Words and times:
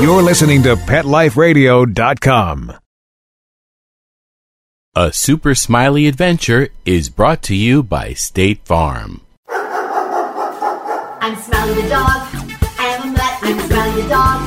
You're 0.00 0.22
listening 0.22 0.62
to 0.64 0.76
PetLifeRadio.com. 0.76 2.72
A 4.94 5.12
Super 5.12 5.54
Smiley 5.54 6.06
Adventure 6.06 6.68
is 6.84 7.08
brought 7.08 7.42
to 7.44 7.54
you 7.54 7.82
by 7.82 8.12
State 8.12 8.60
Farm. 8.64 9.22
I'm 9.48 11.34
Smiley 11.36 11.80
the 11.80 11.88
dog. 11.88 12.28
I 12.78 12.86
am 12.92 13.08
a 13.08 13.12
mutt. 13.12 13.38
I'm 13.42 13.58
Smiley 13.68 14.02
the 14.02 14.08
dog. 14.08 14.40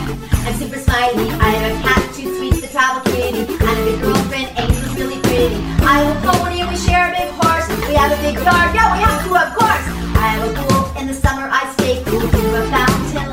I'm 0.46 0.54
super 0.56 0.78
smiley. 0.80 1.30
I 1.32 1.50
have 1.50 1.72
a 1.78 1.82
cat, 1.82 2.14
two 2.14 2.30
sweets, 2.38 2.62
the 2.62 2.68
travel 2.68 3.02
kitty, 3.12 3.40
and 3.42 3.80
a 3.80 3.86
big 3.86 4.02
girlfriend. 4.02 4.48
Angel's 4.58 4.96
really 4.96 5.20
pretty. 5.22 5.56
I 5.82 5.94
have 6.06 6.16
a 6.16 6.20
pony 6.30 6.64
we 6.70 6.78
share 6.78 7.10
a 7.10 7.12
big 7.18 7.30
horse. 7.42 7.68
We 7.90 7.96
have 7.96 8.12
a 8.14 8.22
big 8.22 8.36
yard. 8.38 8.70
Yeah, 8.78 8.94
we 8.94 9.00
have 9.02 9.18
to, 9.26 9.30
of 9.34 9.50
course. 9.58 9.86
I 10.14 10.26
have 10.38 10.46
a 10.46 10.54
pool. 10.62 11.02
In 11.02 11.08
the 11.08 11.14
summer, 11.14 11.50
I 11.52 11.66
stay 11.74 12.02
cool. 12.06 12.22
To 12.22 12.28
a 12.54 12.64
fountain, 12.70 13.29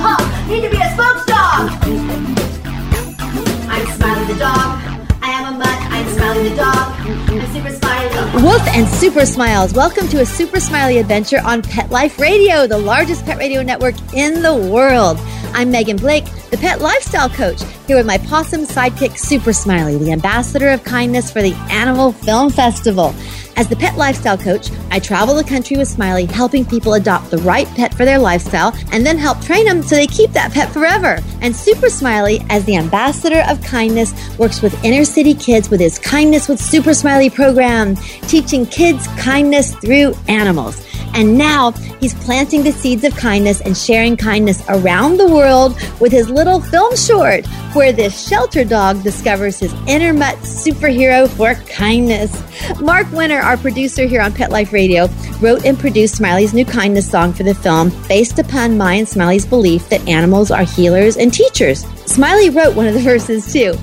the. 0.00 0.48
Need 0.48 0.62
to 0.62 0.70
be 0.70 0.76
a 0.78 0.90
spokes 0.92 1.26
dog. 1.26 1.68
I'm 3.68 3.86
Smiley 3.94 4.32
the 4.32 4.38
dog. 4.38 4.80
I 5.20 5.30
am 5.30 5.54
a 5.54 5.58
mutt. 5.58 5.68
I'm 5.68 6.08
Smiley 6.14 6.48
the 6.48 6.56
dog. 6.56 6.94
I'm 7.28 7.52
super 7.52 7.70
smiley. 7.70 8.42
Woof 8.42 8.66
and 8.68 8.88
Super 8.88 9.26
Smiles. 9.26 9.74
Welcome 9.74 10.08
to 10.08 10.20
a 10.20 10.26
Super 10.26 10.60
Smiley 10.60 10.98
adventure 10.98 11.40
on 11.44 11.60
Pet 11.60 11.90
Life 11.90 12.18
Radio, 12.18 12.66
the 12.66 12.78
largest 12.78 13.26
pet 13.26 13.36
radio 13.36 13.62
network 13.62 13.94
in 14.14 14.42
the 14.42 14.54
world. 14.54 15.18
I'm 15.52 15.70
Megan 15.70 15.98
Blake, 15.98 16.24
the 16.50 16.56
pet 16.56 16.80
lifestyle 16.80 17.28
coach, 17.28 17.62
here 17.86 17.96
with 17.96 18.06
my 18.06 18.16
possum 18.16 18.62
sidekick 18.62 19.18
Super 19.18 19.52
Smiley, 19.52 19.98
the 19.98 20.12
ambassador 20.12 20.70
of 20.70 20.82
kindness 20.84 21.30
for 21.30 21.42
the 21.42 21.52
Animal 21.70 22.12
Film 22.12 22.48
Festival. 22.48 23.14
As 23.56 23.68
the 23.68 23.76
pet 23.76 23.96
lifestyle 23.96 24.38
coach, 24.38 24.70
I 24.90 24.98
travel 24.98 25.34
the 25.34 25.44
country 25.44 25.76
with 25.76 25.88
Smiley, 25.88 26.24
helping 26.24 26.64
people 26.64 26.94
adopt 26.94 27.30
the 27.30 27.38
right 27.38 27.66
pet 27.68 27.94
for 27.94 28.04
their 28.04 28.18
lifestyle 28.18 28.74
and 28.92 29.04
then 29.04 29.18
help 29.18 29.40
train 29.42 29.66
them 29.66 29.82
so 29.82 29.94
they 29.94 30.06
keep 30.06 30.32
that 30.32 30.52
pet 30.52 30.70
forever. 30.70 31.18
And 31.40 31.54
Super 31.54 31.90
Smiley, 31.90 32.40
as 32.48 32.64
the 32.64 32.76
ambassador 32.76 33.42
of 33.48 33.62
kindness, 33.62 34.14
works 34.38 34.62
with 34.62 34.82
inner 34.84 35.04
city 35.04 35.34
kids 35.34 35.68
with 35.70 35.80
his 35.80 35.98
Kindness 35.98 36.48
with 36.48 36.60
Super 36.60 36.94
Smiley 36.94 37.30
program, 37.30 37.96
teaching 38.26 38.66
kids 38.66 39.06
kindness 39.18 39.74
through 39.76 40.14
animals. 40.28 40.84
And 41.14 41.36
now 41.36 41.72
he's 42.00 42.14
planting 42.14 42.62
the 42.62 42.72
seeds 42.72 43.04
of 43.04 43.14
kindness 43.14 43.60
and 43.60 43.76
sharing 43.76 44.16
kindness 44.16 44.64
around 44.68 45.18
the 45.18 45.28
world 45.28 45.78
with 46.00 46.10
his 46.10 46.30
little 46.30 46.58
film 46.60 46.96
short, 46.96 47.46
where 47.74 47.92
this 47.92 48.26
shelter 48.26 48.64
dog 48.64 49.02
discovers 49.02 49.58
his 49.58 49.74
inner 49.86 50.14
mutt 50.14 50.36
superhero 50.36 51.28
for 51.28 51.54
kindness. 51.70 52.32
Mark 52.80 53.10
Winter, 53.12 53.40
our 53.42 53.56
producer 53.56 54.06
here 54.06 54.20
on 54.20 54.32
Pet 54.32 54.50
Life 54.50 54.72
Radio, 54.72 55.08
wrote 55.40 55.64
and 55.64 55.78
produced 55.78 56.16
Smiley's 56.16 56.54
new 56.54 56.64
kindness 56.64 57.10
song 57.10 57.32
for 57.32 57.42
the 57.42 57.54
film 57.54 57.90
based 58.08 58.38
upon 58.38 58.76
my 58.76 58.94
and 58.94 59.08
Smiley's 59.08 59.46
belief 59.46 59.88
that 59.88 60.06
animals 60.08 60.50
are 60.50 60.64
healers 60.64 61.16
and 61.16 61.32
teachers. 61.32 61.84
Smiley 62.06 62.50
wrote 62.50 62.74
one 62.74 62.86
of 62.86 62.94
the 62.94 63.00
verses 63.12 63.52
too 63.52 63.74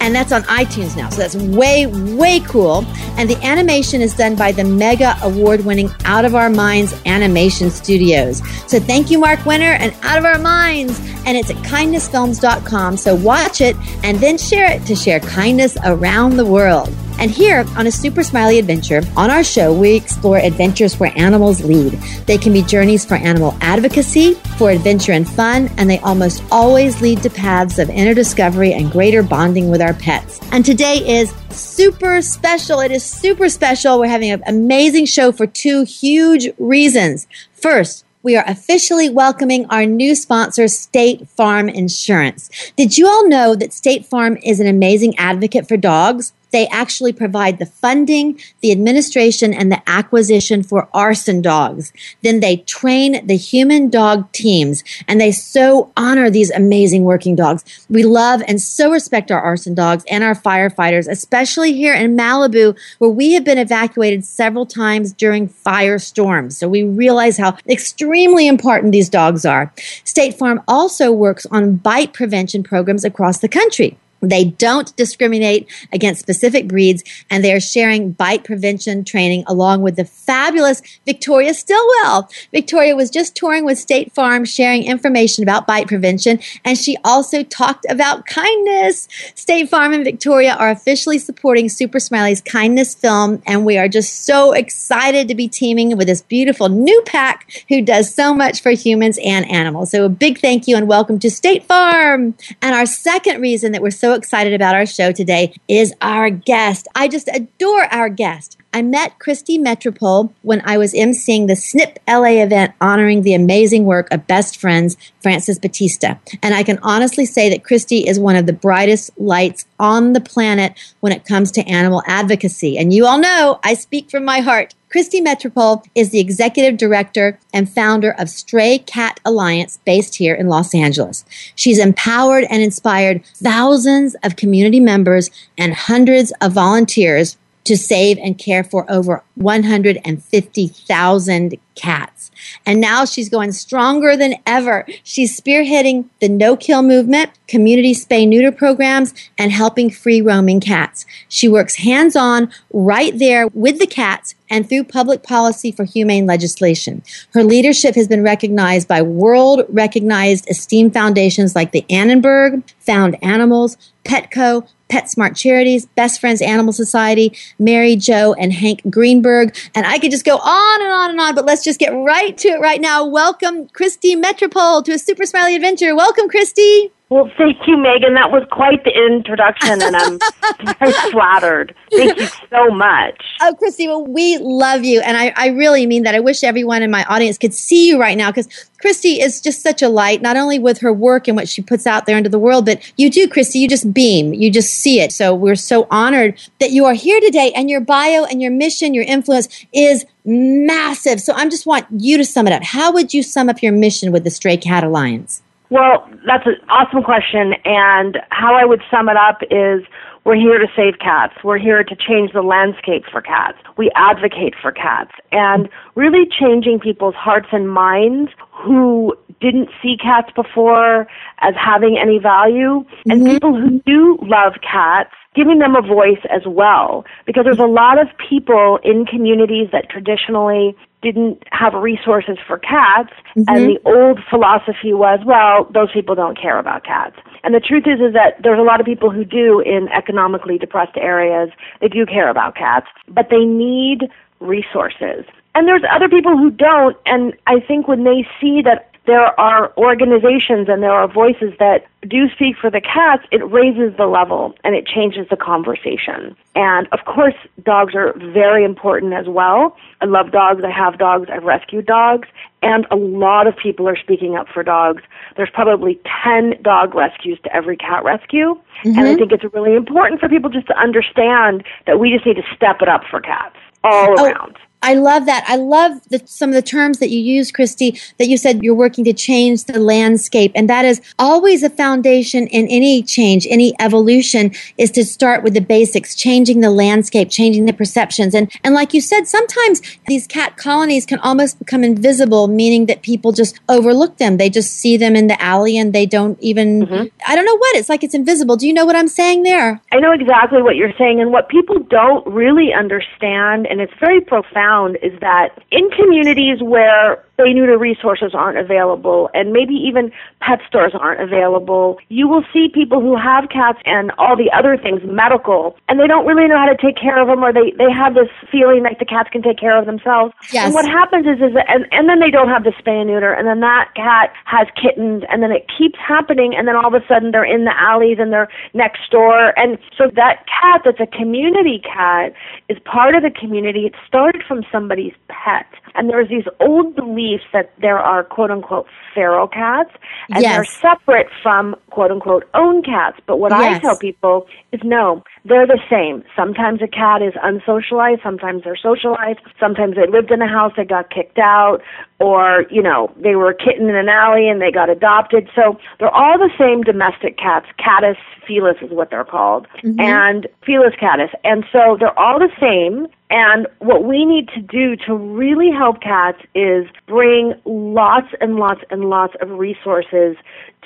and 0.00 0.14
that's 0.14 0.32
on 0.32 0.42
iTunes 0.44 0.96
now. 0.96 1.08
So 1.10 1.18
that's 1.18 1.36
way, 1.36 1.86
way 1.86 2.40
cool. 2.40 2.84
And 3.16 3.28
the 3.28 3.36
animation 3.44 4.00
is 4.00 4.14
done 4.14 4.36
by 4.36 4.52
the 4.52 4.64
mega 4.64 5.16
award 5.22 5.64
winning 5.64 5.90
Out 6.04 6.24
of 6.24 6.34
Our 6.34 6.50
Minds 6.50 6.94
Animation 7.06 7.70
Studios. 7.70 8.38
So 8.70 8.78
thank 8.78 9.10
you, 9.10 9.18
Mark 9.18 9.44
Winter, 9.44 9.64
and 9.64 9.94
Out 10.02 10.18
of 10.18 10.24
Our 10.24 10.38
Minds. 10.38 10.98
And 11.26 11.36
it's 11.36 11.50
at 11.50 11.56
kindnessfilms.com. 11.56 12.96
So 12.96 13.14
watch 13.16 13.60
it 13.60 13.76
and 14.02 14.18
then 14.18 14.38
share 14.38 14.70
it 14.70 14.84
to 14.86 14.94
share 14.94 15.20
kindness 15.20 15.76
around 15.84 16.36
the 16.36 16.46
world. 16.46 16.94
And 17.18 17.32
here 17.32 17.64
on 17.76 17.88
a 17.88 17.90
Super 17.90 18.22
Smiley 18.22 18.60
Adventure, 18.60 19.02
on 19.16 19.28
our 19.28 19.42
show, 19.42 19.72
we 19.72 19.96
explore 19.96 20.38
adventures 20.38 21.00
where 21.00 21.12
animals 21.16 21.64
lead. 21.64 21.94
They 22.26 22.38
can 22.38 22.52
be 22.52 22.62
journeys 22.62 23.04
for 23.04 23.16
animal 23.16 23.56
advocacy, 23.60 24.34
for 24.56 24.70
adventure 24.70 25.10
and 25.10 25.28
fun, 25.28 25.68
and 25.78 25.90
they 25.90 25.98
almost 25.98 26.44
always 26.52 27.02
lead 27.02 27.22
to 27.24 27.30
paths 27.30 27.80
of 27.80 27.90
inner 27.90 28.14
discovery 28.14 28.72
and 28.72 28.92
greater 28.92 29.24
bonding 29.24 29.68
with 29.68 29.82
our 29.82 29.94
pets. 29.94 30.38
And 30.52 30.64
today 30.64 30.98
is 31.20 31.34
super 31.50 32.22
special. 32.22 32.78
It 32.78 32.92
is 32.92 33.02
super 33.02 33.48
special. 33.48 33.98
We're 33.98 34.06
having 34.06 34.30
an 34.30 34.44
amazing 34.46 35.06
show 35.06 35.32
for 35.32 35.46
two 35.46 35.82
huge 35.82 36.48
reasons. 36.56 37.26
First, 37.52 38.04
we 38.22 38.36
are 38.36 38.44
officially 38.46 39.08
welcoming 39.08 39.66
our 39.66 39.86
new 39.86 40.14
sponsor, 40.14 40.68
State 40.68 41.28
Farm 41.30 41.68
Insurance. 41.68 42.50
Did 42.76 42.98
you 42.98 43.08
all 43.08 43.28
know 43.28 43.54
that 43.56 43.72
State 43.72 44.06
Farm 44.06 44.36
is 44.44 44.60
an 44.60 44.66
amazing 44.66 45.16
advocate 45.18 45.66
for 45.66 45.76
dogs? 45.76 46.32
They 46.50 46.66
actually 46.68 47.12
provide 47.12 47.58
the 47.58 47.66
funding, 47.66 48.40
the 48.60 48.72
administration, 48.72 49.52
and 49.52 49.70
the 49.70 49.82
acquisition 49.88 50.62
for 50.62 50.88
arson 50.94 51.42
dogs. 51.42 51.92
Then 52.22 52.40
they 52.40 52.58
train 52.58 53.26
the 53.26 53.36
human 53.36 53.90
dog 53.90 54.30
teams 54.32 54.82
and 55.06 55.20
they 55.20 55.32
so 55.32 55.92
honor 55.96 56.30
these 56.30 56.50
amazing 56.50 57.04
working 57.04 57.36
dogs. 57.36 57.64
We 57.88 58.02
love 58.02 58.42
and 58.48 58.60
so 58.60 58.90
respect 58.90 59.30
our 59.30 59.40
arson 59.40 59.74
dogs 59.74 60.04
and 60.10 60.24
our 60.24 60.34
firefighters, 60.34 61.08
especially 61.08 61.72
here 61.72 61.94
in 61.94 62.16
Malibu, 62.16 62.76
where 62.98 63.10
we 63.10 63.32
have 63.32 63.44
been 63.44 63.58
evacuated 63.58 64.24
several 64.24 64.66
times 64.66 65.12
during 65.12 65.48
firestorms. 65.48 66.52
So 66.52 66.68
we 66.68 66.84
realize 66.84 67.36
how 67.36 67.56
extremely 67.68 68.46
important 68.46 68.92
these 68.92 69.08
dogs 69.08 69.44
are. 69.44 69.72
State 70.04 70.38
Farm 70.38 70.62
also 70.66 71.12
works 71.12 71.46
on 71.46 71.76
bite 71.76 72.12
prevention 72.12 72.62
programs 72.62 73.04
across 73.04 73.38
the 73.38 73.48
country. 73.48 73.98
They 74.20 74.44
don't 74.44 74.94
discriminate 74.96 75.68
against 75.92 76.20
specific 76.20 76.66
breeds, 76.66 77.04
and 77.30 77.44
they 77.44 77.52
are 77.52 77.60
sharing 77.60 78.12
bite 78.12 78.44
prevention 78.44 79.04
training 79.04 79.44
along 79.46 79.82
with 79.82 79.96
the 79.96 80.04
fabulous 80.04 80.82
Victoria 81.06 81.54
Stillwell. 81.54 82.28
Victoria 82.52 82.96
was 82.96 83.10
just 83.10 83.36
touring 83.36 83.64
with 83.64 83.78
State 83.78 84.12
Farm, 84.12 84.44
sharing 84.44 84.84
information 84.84 85.42
about 85.42 85.66
bite 85.66 85.86
prevention, 85.86 86.40
and 86.64 86.76
she 86.76 86.96
also 87.04 87.42
talked 87.42 87.86
about 87.88 88.26
kindness. 88.26 89.08
State 89.34 89.68
Farm 89.68 89.92
and 89.92 90.04
Victoria 90.04 90.54
are 90.54 90.70
officially 90.70 91.18
supporting 91.18 91.68
Super 91.68 92.00
Smiley's 92.00 92.40
kindness 92.40 92.94
film, 92.94 93.42
and 93.46 93.64
we 93.64 93.78
are 93.78 93.88
just 93.88 94.24
so 94.24 94.52
excited 94.52 95.28
to 95.28 95.34
be 95.34 95.48
teaming 95.48 95.96
with 95.96 96.08
this 96.08 96.22
beautiful 96.22 96.68
new 96.68 97.02
pack 97.06 97.50
who 97.68 97.82
does 97.82 98.12
so 98.12 98.34
much 98.34 98.62
for 98.62 98.70
humans 98.70 99.18
and 99.24 99.48
animals. 99.50 99.90
So, 99.90 100.04
a 100.04 100.08
big 100.08 100.40
thank 100.40 100.66
you 100.66 100.76
and 100.76 100.88
welcome 100.88 101.18
to 101.20 101.30
State 101.30 101.64
Farm. 101.64 102.34
And 102.60 102.74
our 102.74 102.86
second 102.86 103.40
reason 103.40 103.72
that 103.72 103.82
we're 103.82 103.90
so 103.90 104.07
excited 104.14 104.52
about 104.54 104.74
our 104.74 104.86
show 104.86 105.12
today 105.12 105.54
is 105.68 105.94
our 106.00 106.30
guest. 106.30 106.88
I 106.94 107.08
just 107.08 107.28
adore 107.32 107.84
our 107.92 108.08
guest. 108.08 108.56
I 108.72 108.82
met 108.82 109.18
Christi 109.18 109.58
Metropole 109.58 110.32
when 110.42 110.60
I 110.64 110.76
was 110.76 110.92
emceeing 110.92 111.46
the 111.46 111.54
SNP 111.54 111.96
LA 112.06 112.42
event 112.42 112.74
honoring 112.80 113.22
the 113.22 113.34
amazing 113.34 113.84
work 113.84 114.08
of 114.10 114.26
best 114.26 114.58
friends 114.58 114.96
Francis 115.22 115.58
Battista. 115.58 116.18
And 116.42 116.54
I 116.54 116.62
can 116.62 116.78
honestly 116.82 117.24
say 117.24 117.48
that 117.50 117.64
Christi 117.64 118.06
is 118.06 118.20
one 118.20 118.36
of 118.36 118.46
the 118.46 118.52
brightest 118.52 119.10
lights 119.18 119.64
on 119.78 120.12
the 120.12 120.20
planet 120.20 120.78
when 121.00 121.12
it 121.12 121.24
comes 121.24 121.50
to 121.52 121.62
animal 121.62 122.02
advocacy. 122.06 122.76
And 122.76 122.92
you 122.92 123.06
all 123.06 123.18
know 123.18 123.58
I 123.64 123.74
speak 123.74 124.10
from 124.10 124.24
my 124.24 124.40
heart. 124.40 124.74
Christi 124.90 125.20
Metropole 125.20 125.82
is 125.94 126.10
the 126.10 126.20
executive 126.20 126.78
director 126.78 127.38
and 127.52 127.68
founder 127.68 128.12
of 128.12 128.30
Stray 128.30 128.78
Cat 128.78 129.20
Alliance 129.22 129.78
based 129.84 130.16
here 130.16 130.34
in 130.34 130.48
Los 130.48 130.74
Angeles. 130.74 131.26
She's 131.54 131.78
empowered 131.78 132.44
and 132.48 132.62
inspired 132.62 133.22
thousands 133.34 134.16
of 134.22 134.36
community 134.36 134.80
members 134.80 135.30
and 135.58 135.74
hundreds 135.74 136.32
of 136.40 136.52
volunteers 136.52 137.36
to 137.64 137.76
save 137.76 138.18
and 138.18 138.38
care 138.38 138.64
for 138.64 138.90
over 138.90 139.22
150,000 139.34 141.54
cats. 141.74 142.30
And 142.66 142.80
now 142.80 143.04
she's 143.04 143.28
going 143.28 143.52
stronger 143.52 144.16
than 144.16 144.34
ever. 144.46 144.86
She's 145.04 145.38
spearheading 145.38 146.06
the 146.20 146.28
no 146.28 146.56
kill 146.56 146.82
movement, 146.82 147.30
community 147.46 147.94
spay 147.94 148.26
neuter 148.26 148.52
programs, 148.52 149.14
and 149.38 149.52
helping 149.52 149.90
free 149.90 150.20
roaming 150.20 150.60
cats. 150.60 151.06
She 151.28 151.48
works 151.48 151.76
hands 151.76 152.16
on 152.16 152.50
right 152.72 153.16
there 153.18 153.48
with 153.48 153.78
the 153.78 153.86
cats 153.86 154.34
and 154.50 154.68
through 154.68 154.84
public 154.84 155.22
policy 155.22 155.70
for 155.70 155.84
humane 155.84 156.26
legislation. 156.26 157.02
Her 157.32 157.44
leadership 157.44 157.94
has 157.94 158.08
been 158.08 158.22
recognized 158.22 158.88
by 158.88 159.02
world 159.02 159.64
recognized 159.68 160.48
esteemed 160.50 160.92
foundations 160.92 161.54
like 161.54 161.72
the 161.72 161.84
Annenberg, 161.90 162.62
Found 162.80 163.22
Animals, 163.22 163.76
Petco, 164.04 164.66
PetSmart 164.88 165.36
Charities, 165.36 165.86
Best 165.86 166.20
Friends 166.20 166.42
Animal 166.42 166.72
Society, 166.72 167.36
Mary 167.58 167.96
Jo 167.96 168.34
and 168.34 168.52
Hank 168.52 168.82
Greenberg. 168.90 169.56
And 169.74 169.86
I 169.86 169.98
could 169.98 170.10
just 170.10 170.24
go 170.24 170.36
on 170.36 170.82
and 170.82 170.92
on 170.92 171.10
and 171.10 171.20
on, 171.20 171.34
but 171.34 171.44
let's 171.44 171.64
just 171.64 171.78
get 171.78 171.90
right 171.90 172.36
to 172.38 172.48
it 172.48 172.60
right 172.60 172.80
now. 172.80 173.04
Welcome, 173.04 173.68
Christi 173.68 174.16
Metropole, 174.16 174.82
to 174.82 174.92
a 174.92 174.98
Super 174.98 175.26
Smiley 175.26 175.54
Adventure. 175.54 175.94
Welcome, 175.94 176.28
Christi. 176.28 176.92
Well, 177.10 177.30
thank 177.38 177.66
you, 177.66 177.78
Megan. 177.78 178.12
That 178.14 178.30
was 178.30 178.46
quite 178.50 178.84
the 178.84 178.90
introduction, 178.90 179.80
and 179.80 179.96
I'm 179.96 180.18
very 180.78 180.92
flattered. 181.10 181.74
Thank 181.90 182.18
you 182.18 182.26
so 182.50 182.70
much. 182.70 183.24
Oh, 183.40 183.54
Christi, 183.58 183.88
well, 183.88 184.04
we 184.04 184.36
love 184.36 184.84
you. 184.84 185.00
And 185.00 185.16
I, 185.16 185.32
I 185.34 185.46
really 185.48 185.86
mean 185.86 186.02
that. 186.02 186.14
I 186.14 186.20
wish 186.20 186.44
everyone 186.44 186.82
in 186.82 186.90
my 186.90 187.04
audience 187.04 187.38
could 187.38 187.54
see 187.54 187.88
you 187.88 187.98
right 187.98 188.18
now 188.18 188.30
because 188.30 188.68
Christi 188.78 189.22
is 189.22 189.40
just 189.40 189.62
such 189.62 189.80
a 189.80 189.88
light, 189.88 190.20
not 190.20 190.36
only 190.36 190.58
with 190.58 190.80
her 190.80 190.92
work 190.92 191.28
and 191.28 191.36
what 191.36 191.48
she 191.48 191.62
puts 191.62 191.86
out 191.86 192.04
there 192.04 192.18
into 192.18 192.28
the 192.28 192.38
world, 192.38 192.66
but 192.66 192.92
you 192.98 193.08
do, 193.08 193.26
Christi, 193.26 193.58
you 193.58 193.68
just 193.68 193.94
beam. 193.94 194.34
You 194.34 194.50
just 194.50 194.74
see 194.74 195.00
it. 195.00 195.10
So 195.10 195.34
we're 195.34 195.56
so 195.56 195.86
honored 195.90 196.38
that 196.60 196.72
you 196.72 196.84
are 196.84 196.92
here 196.92 197.20
today 197.22 197.52
and 197.56 197.70
your 197.70 197.80
bio 197.80 198.24
and 198.24 198.42
your 198.42 198.50
mission, 198.50 198.92
your 198.92 199.04
influence 199.04 199.48
is 199.72 200.04
massive. 200.26 201.22
So 201.22 201.32
I 201.32 201.48
just 201.48 201.64
want 201.64 201.86
you 201.90 202.18
to 202.18 202.24
sum 202.26 202.46
it 202.46 202.52
up. 202.52 202.62
How 202.62 202.92
would 202.92 203.14
you 203.14 203.22
sum 203.22 203.48
up 203.48 203.62
your 203.62 203.72
mission 203.72 204.12
with 204.12 204.24
the 204.24 204.30
Stray 204.30 204.58
Cat 204.58 204.84
Alliance? 204.84 205.42
Well, 205.70 206.08
that's 206.26 206.46
an 206.46 206.56
awesome 206.68 207.02
question. 207.02 207.54
And 207.64 208.18
how 208.30 208.54
I 208.54 208.64
would 208.64 208.82
sum 208.90 209.08
it 209.08 209.16
up 209.16 209.42
is 209.50 209.84
we're 210.24 210.36
here 210.36 210.58
to 210.58 210.66
save 210.76 210.98
cats. 210.98 211.34
We're 211.42 211.58
here 211.58 211.82
to 211.84 211.96
change 211.96 212.32
the 212.32 212.42
landscape 212.42 213.04
for 213.10 213.20
cats. 213.20 213.58
We 213.76 213.90
advocate 213.94 214.54
for 214.60 214.72
cats 214.72 215.12
and 215.32 215.68
really 215.94 216.26
changing 216.28 216.80
people's 216.80 217.14
hearts 217.14 217.48
and 217.52 217.70
minds 217.70 218.32
who 218.52 219.16
didn't 219.40 219.70
see 219.82 219.96
cats 219.96 220.30
before 220.34 221.06
as 221.40 221.54
having 221.56 221.96
any 221.96 222.18
value 222.18 222.84
and 223.06 223.22
mm-hmm. 223.22 223.32
people 223.32 223.54
who 223.54 223.80
do 223.86 224.18
love 224.22 224.54
cats 224.60 225.14
giving 225.38 225.60
them 225.60 225.76
a 225.76 225.82
voice 225.82 226.20
as 226.30 226.42
well. 226.46 227.04
Because 227.24 227.44
there's 227.44 227.60
a 227.60 227.72
lot 227.82 227.96
of 228.00 228.08
people 228.28 228.80
in 228.82 229.06
communities 229.06 229.68
that 229.70 229.88
traditionally 229.88 230.74
didn't 231.00 231.40
have 231.52 231.74
resources 231.74 232.38
for 232.44 232.58
cats 232.58 233.12
and 233.36 233.46
mm-hmm. 233.46 233.66
the 233.68 233.78
old 233.84 234.18
philosophy 234.28 234.92
was 234.92 235.20
well 235.24 235.62
those 235.72 235.92
people 235.92 236.16
don't 236.16 236.36
care 236.36 236.58
about 236.58 236.82
cats. 236.84 237.14
And 237.44 237.54
the 237.54 237.60
truth 237.60 237.84
is 237.86 238.00
is 238.00 238.14
that 238.14 238.42
there's 238.42 238.58
a 238.58 238.62
lot 238.62 238.80
of 238.80 238.86
people 238.86 239.08
who 239.08 239.24
do 239.24 239.60
in 239.60 239.86
economically 239.96 240.58
depressed 240.58 240.96
areas. 240.96 241.50
They 241.80 241.86
do 241.86 242.04
care 242.04 242.28
about 242.28 242.56
cats 242.56 242.88
but 243.06 243.28
they 243.30 243.44
need 243.44 244.10
resources. 244.40 245.24
And 245.54 245.68
there's 245.68 245.82
other 245.88 246.08
people 246.08 246.36
who 246.36 246.50
don't 246.50 246.96
and 247.06 247.32
i 247.46 247.60
think 247.60 247.86
when 247.86 248.02
they 248.02 248.26
see 248.40 248.60
that 248.62 248.87
there 249.08 249.38
are 249.40 249.72
organizations 249.78 250.68
and 250.68 250.82
there 250.82 250.92
are 250.92 251.08
voices 251.08 251.54
that 251.58 251.86
do 252.06 252.28
speak 252.28 252.56
for 252.60 252.70
the 252.70 252.80
cats, 252.80 253.24
it 253.32 253.42
raises 253.50 253.96
the 253.96 254.06
level 254.06 254.54
and 254.62 254.74
it 254.74 254.86
changes 254.86 255.26
the 255.30 255.36
conversation. 255.36 256.36
And 256.54 256.86
of 256.92 257.00
course, 257.06 257.34
dogs 257.64 257.94
are 257.94 258.12
very 258.18 258.64
important 258.64 259.14
as 259.14 259.26
well. 259.26 259.74
I 260.02 260.04
love 260.04 260.30
dogs. 260.30 260.62
I 260.62 260.70
have 260.70 260.98
dogs. 260.98 261.28
I've 261.32 261.42
rescued 261.42 261.86
dogs. 261.86 262.28
And 262.62 262.86
a 262.90 262.96
lot 262.96 263.46
of 263.46 263.56
people 263.56 263.88
are 263.88 263.96
speaking 263.96 264.36
up 264.36 264.46
for 264.52 264.62
dogs. 264.62 265.02
There's 265.36 265.50
probably 265.50 265.98
10 266.22 266.60
dog 266.62 266.94
rescues 266.94 267.38
to 267.44 267.56
every 267.56 267.78
cat 267.78 268.04
rescue. 268.04 268.60
And 268.84 268.98
I 268.98 269.02
mm-hmm. 269.02 269.18
think 269.18 269.32
it's 269.32 269.54
really 269.54 269.74
important 269.74 270.20
for 270.20 270.28
people 270.28 270.50
just 270.50 270.66
to 270.66 270.78
understand 270.78 271.64
that 271.86 271.98
we 271.98 272.12
just 272.12 272.26
need 272.26 272.36
to 272.36 272.44
step 272.54 272.82
it 272.82 272.88
up 272.88 273.04
for 273.10 273.20
cats 273.20 273.56
all 273.82 274.14
Oh, 274.18 274.24
around. 274.24 274.56
I 274.82 274.94
love 274.94 275.26
that. 275.26 275.44
I 275.48 275.56
love 275.56 276.00
the, 276.10 276.22
some 276.24 276.50
of 276.50 276.54
the 276.54 276.62
terms 276.62 276.98
that 276.98 277.10
you 277.10 277.20
use, 277.20 277.50
Christi, 277.50 277.98
that 278.18 278.28
you 278.28 278.36
said 278.36 278.62
you're 278.62 278.74
working 278.74 279.04
to 279.04 279.12
change 279.12 279.64
the 279.64 279.80
landscape. 279.80 280.52
And 280.54 280.70
that 280.70 280.84
is 280.84 281.00
always 281.18 281.62
a 281.62 281.70
foundation 281.70 282.46
in 282.46 282.68
any 282.68 283.02
change, 283.02 283.46
any 283.50 283.74
evolution 283.80 284.52
is 284.76 284.90
to 284.92 285.04
start 285.04 285.42
with 285.42 285.54
the 285.54 285.60
basics, 285.60 286.14
changing 286.14 286.60
the 286.60 286.70
landscape, 286.70 287.30
changing 287.30 287.66
the 287.66 287.72
perceptions. 287.72 288.34
And, 288.34 288.50
and 288.62 288.74
like 288.74 288.94
you 288.94 289.00
said, 289.00 289.26
sometimes 289.26 289.80
these 290.06 290.26
cat 290.26 290.56
colonies 290.56 291.06
can 291.06 291.18
almost 291.20 291.58
become 291.58 291.82
invisible, 291.82 292.46
meaning 292.46 292.86
that 292.86 293.02
people 293.02 293.32
just 293.32 293.58
overlook 293.68 294.18
them. 294.18 294.36
They 294.36 294.50
just 294.50 294.72
see 294.72 294.96
them 294.96 295.16
in 295.16 295.26
the 295.26 295.40
alley 295.42 295.76
and 295.76 295.92
they 295.92 296.06
don't 296.06 296.38
even, 296.40 296.86
mm-hmm. 296.86 297.06
I 297.26 297.34
don't 297.34 297.44
know 297.44 297.56
what, 297.56 297.76
it's 297.76 297.88
like 297.88 298.04
it's 298.04 298.14
invisible. 298.14 298.56
Do 298.56 298.66
you 298.66 298.72
know 298.72 298.86
what 298.86 298.96
I'm 298.96 299.08
saying 299.08 299.42
there? 299.42 299.80
I 299.92 299.98
know 300.00 300.12
exactly 300.12 300.62
what 300.62 300.76
you're 300.76 300.92
saying, 300.98 301.20
and 301.20 301.32
what 301.32 301.48
people 301.48 301.78
don't 301.80 302.26
really 302.26 302.72
understand, 302.72 303.66
and 303.66 303.80
it's 303.80 303.92
very 303.98 304.20
profound, 304.20 304.67
is 305.02 305.18
that 305.20 305.58
in 305.70 305.88
communities 305.90 306.62
where 306.62 307.24
spay 307.38 307.54
neuter 307.54 307.78
resources 307.78 308.32
aren't 308.34 308.58
available, 308.58 309.30
and 309.32 309.52
maybe 309.52 309.74
even 309.74 310.10
pet 310.40 310.60
stores 310.66 310.92
aren't 310.98 311.20
available, 311.20 311.98
you 312.08 312.26
will 312.28 312.42
see 312.52 312.68
people 312.68 313.00
who 313.00 313.16
have 313.16 313.48
cats 313.48 313.78
and 313.84 314.10
all 314.18 314.36
the 314.36 314.50
other 314.52 314.76
things 314.76 315.00
medical, 315.04 315.76
and 315.88 316.00
they 316.00 316.06
don't 316.06 316.26
really 316.26 316.48
know 316.48 316.58
how 316.58 316.66
to 316.66 316.76
take 316.76 316.96
care 316.96 317.20
of 317.20 317.28
them, 317.28 317.42
or 317.42 317.52
they 317.52 317.72
they 317.78 317.90
have 317.90 318.14
this 318.14 318.28
feeling 318.50 318.82
like 318.82 318.98
the 318.98 319.04
cats 319.04 319.28
can 319.30 319.42
take 319.42 319.58
care 319.58 319.78
of 319.78 319.86
themselves. 319.86 320.34
Yes. 320.52 320.66
And 320.66 320.74
what 320.74 320.84
happens 320.84 321.26
is 321.26 321.40
is 321.40 321.54
that, 321.54 321.66
and 321.68 321.86
and 321.92 322.08
then 322.08 322.18
they 322.20 322.30
don't 322.30 322.48
have 322.48 322.64
the 322.64 322.74
spay 322.80 323.00
and 323.00 323.08
neuter, 323.08 323.32
and 323.32 323.46
then 323.46 323.60
that 323.60 323.94
cat 323.94 324.32
has 324.44 324.66
kittens, 324.74 325.22
and 325.30 325.42
then 325.42 325.52
it 325.52 325.66
keeps 325.70 325.98
happening, 325.98 326.54
and 326.56 326.66
then 326.66 326.74
all 326.76 326.88
of 326.92 326.94
a 326.94 327.06
sudden 327.06 327.30
they're 327.30 327.44
in 327.44 327.64
the 327.64 327.76
alleys 327.78 328.18
and 328.18 328.32
they're 328.32 328.48
next 328.74 329.10
door, 329.10 329.56
and 329.56 329.78
so 329.96 330.10
that 330.14 330.44
cat 330.50 330.82
that's 330.84 331.00
a 331.00 331.06
community 331.06 331.80
cat 331.84 332.32
is 332.68 332.78
part 332.84 333.14
of 333.14 333.22
the 333.22 333.30
community. 333.30 333.86
It 333.86 333.94
started 334.06 334.42
from 334.42 334.57
somebody's 334.70 335.14
pet, 335.28 335.66
and 335.94 336.10
there's 336.10 336.28
these 336.28 336.46
old 336.60 336.94
beliefs 336.94 337.44
that 337.52 337.72
there 337.80 337.98
are 337.98 338.24
quote 338.24 338.50
unquote 338.50 338.86
feral 339.14 339.48
cats, 339.48 339.90
and 340.30 340.42
Yes. 340.42 340.54
they're 340.54 340.64
separate 340.64 341.28
from 341.42 341.76
quote 341.90 342.10
unquote 342.10 342.48
own 342.54 342.82
cats. 342.82 343.18
But 343.26 343.38
what 343.38 343.52
I 343.52 343.78
tell 343.78 343.98
people 343.98 344.46
is 344.72 344.80
no, 344.84 345.22
they're 345.44 345.66
the 345.66 345.80
same. 345.90 346.22
Sometimes 346.36 346.80
a 346.82 346.86
cat 346.88 347.22
is 347.22 347.34
unsocialized, 347.34 348.22
sometimes 348.22 348.64
they're 348.64 348.76
socialized, 348.76 349.40
sometimes 349.58 349.96
they 349.96 350.06
lived 350.06 350.30
in 350.30 350.42
a 350.42 350.48
house, 350.48 350.72
they 350.76 350.84
got 350.84 351.10
kicked 351.10 351.38
out, 351.38 351.82
or, 352.18 352.64
you 352.70 352.82
know, 352.82 353.12
they 353.16 353.34
were 353.36 353.50
a 353.50 353.54
kitten 353.54 353.88
in 353.88 353.94
an 353.96 354.08
alley 354.08 354.48
and 354.48 354.60
they 354.60 354.70
got 354.70 354.90
adopted. 354.90 355.48
So 355.54 355.78
they're 355.98 356.14
all 356.14 356.38
the 356.38 356.50
same 356.58 356.82
domestic 356.82 357.38
cats. 357.38 357.66
Catus 357.78 358.16
felis 358.46 358.76
is 358.82 358.90
what 358.90 359.10
they're 359.10 359.24
called, 359.24 359.66
mm-hmm. 359.82 360.00
and 360.00 360.46
felis 360.66 360.94
catus. 361.00 361.30
And 361.44 361.64
so 361.72 361.96
they're 361.98 362.18
all 362.18 362.38
the 362.38 362.50
same. 362.60 363.06
And 363.30 363.66
what 363.80 364.04
we 364.04 364.24
need 364.24 364.48
to 364.54 364.60
do 364.62 364.96
to 365.06 365.14
really 365.14 365.70
help 365.70 366.00
cats 366.00 366.38
is 366.54 366.86
bring 367.06 367.52
lots 367.66 368.28
and 368.40 368.56
lots 368.56 368.80
and 368.90 369.04
lots 369.10 369.34
of 369.42 369.50
resources 369.50 370.36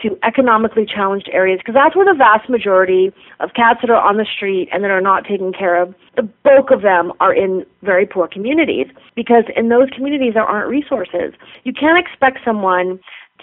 to 0.03 0.19
economically 0.25 0.85
challenged 0.85 1.29
areas 1.33 1.61
because 1.61 1.75
that's 1.75 1.95
where 1.95 2.05
the 2.05 2.19
vast 2.19 2.51
majority 2.51 3.13
of 3.39 3.51
cats 3.55 3.79
that 3.83 3.91
are 3.91 4.03
on 4.03 4.17
the 4.17 4.27
street 4.27 4.69
and 4.73 4.83
that 4.83 4.91
are 4.91 5.01
not 5.01 5.25
taken 5.25 5.53
care 5.53 5.81
of, 5.81 5.95
the 6.17 6.23
bulk 6.43 6.73
of 6.73 6.83
them 6.83 7.13
are 7.21 7.33
in 7.33 7.65
very 7.83 8.07
poor 8.07 8.27
communities 8.27 8.87
because 9.15 9.45
in 9.55 9.69
those 9.69 9.89
communities 9.95 10.35
there 10.35 10.45
aren't 10.45 10.69
resources. 10.69 11.35
You 11.63 11.73
can't 11.73 11.99
expect 11.99 12.39
someone 12.45 12.99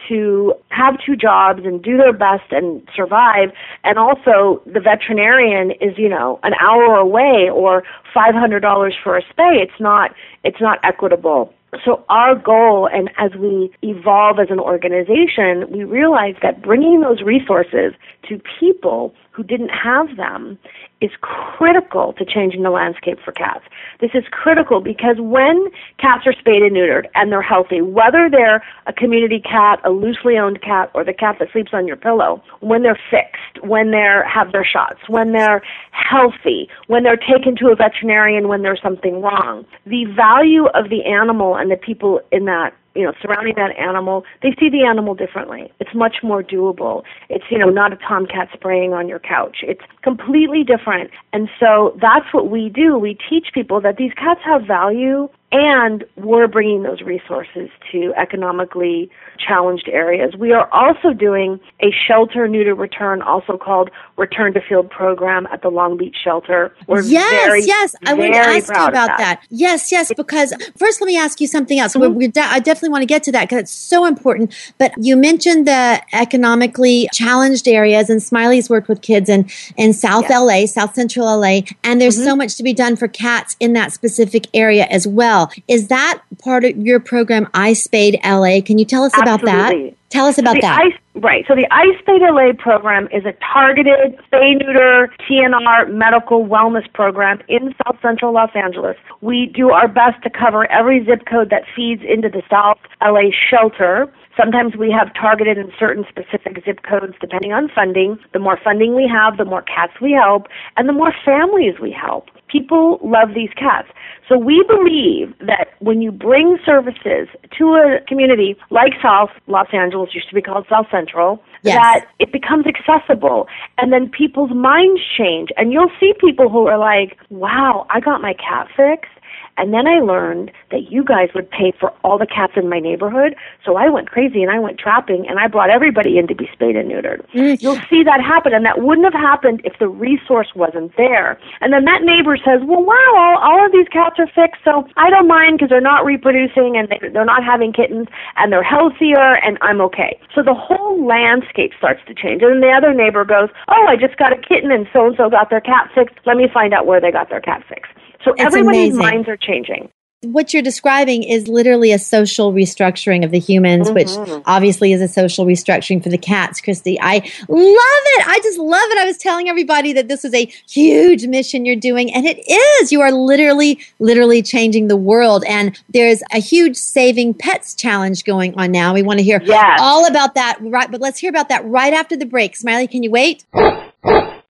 to 0.08 0.54
have 0.70 0.96
two 1.06 1.16
jobs 1.16 1.62
and 1.66 1.82
do 1.82 1.98
their 1.98 2.14
best 2.14 2.52
and 2.52 2.88
survive. 2.96 3.50
And 3.84 3.98
also 3.98 4.62
the 4.66 4.80
veterinarian 4.80 5.72
is 5.82 5.98
you 5.98 6.10
know 6.10 6.40
an 6.44 6.54
hour 6.60 6.96
away 6.96 7.50
or 7.54 7.84
$500 8.16 8.92
for 9.04 9.18
a 9.18 9.22
spay. 9.22 9.62
It's 9.62 9.80
not 9.80 10.14
it's 10.44 10.62
not 10.62 10.80
equitable. 10.84 11.54
So 11.86 12.04
our 12.10 12.36
goal 12.36 12.90
and 12.92 13.12
as 13.20 13.32
we 13.40 13.72
evolve 13.84 14.40
as 14.40 14.48
an 14.50 14.60
organization 14.60 15.70
we 15.72 15.84
realize 15.84 16.36
that 16.42 16.62
bringing 16.62 17.02
those 17.02 17.22
resources 17.22 17.94
to 18.28 18.42
people 18.60 19.14
who 19.40 19.44
didn't 19.46 19.70
have 19.70 20.18
them 20.18 20.60
is 21.00 21.12
critical 21.22 22.12
to 22.18 22.26
changing 22.26 22.64
the 22.64 22.70
landscape 22.70 23.18
for 23.24 23.32
cats. 23.32 23.64
This 24.02 24.12
is 24.14 24.26
critical 24.32 24.82
because 24.82 25.16
when 25.18 25.70
cats 25.98 26.28
are 26.28 26.34
spayed 26.34 26.62
and 26.62 26.76
neutered 26.76 27.06
and 27.16 27.32
they're 27.32 27.42
healthy, 27.42 27.82
whether 27.82 28.30
they're 28.30 28.62
a 28.86 28.92
community 28.92 29.40
cat, 29.40 29.80
a 29.86 29.92
loosely 29.92 30.38
owned 30.38 30.62
cat, 30.62 30.92
or 30.94 31.06
the 31.06 31.14
cat 31.14 31.38
that 31.40 31.48
sleeps 31.54 31.70
on 31.72 31.88
your 31.88 31.96
pillow, 31.96 32.44
when 32.60 32.84
they're 32.84 33.00
fixed, 33.10 33.66
when 33.66 33.92
they 33.92 34.06
have 34.28 34.52
their 34.52 34.66
shots, 34.66 35.00
when 35.08 35.32
they're 35.32 35.62
healthy, 35.92 36.68
when 36.88 37.04
they're 37.04 37.16
taken 37.16 37.56
to 37.56 37.70
a 37.70 37.76
veterinarian 37.78 38.50
when 38.50 38.62
there's 38.62 38.82
something 38.84 39.22
wrong, 39.22 39.66
the 39.86 40.04
value 40.14 40.66
of 40.74 40.90
the 40.90 41.06
animal 41.06 41.56
and 41.56 41.72
the 41.72 41.78
people 41.78 42.20
in 42.34 42.44
that 42.44 42.74
you 42.96 43.04
know, 43.04 43.14
surrounding 43.22 43.56
that 43.56 43.78
animal, 43.78 44.24
they 44.42 44.50
see 44.60 44.70
the 44.70 44.84
animal 44.84 45.16
differently. 45.16 45.72
It's 45.80 45.94
much 45.94 46.18
more 46.24 46.44
doable. 46.44 47.04
It's, 47.30 47.46
you 47.50 47.58
know, 47.58 47.70
not 47.70 47.94
a 47.94 47.98
tomcat 47.98 48.50
spraying 48.54 48.94
on 48.94 49.08
your 49.08 49.20
couch. 49.20 49.58
It's 49.64 49.82
completely 50.02 50.64
different. 50.64 51.12
And 51.32 51.50
so 51.60 51.98
that's 52.02 52.34
what 52.34 52.50
we 52.50 52.70
do. 52.70 52.98
We 52.98 53.18
teach 53.30 53.48
people 53.54 53.80
that 53.82 53.98
these 53.98 54.14
cats 54.14 54.42
have 54.44 54.64
value 54.64 55.30
and 55.52 56.04
we're 56.16 56.48
bringing 56.48 56.84
those 56.84 57.02
resources 57.02 57.70
to 57.92 58.14
economically 58.16 59.10
challenged 59.40 59.88
areas. 59.90 60.36
We 60.38 60.52
are 60.52 60.70
also 60.72 61.14
doing 61.14 61.60
a 61.82 61.88
shelter 62.08 62.48
neuter 62.48 62.76
return, 62.76 63.22
also 63.22 63.58
called 63.58 63.90
Return 64.18 64.54
to 64.54 64.62
Field 64.62 64.92
program 64.92 65.48
at 65.48 65.62
the 65.62 65.70
Long 65.70 65.98
Beach 65.98 66.18
shelter. 66.24 66.76
We're 66.88 67.02
yes, 67.02 67.46
very, 67.46 67.66
yes. 67.66 67.96
I 68.06 68.14
want 68.14 68.34
to 68.34 68.40
ask 68.40 68.68
you 68.68 68.86
about 68.86 69.18
that. 69.18 69.42
Yes, 69.50 69.92
yes. 69.92 70.12
Because 70.16 70.54
first, 70.78 71.02
let 71.02 71.08
me 71.08 71.18
ask 71.18 71.40
you 71.42 71.48
something 71.48 71.80
else. 71.80 71.94
Mm-hmm. 71.96 72.12
We, 72.14 72.26
we 72.26 72.28
de- 72.28 72.42
I 72.42 72.60
definitely 72.60 72.90
want 72.90 73.02
to 73.04 73.08
get 73.08 73.24
to 73.24 73.32
that 73.32 73.46
because 73.50 73.60
it's 73.64 73.72
so 73.72 74.06
important. 74.06 74.54
But 74.78 74.92
you 74.98 75.16
mentioned 75.16 75.68
the 75.68 76.02
economically 76.14 77.08
challenged 77.14 77.68
areas, 77.68 78.10
and 78.10 78.22
Smiley's 78.22 78.70
worked 78.70 78.88
with 78.90 79.02
kids 79.02 79.30
in 79.30 79.50
in 79.78 79.94
South 79.94 80.30
LA, 80.30 80.66
South 80.66 80.94
Central 80.94 81.26
LA, 81.40 81.62
and 81.84 82.00
there's 82.00 82.20
Mm-hmm. 82.20 82.26
so 82.26 82.36
much 82.36 82.56
to 82.58 82.64
be 82.64 82.74
done 82.74 82.96
for 82.98 83.08
cats 83.08 83.56
in 83.60 83.74
that 83.74 83.94
specific 83.94 84.48
area 84.54 84.86
as 84.90 85.08
well. 85.08 85.39
Is 85.68 85.88
that 85.88 86.22
part 86.42 86.66
of 86.66 86.78
your 86.78 87.00
program, 87.00 87.48
I 87.54 87.74
Spade 87.74 88.20
LA? 88.24 88.62
Can 88.62 88.78
you 88.78 88.86
tell 88.86 89.04
us 89.04 89.18
about 89.18 89.42
that? 89.44 89.74
Tell 90.10 90.26
us 90.26 90.40
about 90.40 90.56
the 90.56 90.62
that. 90.62 90.82
Ice, 90.82 91.00
right. 91.22 91.46
So 91.48 91.54
the 91.54 91.68
Ice 91.72 91.98
Spade 92.00 92.22
LA 92.22 92.54
program 92.58 93.08
is 93.14 93.26
a 93.26 93.34
targeted 93.54 94.18
spay 94.26 94.58
neuter 94.58 95.14
TNR 95.30 95.94
medical 95.94 96.46
wellness 96.46 96.92
program 96.94 97.40
in 97.48 97.76
South 97.86 97.98
Central 98.02 98.34
Los 98.34 98.50
Angeles. 98.56 98.98
We 99.22 99.52
do 99.54 99.70
our 99.70 99.88
best 99.88 100.22
to 100.24 100.30
cover 100.32 100.70
every 100.72 101.06
zip 101.06 101.28
code 101.30 101.52
that 101.52 101.64
feeds 101.76 102.02
into 102.02 102.30
the 102.30 102.42
South 102.50 102.80
LA 103.04 103.30
shelter. 103.50 104.12
Sometimes 104.36 104.76
we 104.76 104.90
have 104.90 105.14
targeted 105.14 105.58
in 105.58 105.72
certain 105.78 106.06
specific 106.10 106.64
zip 106.66 106.82
codes 106.82 107.14
depending 107.22 107.52
on 107.52 107.70
funding. 107.76 108.18
The 108.34 108.40
more 108.40 108.58
funding 108.64 108.96
we 108.96 109.08
have, 109.08 109.38
the 109.38 109.46
more 109.46 109.62
cats 109.62 109.94
we 110.02 110.14
help, 110.14 110.48
and 110.78 110.90
the 110.90 110.94
more 110.94 111.14
families 111.24 111.76
we 111.80 111.92
help. 111.92 112.30
People 112.48 113.00
love 113.04 113.36
these 113.36 113.52
cats. 113.56 113.90
So 114.30 114.38
we 114.38 114.64
believe 114.68 115.34
that 115.40 115.70
when 115.80 116.02
you 116.04 116.12
bring 116.12 116.60
services 116.64 117.28
to 117.58 117.66
a 117.74 118.00
community 118.08 118.56
like 118.70 118.94
South 119.02 119.32
Los 119.48 119.68
Angeles, 119.74 120.14
used 120.14 120.30
to 120.30 120.36
be 120.36 120.42
called 120.42 120.68
South 120.70 120.86
Central, 120.92 121.44
Yes. 121.62 121.76
that 121.76 122.06
it 122.20 122.32
becomes 122.32 122.66
accessible 122.66 123.48
and 123.78 123.92
then 123.92 124.08
people's 124.08 124.52
minds 124.52 125.02
change 125.18 125.50
and 125.58 125.74
you'll 125.74 125.92
see 126.00 126.14
people 126.18 126.48
who 126.48 126.68
are 126.68 126.78
like, 126.78 127.18
wow, 127.30 127.86
I 127.90 128.00
got 128.00 128.22
my 128.22 128.34
cat 128.34 128.68
fixed. 128.78 129.12
And 129.60 129.74
then 129.74 129.88
I 129.88 130.00
learned 130.00 130.52
that 130.72 130.90
you 130.90 131.04
guys 131.04 131.30
would 131.36 131.52
pay 131.52 131.74
for 131.78 131.92
all 132.04 132.18
the 132.18 132.26
cats 132.26 132.54
in 132.56 132.70
my 132.70 132.80
neighborhood. 132.80 133.36
So 133.66 133.76
I 133.76 133.90
went 133.90 134.10
crazy 134.10 134.42
and 134.42 134.50
I 134.50 134.58
went 134.58 134.80
trapping 134.80 135.28
and 135.28 135.38
I 135.38 135.48
brought 135.48 135.70
everybody 135.70 136.18
in 136.18 136.28
to 136.28 136.36
be 136.36 136.50
spayed 136.54 136.78
and 136.78 136.90
neutered. 136.90 137.28
Mm. 137.34 137.62
You'll 137.62 137.82
see 137.90 138.04
that 138.04 138.22
happen. 138.22 138.54
And 138.54 138.66
that 138.66 138.82
wouldn't 138.82 139.04
have 139.04 139.20
happened 139.20 139.62
if 139.66 139.78
the 139.80 139.90
resource 139.90 140.56
wasn't 140.56 140.96
there. 140.96 141.38
And 141.60 141.74
then 141.74 141.84
that 141.86 142.04
neighbor 142.04 142.38
says, 142.38 142.62
well, 142.64 142.84
wow, 142.84 143.14
all, 143.18 143.38
all 143.38 143.66
of 143.66 143.74
these 143.74 143.88
cats 143.90 144.16
are 144.18 144.28
fixed. 144.28 144.64
So 144.64 144.88
I 144.96 145.10
don't 145.10 145.28
mind 145.28 145.58
because 145.58 145.70
they're 145.70 145.82
not 145.82 146.06
reproducing 146.06 146.78
and 146.78 146.88
they, 146.88 147.10
they're 147.12 147.26
not 147.26 147.44
having 147.44 147.74
kittens 147.74 148.08
and 148.38 148.54
they're 148.54 148.64
healthier 148.64 149.36
and 149.44 149.58
I'm 149.62 149.82
okay. 149.92 150.18
So 150.34 150.42
the 150.42 150.54
whole 150.54 151.06
landscape 151.06 151.74
starts 151.78 152.00
to 152.08 152.14
change. 152.14 152.42
And 152.42 152.54
then 152.56 152.62
the 152.62 152.72
other 152.72 152.94
neighbor 152.94 153.26
goes, 153.26 153.50
oh, 153.68 153.86
I 153.90 153.98
just 153.98 154.16
got 154.16 154.32
a 154.32 154.38
kitten 154.38 154.72
and 154.72 154.88
so 154.94 155.08
and 155.08 155.18
so 155.18 155.30
got 155.30 155.50
their 155.50 155.60
cat 155.60 155.92
fixed. 155.94 156.16
Let 156.26 156.38
me 156.38 156.48
find 156.48 156.74
out 156.74 156.86
where 156.86 157.02
they 157.02 157.12
got 157.12 157.30
their 157.30 157.42
cat 157.42 157.64
fixed. 157.68 157.92
So 158.24 158.32
It's 158.34 158.42
everybody's 158.42 158.94
amazing. 158.94 158.98
minds 158.98 159.28
are 159.30 159.38
changing. 159.38 159.90
what 160.24 160.54
you're 160.54 160.62
describing 160.62 161.24
is 161.24 161.48
literally 161.48 161.94
a 161.94 161.98
social 161.98 162.52
restructuring 162.52 163.24
of 163.24 163.32
the 163.32 163.40
humans, 163.40 163.90
Mm-hmm. 163.90 163.94
which 164.34 164.44
obviously 164.46 164.92
is 164.92 165.00
a 165.02 165.08
social 165.08 165.46
restructuring 165.46 166.04
for 166.04 166.10
the 166.10 166.18
cats, 166.18 166.60
Christi. 166.60 167.00
I 167.00 167.20
love 167.48 168.04
it. 168.18 168.28
I 168.28 168.38
just 168.44 168.60
love 168.60 168.90
it. 168.92 168.98
I 168.98 169.06
was 169.06 169.18
telling 169.18 169.48
everybody 169.48 169.94
that 169.94 170.10
this 170.10 170.26
is 170.26 170.34
a 170.34 170.44
huge 170.70 171.26
mission 171.26 171.64
you're 171.66 171.78
doing, 171.78 172.14
and 172.14 172.26
it 172.28 172.38
is. 172.52 172.92
You 172.92 173.00
are 173.00 173.14
literally, 173.14 173.80
literally 174.00 174.42
changing 174.42 174.90
the 174.90 174.98
world. 174.98 175.46
And 175.48 175.80
there's 175.88 176.22
a 176.34 176.40
huge 176.40 176.76
saving 176.76 177.36
pets 177.36 177.74
challenge 177.74 178.26
going 178.26 178.54
on 178.60 178.74
now. 178.74 178.94
We 178.94 179.02
want 179.04 179.20
to 179.20 179.24
hear 179.24 179.40
Yes. 179.42 179.80
all 179.82 180.06
about 180.06 180.36
that, 180.36 180.58
right? 180.60 180.92
But 180.92 181.00
let's 181.00 181.18
hear 181.20 181.30
about 181.30 181.48
that 181.48 181.64
right 181.64 181.94
after 181.94 182.18
the 182.18 182.26
break. 182.26 182.58
Smiley, 182.58 182.88
can 182.88 183.04
you 183.04 183.12
wait? 183.12 183.46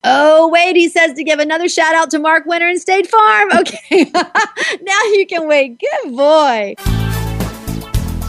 Oh, 0.03 0.47
wait, 0.47 0.77
he 0.77 0.87
says 0.87 1.13
to 1.13 1.23
give 1.23 1.39
another 1.39 1.67
shout 1.67 1.93
out 1.93 2.09
to 2.11 2.19
Mark 2.19 2.45
Winter 2.45 2.67
and 2.67 2.79
State 2.79 3.07
Farm. 3.07 3.49
Okay. 3.59 4.05
now 4.81 5.01
you 5.13 5.25
can 5.27 5.47
wait. 5.47 5.79
Good 5.79 6.15
boy. 6.15 6.75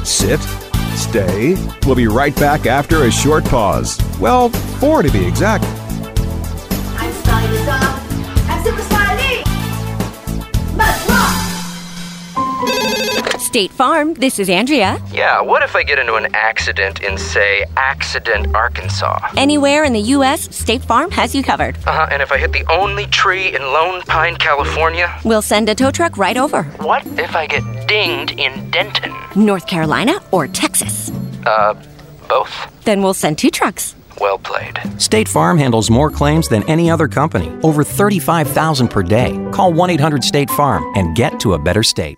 Sit, 0.04 0.40
stay. 0.96 1.54
We'll 1.86 1.94
be 1.94 2.08
right 2.08 2.34
back 2.36 2.66
after 2.66 3.04
a 3.04 3.10
short 3.10 3.44
pause. 3.44 4.00
Well, 4.18 4.48
four 4.48 5.02
to 5.02 5.10
be 5.10 5.24
exact. 5.24 5.64
State 13.50 13.72
Farm, 13.72 14.14
this 14.14 14.38
is 14.38 14.48
Andrea. 14.48 15.02
Yeah, 15.10 15.40
what 15.40 15.64
if 15.64 15.74
I 15.74 15.82
get 15.82 15.98
into 15.98 16.14
an 16.14 16.32
accident 16.36 17.02
in, 17.02 17.18
say, 17.18 17.64
Accident, 17.76 18.54
Arkansas? 18.54 19.18
Anywhere 19.36 19.82
in 19.82 19.92
the 19.92 20.14
U.S., 20.14 20.54
State 20.56 20.82
Farm 20.82 21.10
has 21.10 21.34
you 21.34 21.42
covered. 21.42 21.74
Uh 21.78 21.90
huh, 21.90 22.06
and 22.12 22.22
if 22.22 22.30
I 22.30 22.38
hit 22.38 22.52
the 22.52 22.64
only 22.70 23.06
tree 23.06 23.52
in 23.52 23.60
Lone 23.60 24.02
Pine, 24.02 24.36
California? 24.36 25.12
We'll 25.24 25.42
send 25.42 25.68
a 25.68 25.74
tow 25.74 25.90
truck 25.90 26.16
right 26.16 26.36
over. 26.36 26.62
What 26.78 27.04
if 27.18 27.34
I 27.34 27.48
get 27.48 27.88
dinged 27.88 28.38
in 28.38 28.70
Denton? 28.70 29.12
North 29.34 29.66
Carolina 29.66 30.20
or 30.30 30.46
Texas. 30.46 31.10
Uh, 31.44 31.74
both? 32.28 32.54
Then 32.84 33.02
we'll 33.02 33.14
send 33.14 33.36
two 33.36 33.50
trucks. 33.50 33.96
Well 34.20 34.38
played. 34.38 34.78
State 35.02 35.26
Farm 35.26 35.58
handles 35.58 35.90
more 35.90 36.08
claims 36.12 36.46
than 36.46 36.62
any 36.70 36.88
other 36.88 37.08
company, 37.08 37.50
over 37.64 37.82
35,000 37.82 38.86
per 38.86 39.02
day. 39.02 39.36
Call 39.50 39.72
1 39.72 39.90
800 39.90 40.22
State 40.22 40.50
Farm 40.50 40.84
and 40.94 41.16
get 41.16 41.40
to 41.40 41.54
a 41.54 41.58
better 41.58 41.82
state. 41.82 42.16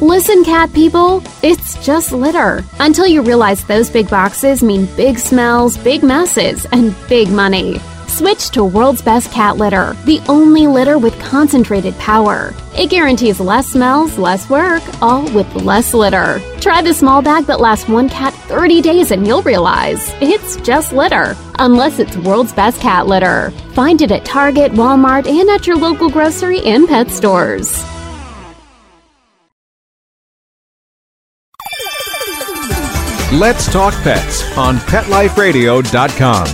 Listen, 0.00 0.44
cat 0.44 0.72
people, 0.72 1.24
it's 1.42 1.74
just 1.84 2.12
litter. 2.12 2.62
Until 2.78 3.08
you 3.08 3.20
realize 3.20 3.64
those 3.64 3.90
big 3.90 4.08
boxes 4.08 4.62
mean 4.62 4.86
big 4.94 5.18
smells, 5.18 5.76
big 5.76 6.04
messes, 6.04 6.66
and 6.66 6.94
big 7.08 7.28
money. 7.30 7.80
Switch 8.06 8.50
to 8.50 8.64
World's 8.64 9.02
Best 9.02 9.32
Cat 9.32 9.56
Litter, 9.56 9.94
the 10.04 10.20
only 10.28 10.68
litter 10.68 10.98
with 10.98 11.18
concentrated 11.18 11.98
power. 11.98 12.54
It 12.76 12.90
guarantees 12.90 13.40
less 13.40 13.66
smells, 13.66 14.18
less 14.18 14.48
work, 14.48 14.84
all 15.02 15.24
with 15.34 15.52
less 15.56 15.92
litter. 15.92 16.40
Try 16.60 16.80
the 16.80 16.94
small 16.94 17.20
bag 17.20 17.46
that 17.46 17.60
lasts 17.60 17.88
one 17.88 18.08
cat 18.08 18.32
30 18.46 18.80
days 18.80 19.10
and 19.10 19.26
you'll 19.26 19.42
realize 19.42 20.14
it's 20.20 20.56
just 20.58 20.92
litter. 20.92 21.36
Unless 21.58 21.98
it's 21.98 22.16
World's 22.18 22.52
Best 22.52 22.80
Cat 22.80 23.08
Litter. 23.08 23.50
Find 23.74 24.00
it 24.00 24.12
at 24.12 24.24
Target, 24.24 24.72
Walmart, 24.72 25.26
and 25.26 25.50
at 25.50 25.66
your 25.66 25.76
local 25.76 26.08
grocery 26.08 26.60
and 26.60 26.86
pet 26.86 27.10
stores. 27.10 27.84
Let's 33.32 33.70
talk 33.70 33.92
pets 34.02 34.56
on 34.56 34.78
PetLifeRadio.com. 34.78 36.46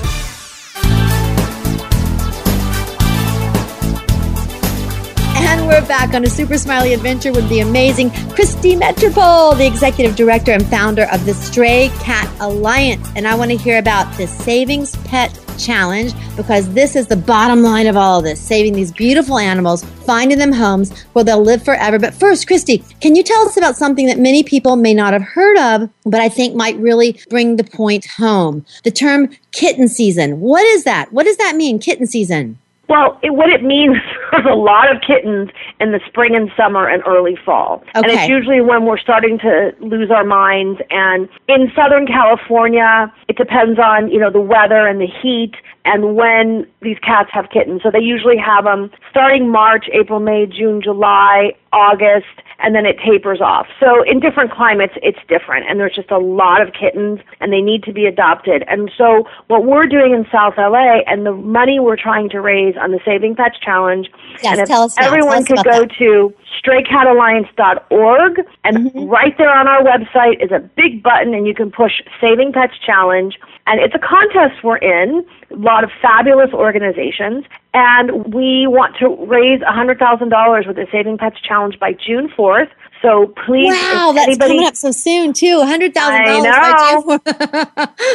And 5.37 5.69
we're 5.69 5.87
back 5.87 6.15
on 6.15 6.25
a 6.25 6.29
super 6.29 6.59
smiley 6.59 6.93
adventure 6.93 7.33
with 7.33 7.49
the 7.49 7.61
amazing 7.61 8.11
Christi 8.31 8.75
Metropole, 8.75 9.55
the 9.55 9.65
executive 9.65 10.17
director 10.17 10.51
and 10.51 10.67
founder 10.67 11.05
of 11.13 11.25
the 11.25 11.35
Stray 11.35 11.91
Cat 12.01 12.29
Alliance. 12.41 13.09
And 13.15 13.29
I 13.29 13.37
want 13.37 13.53
to 13.53 13.57
hear 13.57 13.79
about 13.79 14.13
the 14.17 14.27
Savings 14.27 14.97
Pet 15.05 15.33
Challenge 15.59 16.13
because 16.37 16.73
this 16.73 16.97
is 16.97 17.07
the 17.07 17.17
bottom 17.17 17.63
line 17.63 17.87
of 17.87 17.97
all 17.97 18.19
of 18.19 18.25
this 18.25 18.41
saving 18.41 18.75
these 18.75 18.93
beautiful 18.93 19.39
animals, 19.39 19.85
finding 19.85 20.39
them 20.39 20.53
homes 20.53 21.03
where 21.13 21.25
they'll 21.25 21.43
live 21.43 21.65
forever. 21.65 21.99
But 21.99 22.15
first, 22.15 22.47
Christi, 22.47 22.79
can 23.01 23.15
you 23.15 23.23
tell 23.23 23.47
us 23.47 23.57
about 23.57 23.77
something 23.77 24.07
that 24.07 24.19
many 24.19 24.43
people 24.43 24.77
may 24.77 24.95
not 24.95 25.13
have 25.13 25.23
heard 25.23 25.59
of, 25.59 25.91
but 26.05 26.21
I 26.21 26.29
think 26.29 26.55
might 26.55 26.77
really 26.77 27.21
bring 27.31 27.57
the 27.57 27.65
point 27.65 28.07
home? 28.07 28.65
The 28.85 28.91
term 28.91 29.31
kitten 29.53 29.89
season. 29.89 30.41
What 30.41 30.65
is 30.67 30.85
that? 30.85 31.13
What 31.13 31.25
does 31.25 31.37
that 31.37 31.57
mean, 31.57 31.79
kitten 31.79 32.07
season? 32.07 32.59
Well, 32.95 33.19
it, 33.25 33.35
what 33.35 33.51
it 33.51 33.65
means 33.65 33.97
is 34.39 34.47
a 34.49 34.55
lot 34.55 34.95
of 34.95 35.03
kittens 35.03 35.51
in 35.81 35.91
the 35.91 35.99
spring 36.07 36.37
and 36.37 36.49
summer 36.57 36.89
and 36.89 37.03
early 37.07 37.37
fall. 37.45 37.83
And 37.93 38.07
it's 38.07 38.29
usually 38.29 38.61
when 38.61 38.85
we're 38.85 38.99
starting 38.99 39.37
to 39.41 39.73
lose 39.81 40.13
our 40.13 40.25
minds. 40.25 40.81
And 40.91 41.29
in 41.49 41.73
Southern 41.75 42.07
California, 42.07 43.13
it 43.29 43.37
depends 43.37 43.81
on, 43.81 44.13
you 44.13 44.21
know, 44.21 44.31
the 44.31 44.41
weather 44.41 44.87
and 44.87 45.01
the 45.01 45.09
heat 45.09 45.55
and 45.85 46.17
when 46.17 46.67
these 46.81 46.99
cats 47.01 47.31
have 47.33 47.51
kittens. 47.51 47.83
So 47.83 47.91
they 47.91 48.01
usually 48.01 48.39
have 48.39 48.65
them 48.65 48.91
starting 49.11 49.51
March, 49.51 49.87
April, 49.93 50.19
May, 50.21 50.47
June, 50.47 50.81
July, 50.83 51.53
August, 51.73 52.41
and 52.61 52.75
then 52.75 52.87
it 52.87 52.97
tapers 53.05 53.41
off. 53.41 53.67
So 53.81 54.03
in 54.05 54.21
different 54.21 54.51
climates, 54.53 54.95
it's 55.03 55.19
different. 55.29 55.67
And 55.69 55.79
there's 55.79 55.95
just 55.95 56.11
a 56.11 56.19
lot 56.19 56.63
of 56.63 56.73
kittens 56.73 57.21
and 57.41 57.53
they 57.53 57.61
need 57.61 57.83
to 57.85 57.93
be 57.93 58.07
adopted. 58.07 58.65
And 58.69 58.91
so 58.97 59.27
what 59.49 59.65
we're 59.67 59.87
doing 59.87 60.13
in 60.13 60.25
South 60.33 60.55
LA 60.57 61.01
and 61.07 61.27
the 61.27 61.33
money 61.33 61.81
we're 61.81 61.97
trying 61.97 62.29
to 62.31 62.41
raise 62.41 62.75
on 62.81 62.93
the 62.93 63.01
Saving 63.05 63.35
Pets 63.35 63.59
Challenge, 63.63 64.09
Yes, 64.43 64.59
and 64.59 64.69
tell 64.69 64.85
us 64.85 64.97
now. 64.97 65.03
Tell 65.03 65.13
everyone 65.13 65.39
us 65.43 65.49
could 65.49 65.65
go 65.65 65.81
that. 65.81 65.91
to 65.99 66.33
straycatalliance.org 66.65 68.41
and 68.65 68.75
Mm-hmm. 68.85 69.09
right 69.09 69.37
there 69.39 69.51
on 69.55 69.67
our 69.69 69.83
website 69.83 70.43
is 70.45 70.51
a 70.51 70.59
big 70.59 71.03
button 71.03 71.33
and 71.35 71.47
you 71.47 71.55
can 71.55 71.71
push 71.71 72.03
Saving 72.21 72.53
Pets 72.53 72.75
Challenge 72.85 73.39
and 73.67 73.81
it's 73.81 73.95
a 73.95 73.99
contest 73.99 74.63
we're 74.63 74.77
in, 74.79 75.25
a 75.51 75.57
lot 75.57 75.85
of 75.85 75.91
fabulous 76.03 76.53
organizations 76.53 77.45
and 77.73 78.33
we 78.33 78.67
want 78.69 78.97
to 78.99 79.09
raise 79.27 79.61
$100,000 79.61 80.67
with 80.67 80.77
the 80.77 80.87
Saving 80.93 81.19
Pets 81.19 81.41
Challenge 81.41 81.79
by 81.79 81.93
June 81.93 82.29
4th. 82.37 82.69
So 83.03 83.35
please 83.45 83.71
Wow, 83.71 84.13
that's 84.15 84.29
anybody 84.29 84.55
coming 84.55 84.67
up 84.67 84.77
so 84.77 84.91
soon 84.91 85.35
too. 85.35 85.61
Hundred 85.61 85.93
thousand 85.93 86.25
dollars. 86.25 86.47
I 86.47 86.73
dollars. 86.73 87.21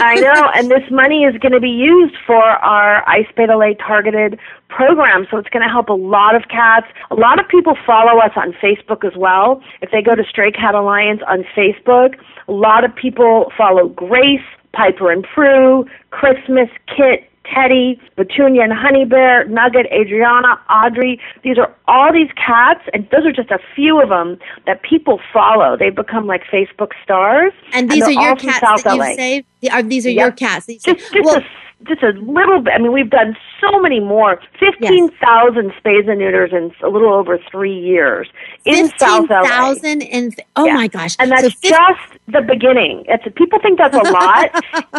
I 0.01 0.15
know, 0.15 0.49
and 0.55 0.71
this 0.71 0.89
money 0.89 1.25
is 1.25 1.37
going 1.37 1.51
to 1.51 1.59
be 1.59 1.69
used 1.69 2.15
for 2.25 2.41
our 2.41 3.07
Ice 3.07 3.27
Beta 3.37 3.55
Lay 3.55 3.75
targeted 3.75 4.39
program. 4.69 5.27
So 5.29 5.37
it's 5.37 5.49
going 5.49 5.61
to 5.61 5.69
help 5.69 5.89
a 5.89 5.93
lot 5.93 6.33
of 6.33 6.47
cats. 6.49 6.87
A 7.11 7.15
lot 7.15 7.39
of 7.39 7.47
people 7.47 7.77
follow 7.85 8.19
us 8.19 8.31
on 8.35 8.53
Facebook 8.53 9.05
as 9.05 9.15
well. 9.15 9.61
If 9.81 9.91
they 9.91 10.01
go 10.01 10.15
to 10.15 10.23
Stray 10.27 10.51
Cat 10.51 10.73
Alliance 10.73 11.21
on 11.27 11.45
Facebook, 11.55 12.15
a 12.47 12.51
lot 12.51 12.83
of 12.83 12.95
people 12.95 13.51
follow 13.55 13.89
Grace, 13.89 14.41
Piper 14.73 15.11
and 15.11 15.23
Prue, 15.23 15.85
Christmas, 16.11 16.69
Kit, 16.88 17.29
Teddy, 17.53 17.99
Petunia 18.15 18.63
and 18.63 18.73
Honey 18.73 19.05
Bear, 19.05 19.45
Nugget, 19.45 19.88
Adriana, 19.91 20.59
Audrey. 20.69 21.19
These 21.43 21.57
are 21.57 21.73
all 21.89 22.13
these 22.13 22.29
cats, 22.36 22.81
and 22.93 23.08
those 23.12 23.25
are 23.25 23.31
just 23.34 23.50
a 23.51 23.60
few 23.75 24.01
of 24.01 24.10
them 24.10 24.38
that 24.67 24.81
people 24.84 25.19
follow. 25.34 25.75
They 25.75 25.89
become 25.89 26.27
like 26.27 26.43
Facebook 26.46 26.91
stars. 27.03 27.51
And 27.74 27.89
these 27.89 28.01
they're 28.05 28.12
your 28.12 28.36
cats 28.36 28.60
South 28.60 28.84
that 28.84 28.98
LA. 28.98 29.08
you've 29.08 29.15
saved. 29.17 29.46
Are 29.72 29.84
these 29.84 30.05
are 30.05 30.12
your 30.12 30.31
cats? 30.31 30.69
you 30.69 30.79
Just, 30.79 31.12
just 31.13 31.25
Well, 31.25 31.38
a 31.38 31.46
just 31.88 32.03
a 32.03 32.10
little 32.19 32.60
bit. 32.62 32.74
I 32.74 32.77
mean, 32.77 32.91
we've 32.91 33.10
done 33.10 33.38
so 33.62 33.79
many 33.79 34.01
more. 34.01 34.39
15,000 34.60 35.72
spays 35.81 36.10
and 36.10 36.19
neuters 36.19 36.51
in 36.51 36.74
a 36.84 36.89
little 36.89 37.13
over 37.13 37.39
three 37.50 37.74
years 37.77 38.27
in 38.65 38.89
South 38.98 39.29
LA. 39.29 39.74
15,000 39.75 40.01
and 40.03 40.36
oh 40.58 40.65
Yeah. 40.65 40.74
my 40.74 40.88
gosh. 40.88 41.15
And 41.19 41.31
that's 41.31 41.43
So 41.43 41.50
fif- 41.51 41.72
just 41.72 42.19
the 42.27 42.41
beginning. 42.41 43.05
It's 43.08 43.24
people 43.36 43.60
think 43.62 43.77
that's 43.77 43.96
a 43.96 44.00
lot. 44.12 44.50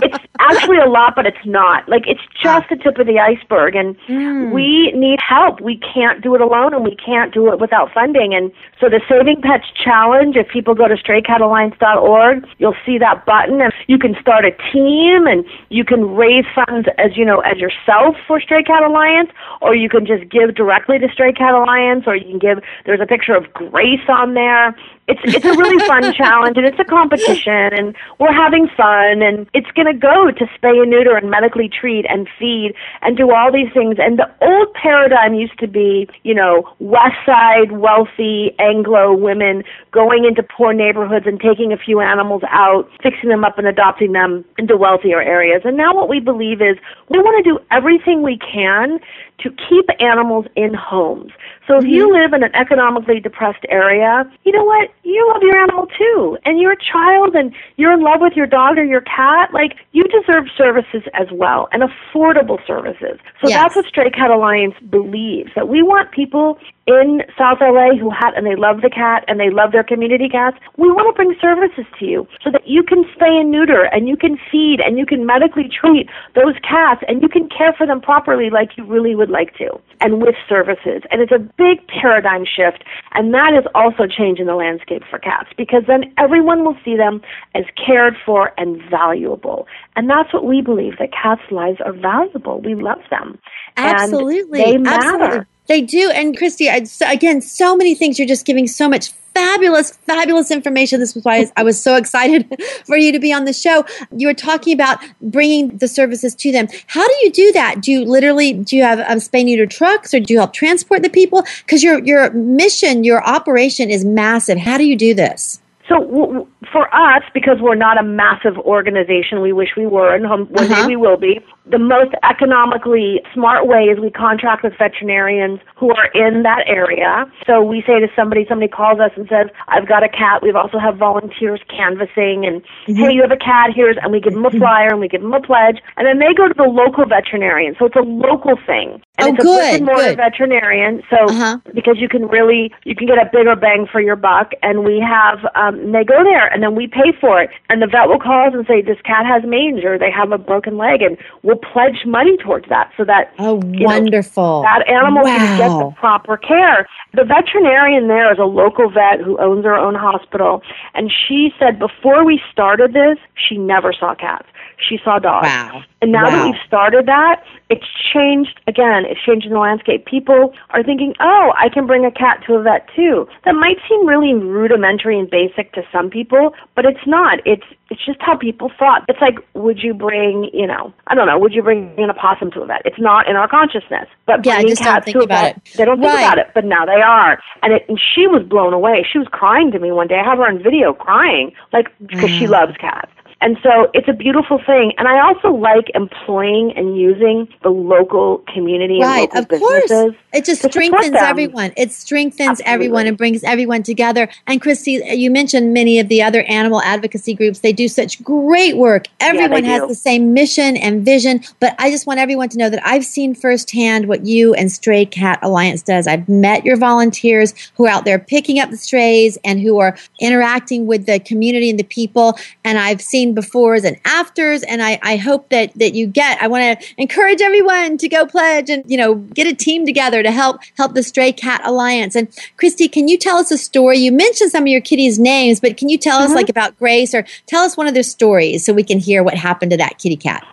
it's 0.02 0.24
actually 0.38 0.78
a 0.78 0.86
lot, 0.88 1.14
but 1.16 1.26
it's 1.26 1.44
not. 1.44 1.86
Like 1.88 2.04
it's 2.06 2.20
just 2.42 2.68
the 2.70 2.76
tip 2.76 2.96
of 2.98 3.06
the 3.06 3.18
iceberg, 3.18 3.74
and 3.76 3.94
Hmm. 4.06 4.50
we 4.50 4.90
need 4.92 5.18
help. 5.26 5.60
We 5.60 5.76
can't 5.76 6.22
do 6.22 6.34
it 6.34 6.40
alone, 6.40 6.72
and 6.80 6.88
we 6.88 6.96
can't 6.96 7.32
do 7.32 7.52
it 7.52 7.60
without 7.60 7.92
funding. 7.92 8.34
And 8.34 8.50
so 8.80 8.88
the 8.88 9.00
Saving 9.08 9.42
Pets 9.42 9.66
Challenge. 9.76 10.36
If 10.36 10.48
people 10.48 10.74
go 10.74 10.88
to 10.88 10.96
StrayCatAlliance.org, 10.96 12.46
you'll 12.58 12.80
see 12.86 12.98
that 12.98 13.26
button, 13.26 13.60
and 13.60 13.72
you 13.86 13.98
can 13.98 14.16
start 14.20 14.44
a 14.44 14.52
team, 14.72 15.26
and 15.26 15.44
you 15.68 15.84
can 15.84 16.14
raise 16.14 16.46
funds 16.54 16.88
as 16.98 17.16
you 17.16 17.24
know 17.24 17.40
as 17.40 17.58
yourself 17.58 18.16
for 18.26 18.40
Stray 18.40 18.62
Cat 18.62 18.82
Alliance, 18.82 19.30
or 19.60 19.74
you 19.74 19.88
can 19.88 20.06
just 20.06 20.30
give 20.30 20.54
directly 20.54 20.98
to 20.98 21.08
Stray 21.12 21.32
Cat 21.32 21.54
Alliance, 21.54 22.04
or 22.06 22.16
you 22.16 22.24
can 22.24 22.38
give. 22.38 22.64
There's 22.86 23.00
a 23.00 23.06
picture 23.06 23.34
of 23.34 23.52
Grace 23.52 24.08
on 24.08 24.34
there 24.34 24.74
it's 25.10 25.34
it's 25.34 25.44
a 25.44 25.56
really 25.58 25.84
fun 25.86 26.12
challenge 26.20 26.56
and 26.56 26.66
it's 26.66 26.78
a 26.78 26.84
competition 26.84 27.74
and 27.74 27.96
we're 28.18 28.32
having 28.32 28.68
fun 28.76 29.22
and 29.22 29.50
it's 29.52 29.70
going 29.72 29.86
to 29.86 29.98
go 29.98 30.30
to 30.30 30.44
spay 30.56 30.80
and 30.80 30.90
neuter 30.90 31.16
and 31.16 31.30
medically 31.30 31.68
treat 31.68 32.06
and 32.08 32.28
feed 32.38 32.74
and 33.02 33.16
do 33.16 33.30
all 33.32 33.50
these 33.52 33.72
things. 33.74 33.96
And 33.98 34.18
the 34.18 34.30
old 34.40 34.72
paradigm 34.74 35.34
used 35.34 35.58
to 35.58 35.66
be 35.66 36.08
you 36.22 36.34
know 36.34 36.68
west 36.78 37.18
side 37.26 37.72
wealthy 37.72 38.54
anglo 38.58 39.12
women 39.14 39.64
going 39.90 40.24
into 40.24 40.42
poor 40.42 40.72
neighborhoods 40.72 41.26
and 41.26 41.40
taking 41.40 41.72
a 41.72 41.76
few 41.76 42.00
animals 42.00 42.42
out 42.48 42.88
fixing 43.02 43.30
them 43.30 43.44
up 43.44 43.58
and 43.58 43.66
adopting 43.66 44.12
them 44.12 44.44
into 44.58 44.76
wealthier 44.76 45.20
areas. 45.20 45.62
And 45.64 45.76
now 45.76 45.94
what 45.94 46.08
we 46.08 46.20
believe 46.20 46.62
is 46.62 46.76
we 47.08 47.18
want 47.18 47.44
to 47.44 47.50
do 47.50 47.58
everything 47.70 48.22
we 48.22 48.38
can 48.38 49.00
to 49.40 49.50
keep 49.50 49.86
animals 50.00 50.46
in 50.54 50.74
homes 50.74 51.32
so 51.70 51.78
if 51.78 51.84
you 51.84 52.08
mm-hmm. 52.08 52.20
live 52.20 52.32
in 52.32 52.42
an 52.42 52.52
economically 52.56 53.20
depressed 53.20 53.64
area, 53.68 54.24
you 54.42 54.50
know 54.50 54.64
what? 54.64 54.90
You 55.04 55.24
love 55.32 55.40
your 55.40 55.56
animal 55.56 55.86
too. 55.96 56.36
And 56.44 56.60
you're 56.60 56.72
a 56.72 56.82
child 56.82 57.36
and 57.36 57.54
you're 57.76 57.92
in 57.92 58.00
love 58.00 58.20
with 58.20 58.32
your 58.34 58.46
dog 58.46 58.76
or 58.76 58.82
your 58.84 59.02
cat. 59.02 59.54
Like, 59.54 59.76
you 59.92 60.02
deserve 60.02 60.46
services 60.58 61.02
as 61.14 61.28
well 61.30 61.68
and 61.70 61.84
affordable 61.84 62.58
services. 62.66 63.20
So 63.40 63.48
Yes. 63.48 63.62
that's 63.62 63.76
what 63.76 63.86
Stray 63.86 64.10
Cat 64.10 64.32
Alliance 64.32 64.74
believes 64.90 65.52
that 65.54 65.68
we 65.68 65.80
want 65.80 66.10
people 66.10 66.58
in 66.98 67.22
South 67.38 67.58
LA 67.60 67.94
who 67.94 68.10
had 68.10 68.32
and 68.34 68.46
they 68.46 68.56
love 68.56 68.80
the 68.82 68.90
cat 68.90 69.24
and 69.28 69.38
they 69.38 69.50
love 69.50 69.72
their 69.72 69.84
community 69.84 70.28
cats. 70.28 70.56
We 70.76 70.90
want 70.90 71.06
to 71.08 71.14
bring 71.14 71.36
services 71.40 71.84
to 71.98 72.04
you 72.04 72.26
so 72.42 72.50
that 72.50 72.66
you 72.66 72.82
can 72.82 73.04
spay 73.14 73.40
and 73.40 73.50
neuter 73.50 73.84
and 73.92 74.08
you 74.08 74.16
can 74.16 74.38
feed 74.50 74.80
and 74.80 74.98
you 74.98 75.06
can 75.06 75.26
medically 75.26 75.68
treat 75.68 76.08
those 76.34 76.54
cats 76.66 77.02
and 77.06 77.22
you 77.22 77.28
can 77.28 77.48
care 77.48 77.72
for 77.76 77.86
them 77.86 78.00
properly 78.00 78.50
like 78.50 78.76
you 78.76 78.84
really 78.84 79.14
would 79.14 79.30
like 79.30 79.54
to 79.58 79.68
and 80.00 80.22
with 80.22 80.34
services. 80.48 81.02
And 81.10 81.20
it's 81.20 81.32
a 81.32 81.38
big 81.38 81.86
paradigm 81.86 82.44
shift 82.44 82.82
and 83.12 83.34
that 83.34 83.52
is 83.54 83.66
also 83.74 84.06
changing 84.06 84.46
the 84.46 84.54
landscape 84.54 85.02
for 85.08 85.18
cats 85.18 85.50
because 85.56 85.82
then 85.86 86.12
everyone 86.18 86.64
will 86.64 86.76
see 86.84 86.96
them 86.96 87.20
as 87.54 87.64
cared 87.76 88.16
for 88.24 88.52
and 88.56 88.80
valuable. 88.90 89.66
And 89.96 90.08
that's 90.08 90.32
what 90.32 90.44
we 90.44 90.62
believe 90.62 90.98
that 90.98 91.12
cats' 91.12 91.42
lives 91.50 91.78
are 91.84 91.92
valuable. 91.92 92.60
We 92.60 92.74
love 92.74 93.02
them. 93.10 93.38
And 93.76 93.98
Absolutely. 93.98 94.62
they 94.62 94.76
matter. 94.78 95.24
Absolutely. 95.24 95.46
They 95.70 95.82
do. 95.82 96.10
And 96.10 96.36
Christi, 96.36 96.68
I, 96.68 96.84
again, 97.06 97.40
so 97.40 97.76
many 97.76 97.94
things. 97.94 98.18
You're 98.18 98.26
just 98.26 98.44
giving 98.44 98.66
so 98.66 98.88
much 98.88 99.12
fabulous, 99.34 99.92
fabulous 99.92 100.50
information. 100.50 100.98
This 100.98 101.14
was 101.14 101.22
why 101.22 101.48
I 101.56 101.62
was 101.62 101.80
so 101.80 101.94
excited 101.94 102.52
for 102.84 102.96
you 102.96 103.12
to 103.12 103.20
be 103.20 103.32
on 103.32 103.44
the 103.44 103.52
show. 103.52 103.84
You 104.16 104.26
were 104.26 104.34
talking 104.34 104.74
about 104.74 104.98
bringing 105.20 105.76
the 105.78 105.86
services 105.86 106.34
to 106.34 106.50
them. 106.50 106.66
How 106.88 107.06
do 107.06 107.14
you 107.22 107.30
do 107.30 107.52
that? 107.52 107.82
Do 107.82 107.92
you 107.92 108.04
literally, 108.04 108.52
do 108.52 108.76
you 108.76 108.82
have 108.82 108.98
um, 108.98 109.18
spay 109.18 109.44
neuter 109.44 109.64
trucks 109.64 110.12
or 110.12 110.18
do 110.18 110.34
you 110.34 110.40
help 110.40 110.54
transport 110.54 111.04
the 111.04 111.08
people? 111.08 111.44
Because 111.64 111.84
your, 111.84 112.02
your 112.04 112.32
mission, 112.32 113.04
your 113.04 113.24
operation 113.24 113.90
is 113.90 114.04
massive. 114.04 114.58
How 114.58 114.76
do 114.76 114.84
you 114.84 114.96
do 114.96 115.14
this? 115.14 115.60
So 115.88 116.00
w- 116.00 116.48
for 116.72 116.92
us, 116.94 117.22
because 117.34 117.58
we're 117.60 117.74
not 117.74 117.98
a 117.98 118.02
massive 118.02 118.56
organization, 118.58 119.40
we 119.40 119.52
wish 119.52 119.70
we 119.76 119.86
were, 119.86 120.14
and 120.14 120.28
one 120.28 120.48
Uh-huh. 120.64 120.74
day 120.82 120.86
we 120.86 120.96
will 120.96 121.16
be. 121.16 121.40
The 121.66 121.78
most 121.78 122.12
economically 122.24 123.20
smart 123.32 123.66
way 123.66 123.84
is 123.84 123.98
we 124.00 124.10
contract 124.10 124.62
with 124.64 124.74
veterinarians 124.76 125.60
who 125.76 125.90
are 125.90 126.06
in 126.14 126.42
that 126.42 126.64
area. 126.66 127.26
So 127.46 127.62
we 127.62 127.82
say 127.86 128.00
to 128.00 128.08
somebody, 128.16 128.44
somebody 128.48 128.68
calls 128.68 128.98
us 129.00 129.12
and 129.16 129.28
says, 129.28 129.48
"I've 129.68 129.86
got 129.86 130.02
a 130.02 130.08
cat." 130.08 130.42
We've 130.42 130.56
also 130.56 130.78
have 130.78 130.96
volunteers 130.96 131.60
canvassing, 131.68 132.44
and 132.46 132.62
Mm-hmm. 132.62 132.94
hey, 132.96 133.12
you 133.12 133.22
have 133.22 133.30
a 133.30 133.36
cat. 133.36 133.70
Here's, 133.74 133.96
and 134.02 134.10
we 134.12 134.20
give 134.20 134.34
them 134.34 134.44
a 134.44 134.50
flyer 134.50 134.88
and 134.88 135.00
we 135.00 135.08
give 135.08 135.22
them 135.22 135.32
a 135.34 135.40
pledge, 135.40 135.78
and 135.96 136.06
then 136.06 136.18
they 136.18 136.34
go 136.34 136.48
to 136.48 136.54
the 136.54 136.64
local 136.64 137.04
veterinarian. 137.06 137.76
So 137.78 137.84
it's 137.86 137.96
a 137.96 138.00
local 138.02 138.56
thing. 138.66 139.00
And 139.18 139.28
Oh, 139.28 139.30
it's 139.34 139.40
a 139.40 139.42
good, 139.42 139.56
brick 139.58 139.72
and 139.74 139.84
mortar 139.84 140.14
veterinarian. 140.16 141.02
So 141.10 141.28
Uh-huh. 141.28 141.58
because 141.74 141.98
you 141.98 142.08
can 142.08 142.26
really 142.28 142.72
you 142.84 142.94
can 142.96 143.06
get 143.06 143.18
a 143.18 143.28
bigger 143.32 143.54
bang 143.54 143.86
for 143.90 144.00
your 144.00 144.16
buck 144.16 144.52
and 144.62 144.82
we 144.84 144.98
have 144.98 145.38
um 145.54 145.92
they 145.92 146.04
go 146.04 146.24
there 146.24 146.46
and 146.52 146.59
then 146.62 146.74
we 146.74 146.86
pay 146.86 147.12
for 147.20 147.40
it 147.40 147.50
and 147.68 147.80
the 147.82 147.86
vet 147.86 148.08
will 148.08 148.18
call 148.18 148.46
us 148.48 148.54
and 148.54 148.66
say 148.66 148.82
this 148.82 149.00
cat 149.04 149.24
has 149.26 149.42
mange 149.44 149.84
or 149.84 149.98
they 149.98 150.10
have 150.10 150.32
a 150.32 150.38
broken 150.38 150.76
leg 150.76 151.02
and 151.02 151.16
we'll 151.42 151.56
pledge 151.56 152.04
money 152.06 152.36
towards 152.36 152.68
that 152.68 152.90
so 152.96 153.04
that 153.04 153.32
Oh, 153.38 153.60
you 153.64 153.80
know, 153.80 153.86
wonderful. 153.86 154.62
that 154.62 154.86
animal 154.88 155.24
can 155.24 155.58
get 155.58 155.68
the 155.68 155.90
proper 155.98 156.36
care. 156.36 156.86
The 157.14 157.24
veterinarian 157.24 158.08
there 158.08 158.32
is 158.32 158.38
a 158.38 158.44
local 158.44 158.90
vet 158.90 159.20
who 159.20 159.38
owns 159.40 159.64
her 159.64 159.74
own 159.76 159.94
hospital, 159.94 160.62
and 160.94 161.10
she 161.10 161.50
said 161.58 161.78
before 161.78 162.24
we 162.24 162.40
started 162.52 162.92
this, 162.92 163.18
she 163.34 163.56
never 163.58 163.92
saw 163.92 164.14
cats. 164.14 164.46
She 164.88 164.98
saw 165.04 165.18
dogs. 165.18 165.46
Wow. 165.46 165.82
And 166.02 166.12
now 166.12 166.30
that 166.30 166.38
Wow. 166.38 166.46
we've 166.46 166.60
started 166.66 167.06
that, 167.06 167.42
it's 167.68 167.84
changed 168.12 168.58
again. 168.66 169.04
It's 169.04 169.20
changing 169.20 169.52
the 169.52 169.58
landscape. 169.58 170.06
People 170.06 170.54
are 170.70 170.82
thinking, 170.82 171.14
"Oh, 171.20 171.52
I 171.56 171.68
can 171.68 171.86
bring 171.86 172.04
a 172.06 172.10
cat 172.10 172.42
to 172.46 172.54
a 172.54 172.62
vet 172.62 172.88
too." 172.96 173.28
That 173.44 173.54
might 173.54 173.78
seem 173.88 174.06
really 174.06 174.32
rudimentary 174.34 175.18
and 175.18 175.28
basic 175.28 175.72
to 175.72 175.84
some 175.92 176.08
people, 176.08 176.54
but 176.74 176.86
it's 176.86 177.06
not. 177.06 177.40
It's 177.44 177.64
it's 177.90 178.04
just 178.06 178.20
how 178.22 178.36
people 178.36 178.70
thought. 178.78 179.02
It's 179.08 179.20
like, 179.20 179.38
would 179.54 179.82
you 179.82 179.92
bring, 179.92 180.48
you 180.52 180.64
know, 180.64 180.92
I 181.08 181.14
don't 181.16 181.26
know, 181.26 181.36
would 181.40 181.52
you 181.52 181.60
bring 181.60 181.92
an 181.98 182.08
opossum 182.08 182.52
to 182.52 182.60
a 182.62 182.66
vet? 182.66 182.82
It's 182.84 183.00
not 183.00 183.28
in 183.28 183.34
our 183.34 183.48
consciousness. 183.48 184.06
But 184.26 184.46
Yeah, 184.46 184.54
bringing 184.58 184.76
cats 184.76 185.06
think 185.06 185.16
to 185.16 185.22
a 185.22 185.24
about 185.24 185.42
vet, 185.42 185.56
it. 185.56 185.62
they 185.76 185.84
don't 185.84 185.98
think 186.00 186.12
Right. 186.14 186.22
about 186.22 186.38
it, 186.38 186.50
but 186.54 186.64
now 186.64 186.86
they 186.86 187.02
are. 187.02 187.40
And 187.64 187.72
it, 187.72 187.84
and 187.88 187.98
she 188.00 188.28
was 188.28 188.44
blown 188.44 188.72
away. 188.72 189.02
She 189.10 189.18
was 189.18 189.26
crying 189.32 189.72
to 189.72 189.80
me 189.80 189.90
one 189.90 190.06
day. 190.06 190.20
I 190.20 190.24
have 190.24 190.38
her 190.38 190.46
on 190.46 190.58
video 190.62 190.92
crying, 190.92 191.50
like 191.72 191.88
because 192.06 192.30
Mm. 192.30 192.38
she 192.38 192.46
loves 192.46 192.76
cats. 192.76 193.10
And 193.42 193.56
so 193.62 193.90
it's 193.94 194.08
a 194.08 194.12
beautiful 194.12 194.60
thing. 194.66 194.92
And 194.98 195.08
I 195.08 195.20
also 195.26 195.48
like 195.48 195.90
employing 195.94 196.72
and 196.76 196.98
using 196.98 197.48
the 197.62 197.70
local 197.70 198.38
community 198.52 199.00
right 199.00 199.28
and 199.32 199.50
local 199.50 199.56
of 199.56 199.88
course. 199.88 200.16
it 200.32 200.44
just 200.44 200.62
strengthens 200.62 201.16
everyone. 201.16 201.72
It 201.76 201.92
strengthens 201.92 202.60
Absolutely. 202.60 202.72
everyone 202.72 203.06
and 203.06 203.16
brings 203.16 203.42
everyone 203.44 203.82
together. 203.82 204.28
And 204.46 204.60
christi 204.60 205.02
you 205.14 205.30
mentioned 205.30 205.72
many 205.72 205.98
of 205.98 206.08
the 206.08 206.22
other 206.22 206.42
animal 206.42 206.82
advocacy 206.82 207.34
groups. 207.34 207.60
They 207.60 207.72
do 207.72 207.88
such 207.88 208.22
great 208.22 208.76
work. 208.76 209.06
Everyone 209.20 209.64
has 209.64 209.82
do. 209.82 209.88
the 209.88 209.94
same 209.94 210.34
mission 210.34 210.76
and 210.76 211.04
vision 211.04 211.40
but 211.60 211.74
i 211.78 211.90
just 211.90 212.06
want 212.06 212.20
everyone 212.20 212.48
to 212.48 212.58
know 212.58 212.68
that 212.68 212.84
i've 212.84 213.04
seen 213.04 213.34
firsthand 213.34 214.08
what 214.08 214.26
you 214.26 214.54
and 214.54 214.70
stray 214.70 215.04
cat 215.04 215.38
alliance 215.42 215.82
does. 215.82 216.06
I've 216.06 216.28
met 216.28 216.64
your 216.64 216.76
volunteers 216.76 217.54
who 217.74 217.86
are 217.86 217.90
out 217.90 218.04
there 218.04 218.18
picking 218.18 218.58
up 218.58 218.70
the 218.70 218.76
strays 218.76 219.38
and 219.44 219.60
who 219.60 219.78
are 219.78 219.96
interacting 220.20 220.86
with 220.86 221.06
the 221.06 221.20
community 221.20 221.70
and 221.70 221.78
the 221.78 221.84
people 221.84 222.38
and 222.64 222.78
i've 222.78 223.00
seen 223.00 223.29
befores 223.34 223.84
and 223.84 223.98
afters 224.04 224.62
and 224.62 224.82
i, 224.82 224.98
I 225.02 225.16
hope 225.16 225.48
that 225.50 225.72
that 225.74 225.94
you 225.94 226.06
get 226.06 226.40
i 226.42 226.48
want 226.48 226.80
to 226.80 226.86
encourage 226.96 227.40
everyone 227.40 227.98
to 227.98 228.08
go 228.08 228.26
pledge 228.26 228.70
and 228.70 228.84
you 228.86 228.96
know 228.96 229.14
get 229.14 229.46
a 229.46 229.54
team 229.54 229.86
together 229.86 230.22
to 230.22 230.30
help 230.30 230.60
help 230.76 230.94
the 230.94 231.02
stray 231.02 231.32
cat 231.32 231.60
alliance. 231.64 232.14
And 232.14 232.28
christi 232.56 232.88
can 232.88 233.08
you 233.08 233.18
tell 233.18 233.36
us 233.36 233.50
a 233.50 233.58
story? 233.58 233.98
You 233.98 234.12
mentioned 234.12 234.50
some 234.50 234.64
of 234.64 234.68
your 234.68 234.80
kitties 234.80 235.18
names 235.18 235.60
but 235.60 235.76
can 235.76 235.88
you 235.88 235.98
tell 235.98 236.18
us 236.18 236.28
mm-hmm. 236.28 236.36
like 236.36 236.48
about 236.48 236.78
grace 236.78 237.14
or 237.14 237.24
tell 237.46 237.62
us 237.64 237.76
one 237.76 237.86
of 237.86 237.94
their 237.94 238.02
stories 238.02 238.64
so 238.64 238.72
we 238.72 238.84
can 238.84 238.98
hear 238.98 239.22
what 239.22 239.34
happened 239.34 239.70
to 239.70 239.76
that 239.76 239.98
kitty 239.98 240.16
cat 240.16 240.46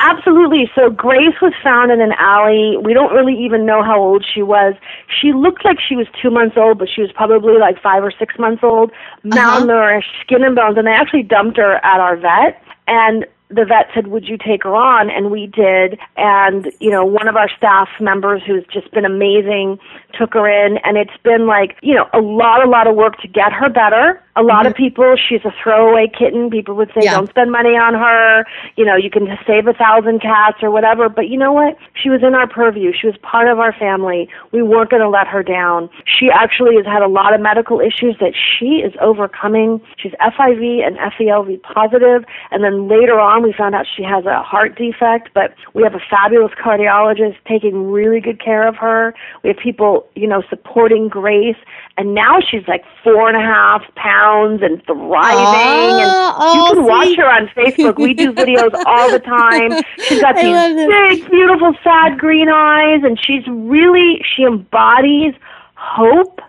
Absolutely. 0.00 0.70
So 0.74 0.90
Grace 0.90 1.40
was 1.40 1.52
found 1.62 1.92
in 1.92 2.00
an 2.00 2.12
alley. 2.18 2.76
We 2.82 2.92
don't 2.92 3.14
really 3.14 3.34
even 3.44 3.64
know 3.64 3.82
how 3.82 4.00
old 4.00 4.24
she 4.24 4.42
was. 4.42 4.74
She 5.08 5.32
looked 5.32 5.64
like 5.64 5.78
she 5.80 5.94
was 5.94 6.06
two 6.20 6.30
months 6.30 6.56
old, 6.58 6.78
but 6.78 6.88
she 6.92 7.00
was 7.00 7.10
probably 7.12 7.58
like 7.58 7.80
five 7.80 8.02
or 8.02 8.12
six 8.18 8.34
months 8.38 8.62
old, 8.62 8.90
uh-huh. 8.90 9.30
malnourished, 9.30 10.10
skin 10.20 10.42
and 10.42 10.56
bones. 10.56 10.76
And 10.76 10.86
they 10.86 10.92
actually 10.92 11.22
dumped 11.22 11.56
her 11.58 11.76
at 11.84 12.00
our 12.00 12.16
vet. 12.16 12.60
And 12.86 13.24
the 13.50 13.64
vet 13.64 13.88
said, 13.94 14.06
Would 14.08 14.26
you 14.26 14.38
take 14.38 14.64
her 14.64 14.74
on? 14.74 15.10
And 15.10 15.30
we 15.30 15.46
did. 15.46 15.98
And, 16.16 16.72
you 16.80 16.90
know, 16.90 17.04
one 17.04 17.28
of 17.28 17.36
our 17.36 17.48
staff 17.56 17.88
members 18.00 18.42
who's 18.46 18.64
just 18.72 18.90
been 18.92 19.04
amazing 19.04 19.78
took 20.18 20.32
her 20.34 20.48
in. 20.48 20.78
And 20.78 20.96
it's 20.96 21.16
been 21.22 21.46
like, 21.46 21.76
you 21.82 21.94
know, 21.94 22.08
a 22.14 22.20
lot, 22.20 22.64
a 22.64 22.68
lot 22.68 22.86
of 22.86 22.96
work 22.96 23.20
to 23.20 23.28
get 23.28 23.52
her 23.52 23.68
better. 23.68 24.20
A 24.36 24.42
lot 24.42 24.66
of 24.66 24.72
mm-hmm. 24.72 24.82
people, 24.82 25.16
she's 25.16 25.44
a 25.44 25.52
throwaway 25.62 26.10
kitten. 26.10 26.50
People 26.50 26.74
would 26.76 26.88
say, 26.88 27.02
Yeah. 27.02 27.14
Don't 27.14 27.28
spend 27.28 27.52
money 27.52 27.76
on 27.76 27.94
her. 27.94 28.44
You 28.76 28.84
know, 28.84 28.96
you 28.96 29.10
can 29.10 29.26
just 29.26 29.46
save 29.46 29.68
a 29.68 29.74
thousand 29.74 30.22
cats 30.22 30.58
or 30.62 30.70
whatever. 30.70 31.08
But 31.08 31.28
you 31.28 31.38
know 31.38 31.52
what? 31.52 31.76
She 32.00 32.08
was 32.08 32.22
in 32.22 32.34
our 32.34 32.48
purview. 32.48 32.92
She 32.98 33.06
was 33.06 33.16
part 33.18 33.48
of 33.48 33.58
our 33.58 33.72
family. 33.72 34.28
We 34.52 34.62
weren't 34.62 34.90
going 34.90 35.02
to 35.02 35.08
let 35.08 35.26
her 35.28 35.42
down. 35.42 35.90
She 36.06 36.30
actually 36.32 36.76
has 36.76 36.86
had 36.86 37.02
a 37.02 37.08
lot 37.08 37.34
of 37.34 37.40
medical 37.40 37.78
issues 37.80 38.16
that 38.20 38.32
she 38.34 38.80
is 38.80 38.94
overcoming. 39.00 39.80
She's 39.98 40.12
FIV 40.18 40.80
and 40.84 40.96
FELV 40.96 41.62
positive, 41.62 42.24
and 42.50 42.64
then 42.64 42.88
later 42.88 43.20
on 43.20 43.33
on, 43.34 43.42
we 43.42 43.52
found 43.52 43.74
out 43.74 43.86
she 43.96 44.02
has 44.02 44.24
a 44.26 44.42
heart 44.42 44.76
defect, 44.76 45.30
but 45.34 45.54
we 45.74 45.82
have 45.82 45.94
a 45.94 46.00
fabulous 46.10 46.52
cardiologist 46.52 47.36
taking 47.48 47.90
really 47.90 48.20
good 48.20 48.42
care 48.42 48.66
of 48.66 48.76
her. 48.76 49.14
We 49.42 49.48
have 49.48 49.58
people, 49.58 50.06
you 50.14 50.26
know, 50.26 50.42
supporting 50.48 51.08
Grace, 51.08 51.56
and 51.96 52.14
now 52.14 52.38
she's 52.40 52.66
like 52.68 52.84
four 53.02 53.28
and 53.28 53.36
a 53.36 53.40
half 53.40 53.82
pounds 53.96 54.62
and 54.62 54.82
thriving. 54.86 56.00
and 56.00 56.10
ah, 56.10 56.34
oh, 56.38 56.54
you 56.56 56.62
can 56.64 56.76
see? 56.76 56.90
watch 56.90 57.16
her 57.16 57.28
on 57.30 57.48
Facebook. 57.48 57.98
We 57.98 58.14
do 58.14 58.32
videos 58.32 58.72
all 58.86 59.10
the 59.10 59.18
time. 59.20 59.76
She's 60.08 60.20
got 60.20 60.34
these 60.40 60.54
big, 60.86 61.30
beautiful, 61.30 61.74
sad 61.82 62.18
green 62.18 62.48
eyes, 62.48 63.00
and 63.04 63.18
she's 63.26 63.46
really 63.48 64.22
she 64.36 64.42
embodies 64.44 65.34
hope. 65.74 66.40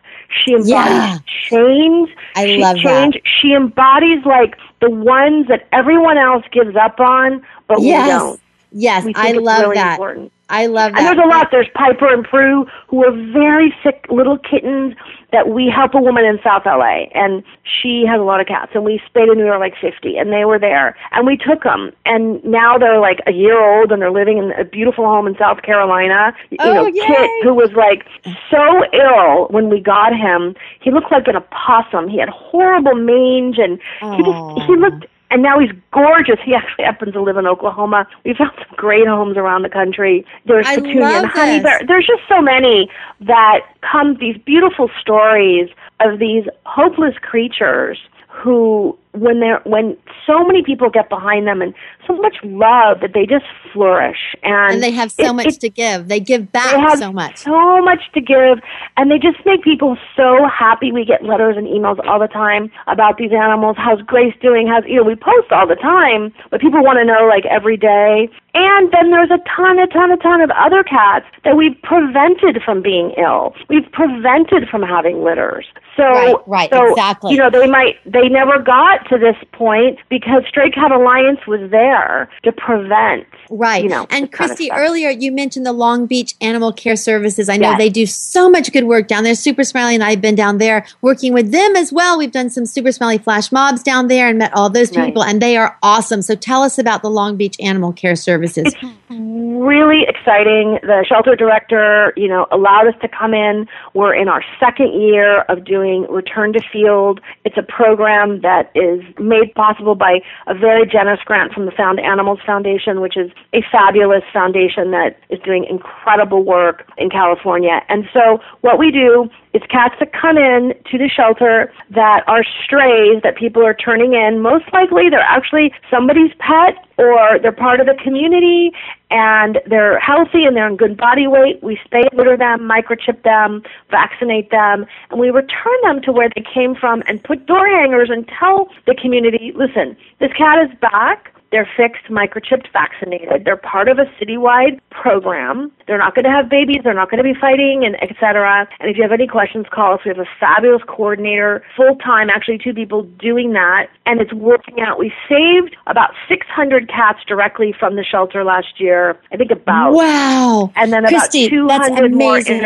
She 0.44 0.54
embodies 0.54 0.70
Yeah. 0.70 1.18
change. 1.50 2.10
I 2.36 2.46
she 2.48 2.58
love 2.62 2.78
that. 2.84 3.12
She 3.42 3.54
embodies 3.54 4.26
like 4.26 4.56
the 4.82 4.90
ones 4.90 5.48
that 5.48 5.68
everyone 5.72 6.18
else 6.18 6.44
gives 6.52 6.76
up 6.76 7.00
on, 7.00 7.44
but 7.68 7.80
we 7.80 7.92
don't. 7.92 8.40
Yes, 8.72 9.06
We 9.06 9.14
I 9.16 9.32
love 9.32 9.62
really 9.62 9.76
that. 9.76 9.94
important. 9.94 10.32
I 10.50 10.66
love 10.68 10.92
that. 10.92 11.00
And 11.00 11.08
there's 11.08 11.26
a 11.26 11.30
lot. 11.30 11.48
There's 11.50 11.70
Piper 11.74 12.12
and 12.14 12.26
Prue, 12.26 12.68
who 12.88 13.04
are 13.06 13.12
very 13.32 13.74
sick 13.84 14.06
little 14.10 14.38
kittens 14.38 14.96
that 15.36 15.50
we 15.50 15.68
help 15.70 15.94
a 15.94 16.02
woman 16.02 16.24
in 16.24 16.40
South 16.42 16.64
LA, 16.66 17.12
and 17.14 17.44
she 17.64 18.06
has 18.08 18.20
a 18.22 18.24
lot 18.24 18.40
of 18.40 18.48
cats. 18.48 18.72
And 18.74 18.86
we 18.86 19.02
spayed 19.06 19.28
and 19.28 19.38
neutered 19.40 19.60
like 19.60 19.76
50, 19.82 20.16
and 20.18 20.32
they 20.32 20.46
were 20.46 20.58
there, 20.58 20.96
and 21.12 21.28
we 21.28 21.36
took 21.36 21.64
them, 21.64 21.92
and 22.06 22.42
now 22.46 22.78
they're 22.78 23.00
like 23.00 23.20
a 23.28 23.34
year 23.34 23.60
old, 23.60 23.92
and 23.92 24.02
they're 24.02 24.12
living 24.12 24.38
in 24.38 24.52
a 24.58 24.64
beautiful 24.64 25.04
home 25.04 25.28
in 25.28 25.36
South 25.38 25.62
Carolina. 25.62 26.34
You 26.52 26.58
Oh, 26.62 26.74
know, 26.74 26.86
yay. 26.88 27.06
Kit, 27.06 27.30
who 27.44 27.54
was 27.54 27.72
like 27.74 28.06
so 28.50 28.64
ill 28.94 29.48
when 29.50 29.70
we 29.70 29.80
got 29.82 30.16
him, 30.16 30.56
he 30.80 30.90
looked 30.92 31.12
like 31.12 31.28
an 31.28 31.36
opossum. 31.36 32.08
He 32.08 32.18
had 32.18 32.30
horrible 32.30 32.96
mange, 32.96 33.58
and 33.60 33.78
he 34.16 34.24
just 34.24 34.68
he 34.68 34.76
looked 34.78 35.06
and 35.32 35.42
now 35.42 35.60
he's 35.60 35.72
gorgeous. 35.92 36.38
He 36.44 36.54
actually 36.54 36.86
happens 36.86 37.14
to 37.14 37.22
live 37.22 37.38
in 37.38 37.48
Oklahoma. 37.48 38.08
We 38.24 38.34
found 38.34 38.52
some 38.58 38.76
great 38.76 39.08
homes 39.08 39.38
around 39.38 39.64
the 39.64 39.70
country. 39.70 40.26
There's 40.46 40.68
I 40.68 40.76
Petunia 40.76 41.06
and 41.06 41.26
Honey. 41.28 41.60
There's 41.88 42.08
just 42.08 42.22
so 42.30 42.42
many 42.42 42.90
that 43.22 43.62
come 43.82 44.18
these 44.20 44.38
beautiful 44.46 44.90
stories 45.00 45.70
of 46.00 46.20
these 46.20 46.46
hopeless 46.66 47.16
creatures 47.22 47.98
who 48.28 48.98
when 49.18 49.40
they're 49.40 49.62
when 49.66 49.98
so 50.26 50.44
many 50.46 50.64
people 50.64 50.90
get 50.90 51.10
behind 51.10 51.48
them 51.48 51.62
and 51.62 51.74
so 52.08 52.16
much 52.18 52.38
love 52.44 53.00
that 53.02 53.12
they 53.14 53.26
just 53.26 53.46
flourish 53.74 54.36
and, 54.44 54.76
and 54.76 54.84
they 54.84 54.92
have 54.92 55.12
so 55.12 55.30
it- 55.30 55.34
much 55.34 55.46
it- 55.48 55.60
to 55.62 55.70
give. 55.70 56.08
They 56.08 56.20
give 56.20 56.52
back 56.52 56.72
they 56.74 56.80
have 56.80 57.00
so 57.00 57.12
much. 57.12 57.38
so 57.38 57.82
much 57.82 58.02
to 58.14 58.22
give, 58.22 58.60
and 58.98 59.10
they 59.12 59.18
just 59.20 59.38
make 59.46 59.64
people 59.64 59.98
so 60.16 60.48
happy. 60.48 60.92
We 60.92 61.06
get 61.06 61.24
letters 61.24 61.58
and 61.58 61.68
emails 61.68 62.00
all 62.08 62.20
the 62.20 62.28
time 62.28 62.72
about 62.88 63.18
these 63.18 63.32
animals. 63.32 63.76
How's 63.78 64.02
Grace 64.02 64.36
doing? 64.42 64.68
How's 64.68 64.84
you 64.86 64.98
know 64.98 65.04
we 65.04 65.16
post 65.16 65.52
all 65.52 65.68
the 65.68 65.76
time, 65.76 66.34
but 66.52 66.62
people 66.62 66.84
want 66.84 67.00
to 67.00 67.06
know 67.06 67.28
like 67.28 67.46
every 67.46 67.78
day. 67.78 68.30
And 68.58 68.90
then 68.94 69.12
there's 69.12 69.32
a 69.32 69.40
ton, 69.54 69.80
a 69.80 69.88
ton, 69.88 70.12
a 70.12 70.18
ton 70.18 70.40
of 70.40 70.50
other 70.52 70.82
cats 70.82 71.26
that 71.44 71.58
we've 71.58 71.76
prevented 71.84 72.64
from 72.64 72.82
being 72.82 73.12
ill. 73.18 73.54
We've 73.68 73.92
prevented 73.92 74.70
from 74.70 74.82
having 74.82 75.26
litters. 75.26 75.66
So, 75.98 76.04
Right, 76.04 76.36
right, 76.48 76.70
so, 76.72 76.90
exactly. 76.92 77.34
You 77.34 77.40
know, 77.40 77.50
they 77.50 77.68
might, 77.68 77.96
they 78.06 78.30
never 78.30 78.58
got 78.60 79.05
to 79.10 79.18
this 79.18 79.36
point 79.52 80.00
because 80.10 80.44
Stray 80.48 80.70
Cat 80.72 80.92
Alliance 80.92 81.40
was 81.48 81.70
there 81.72 82.30
to 82.44 82.52
prevent. 82.52 83.26
Right. 83.50 83.84
You 83.84 83.90
know, 83.90 84.08
and 84.10 84.26
this 84.26 84.38
kind 84.38 84.52
of 84.52 84.58
Christi, 84.58 84.72
earlier 84.72 85.10
you 85.10 85.32
mentioned 85.32 85.66
the 85.66 85.72
Long 85.74 86.06
Beach 86.06 86.34
Animal 86.42 86.74
Care 86.74 86.96
Services. 86.96 87.50
I 87.50 87.58
know 87.58 87.70
Yes. 87.72 87.78
they 87.78 87.90
do 87.90 88.06
so 88.06 88.50
much 88.50 88.72
good 88.72 88.86
work 88.86 89.08
down 89.08 89.24
there. 89.24 89.36
Super 89.36 89.64
Smiley 89.64 89.96
and 89.96 90.04
I 90.04 90.12
have 90.12 90.22
been 90.22 90.36
down 90.36 90.58
there 90.58 90.86
working 91.02 91.34
with 91.34 91.52
them 91.52 91.76
as 91.76 91.92
well. 91.94 92.18
We've 92.18 92.32
done 92.32 92.50
some 92.50 92.66
Super 92.66 92.92
Smiley 92.92 93.18
flash 93.18 93.52
mobs 93.52 93.84
down 93.84 94.08
there 94.08 94.28
and 94.30 94.40
met 94.40 94.52
all 94.56 94.70
those 94.70 94.96
Right. 94.96 95.06
people, 95.06 95.24
and 95.24 95.42
they 95.42 95.58
are 95.58 95.78
awesome. 95.84 96.22
So 96.22 96.36
tell 96.36 96.64
us 96.64 96.78
about 96.80 97.02
the 97.02 97.10
Long 97.10 97.36
Beach 97.38 97.56
Animal 97.60 97.94
Care 97.94 98.16
Services. 98.16 98.74
Really 99.10 100.04
exciting. 100.08 100.80
The 100.82 101.06
shelter 101.08 101.36
director, 101.36 102.14
you 102.16 102.28
know, 102.28 102.48
allowed 102.52 102.88
us 102.88 102.96
to 103.02 103.08
come 103.08 103.34
in. 103.34 103.68
We're 103.94 104.16
in 104.16 104.28
our 104.28 104.44
second 104.60 105.00
year 105.00 105.42
of 105.44 105.64
doing 105.66 106.08
Return 106.10 106.54
to 106.54 106.62
Field. 106.72 107.20
It's 107.44 107.58
a 107.58 107.64
program 107.64 108.42
that 108.42 108.72
is 108.76 109.02
made 109.20 109.54
possible 109.56 109.96
by 109.96 110.22
a 110.48 110.54
very 110.54 110.86
generous 110.88 111.20
grant 111.26 111.54
from 111.54 111.66
the 111.66 111.72
Found 111.72 112.00
Animals 112.00 112.40
Foundation, 112.46 113.02
which 113.02 113.18
is 113.18 113.32
a 113.54 113.62
fabulous 113.72 114.24
foundation 114.34 114.92
that 114.92 115.18
is 115.30 115.40
doing 115.40 115.66
incredible 115.70 116.44
work 116.44 116.90
in 116.98 117.10
California. 117.10 117.82
And 117.90 118.06
so 118.14 118.40
what 118.62 118.80
we 118.80 118.92
do 118.92 119.30
is 119.54 119.62
cats 119.70 119.96
that 120.00 120.12
come 120.14 120.38
in 120.38 120.74
to 120.92 120.98
the 120.98 121.10
shelter 121.10 121.72
that 121.92 122.24
are 122.28 122.44
strays 122.64 123.22
that 123.24 123.38
people 123.38 123.66
are 123.66 123.74
turning 123.74 124.14
in. 124.14 124.42
Most 124.42 124.66
likely 124.74 125.10
they're 125.10 125.20
actually 125.20 125.74
somebody's 125.90 126.32
pet 126.40 126.85
or 126.98 127.40
they're 127.42 127.52
part 127.52 127.80
of 127.80 127.86
the 127.86 127.96
community 128.02 128.72
and 129.12 129.60
they're 129.68 130.00
healthy 130.00 130.46
and 130.46 130.56
they're 130.56 130.68
in 130.68 130.78
good 130.78 130.98
body 130.98 131.28
weight. 131.28 131.62
We 131.64 131.80
spay 131.86 132.12
neuter 132.14 132.38
them, 132.38 132.62
microchip 132.70 133.24
them, 133.24 133.64
vaccinate 133.92 134.52
them, 134.52 134.86
and 135.10 135.20
we 135.20 135.30
return 135.30 135.78
them 135.84 136.02
to 136.04 136.12
where 136.12 136.30
they 136.36 136.44
came 136.44 136.76
from 136.76 137.04
and 137.08 137.24
put 137.24 137.46
door 137.46 137.68
hangers 137.68 138.10
and 138.10 138.28
tell 138.28 138.70
the 138.88 138.96
community, 138.96 139.52
listen, 139.56 139.96
this 140.20 140.32
cat 140.34 140.60
is 140.64 140.78
back. 140.80 141.35
They're 141.52 141.70
fixed, 141.78 142.06
microchipped, 142.10 142.72
vaccinated. 142.74 143.46
They're 143.46 143.56
part 143.58 143.88
of 143.88 143.98
a 144.00 144.06
citywide 144.20 144.80
program. 144.92 145.72
They're 145.88 145.98
not 145.98 146.16
going 146.16 146.26
to 146.26 146.32
have 146.32 146.50
babies. 146.50 146.78
They're 146.84 146.94
not 146.94 147.10
going 147.10 147.24
to 147.24 147.24
be 147.24 147.38
fighting, 147.40 147.84
and 147.86 147.96
et 148.02 148.16
cetera. 148.20 148.68
And 148.80 148.90
if 148.90 148.98
you 148.98 149.04
have 149.04 149.12
any 149.12 149.28
questions, 149.28 149.66
call 149.72 149.94
us. 149.94 150.00
We 150.04 150.10
have 150.10 150.20
a 150.20 150.26
fabulous 150.40 150.82
coordinator, 150.88 151.64
full 151.78 151.96
time, 151.98 152.30
actually 152.30 152.58
two 152.58 152.74
people 152.74 153.04
doing 153.04 153.54
that, 153.54 153.88
and 154.06 154.20
it's 154.20 154.34
working 154.34 154.82
out. 154.82 155.00
We 155.00 155.14
saved 155.30 155.76
about 155.88 156.12
600 156.28 156.90
cats 156.90 157.20
directly 157.28 157.74
from 157.78 157.96
the 157.96 158.04
shelter 158.04 158.44
last 158.44 158.80
year. 158.80 159.18
I 159.32 159.38
think 159.38 159.52
about 159.52 159.94
Wow. 159.94 160.72
and 160.76 160.92
then 160.92 161.06
Christi, 161.06 161.48
about 161.56 161.68
that's 161.68 161.88
200 161.90 162.12
more 162.14 162.34
amazing. 162.38 162.62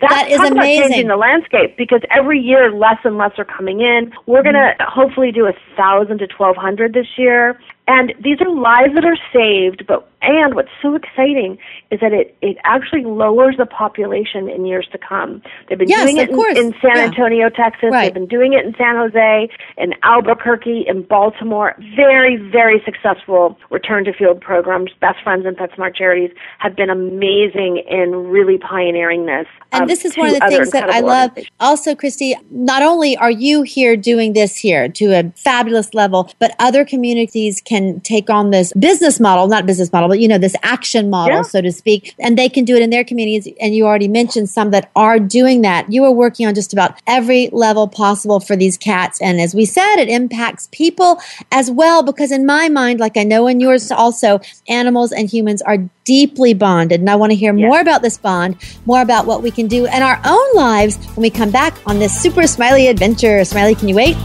That 0.00 0.26
That's 0.28 0.44
is 0.44 0.50
amazing. 0.50 0.82
changing 0.88 1.08
the 1.08 1.16
landscape 1.16 1.76
because 1.76 2.00
every 2.10 2.40
year 2.40 2.72
less 2.72 2.98
and 3.04 3.16
less 3.18 3.32
are 3.38 3.44
coming 3.44 3.80
in. 3.80 4.12
We're 4.26 4.42
going 4.42 4.54
to 4.54 4.74
Mm-hmm. 4.76 5.00
hopefully 5.00 5.32
do 5.32 5.46
a 5.46 5.52
thousand 5.76 6.18
to 6.18 6.26
twelve 6.26 6.56
hundred 6.56 6.92
this 6.92 7.06
year, 7.16 7.58
and 7.86 8.12
these 8.22 8.40
are 8.40 8.50
lives 8.50 8.94
that 8.94 9.04
are 9.04 9.16
saved. 9.32 9.86
But 9.86 10.08
and 10.22 10.54
what's 10.54 10.70
so 10.82 10.94
exciting 10.94 11.58
is 11.90 12.00
that 12.00 12.12
it 12.12 12.36
it 12.42 12.56
actually 12.64 13.04
lowers 13.04 13.56
the 13.58 13.66
population 13.66 14.48
in 14.48 14.66
years 14.66 14.88
to 14.92 14.98
come. 14.98 15.42
They've 15.68 15.78
been 15.78 15.88
Yes, 15.88 16.04
doing 16.04 16.16
it 16.16 16.30
in, 16.30 16.66
in 16.66 16.74
San 16.80 16.96
Yeah. 16.96 17.02
Antonio, 17.04 17.48
Texas. 17.50 17.90
Right. 17.92 18.04
They've 18.04 18.14
been 18.14 18.26
doing 18.26 18.52
it 18.52 18.64
in 18.64 18.74
San 18.76 18.96
Jose, 18.96 19.48
in 19.78 19.94
Albuquerque, 20.02 20.84
in 20.88 21.02
Baltimore. 21.02 21.74
Very 21.94 22.36
very 22.36 22.82
successful 22.84 23.58
return 23.70 24.04
to 24.04 24.12
field 24.12 24.40
programs. 24.40 24.90
Best 25.00 25.22
Friends 25.22 25.46
and 25.46 25.56
PetSmart 25.56 25.94
charities 25.94 26.30
have 26.58 26.74
been 26.76 26.90
amazing 26.90 27.82
in 27.88 28.28
really 28.28 28.58
pioneering 28.58 29.26
this. 29.26 29.46
And 29.72 29.82
um, 29.82 29.88
this 29.88 30.04
is 30.04 30.16
one 30.16 30.28
of 30.28 30.40
the 30.40 30.46
things 30.48 30.70
that 30.70 30.88
I 30.90 31.00
love. 31.00 31.30
Also, 31.60 31.94
Christi, 31.94 32.34
not 32.50 32.82
only 32.82 33.16
are 33.16 33.30
you 33.30 33.62
here 33.62 33.96
doing 33.96 34.32
this 34.32 34.56
here 34.56 34.88
to 34.88 35.06
a 35.12 35.32
fabulous 35.36 35.92
level, 35.94 36.30
but 36.38 36.54
other 36.58 36.84
communities 36.84 37.60
can 37.60 38.00
take 38.00 38.30
on 38.30 38.50
this 38.50 38.72
business 38.74 39.20
model, 39.20 39.48
not 39.48 39.66
business 39.66 39.92
model, 39.92 40.05
but 40.08 40.20
you 40.20 40.28
know, 40.28 40.38
this 40.38 40.56
action 40.62 41.10
model, 41.10 41.36
Yeah. 41.36 41.42
so 41.42 41.60
to 41.60 41.72
speak, 41.72 42.14
and 42.18 42.36
they 42.38 42.48
can 42.48 42.64
do 42.64 42.76
it 42.76 42.82
in 42.82 42.90
their 42.90 43.04
communities. 43.04 43.48
And 43.60 43.74
you 43.74 43.86
already 43.86 44.08
mentioned 44.08 44.48
some 44.48 44.70
that 44.70 44.90
are 44.96 45.18
doing 45.18 45.62
that. 45.62 45.92
You 45.92 46.04
are 46.04 46.12
working 46.12 46.46
on 46.46 46.54
just 46.54 46.72
about 46.72 46.98
every 47.06 47.48
level 47.52 47.88
possible 47.88 48.40
for 48.40 48.56
these 48.56 48.76
cats. 48.76 49.20
And 49.20 49.40
as 49.40 49.54
we 49.54 49.64
said, 49.64 49.96
it 49.96 50.08
impacts 50.08 50.68
people 50.72 51.20
as 51.52 51.70
well, 51.70 52.02
because 52.02 52.30
in 52.32 52.46
my 52.46 52.68
mind, 52.68 53.00
like 53.00 53.16
I 53.16 53.24
know 53.24 53.46
in 53.46 53.60
yours 53.60 53.90
also, 53.90 54.40
animals 54.68 55.12
and 55.12 55.28
humans 55.28 55.62
are 55.62 55.78
deeply 56.04 56.54
bonded. 56.54 57.00
And 57.00 57.10
I 57.10 57.16
want 57.16 57.32
to 57.32 57.36
hear 57.36 57.52
more 57.52 57.80
about 57.80 58.02
this 58.02 58.16
bond, 58.16 58.56
more 58.86 59.02
about 59.02 59.26
what 59.26 59.42
we 59.42 59.50
can 59.50 59.66
do 59.66 59.86
in 59.86 60.02
our 60.02 60.20
own 60.24 60.46
lives 60.54 60.96
when 61.16 61.22
we 61.22 61.30
come 61.30 61.50
back 61.50 61.74
on 61.86 61.98
this 61.98 62.16
super 62.16 62.46
smiley 62.46 62.86
adventure. 62.86 63.44
Smiley, 63.44 63.74
can 63.74 63.88
you 63.88 63.96
wait? 63.96 64.16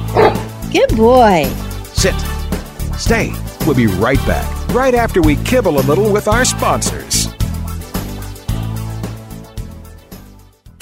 Good 0.72 0.96
boy. 0.96 1.46
Sit. 1.94 2.14
Stay. 2.98 3.34
We'll 3.66 3.76
be 3.76 3.88
right 3.88 4.24
back, 4.28 4.61
right 4.72 4.96
after 4.96 5.22
we 5.22 5.36
kibble 5.38 5.80
a 5.80 5.82
little 5.82 6.12
with 6.12 6.28
our 6.28 6.46
sponsors. 6.46 7.28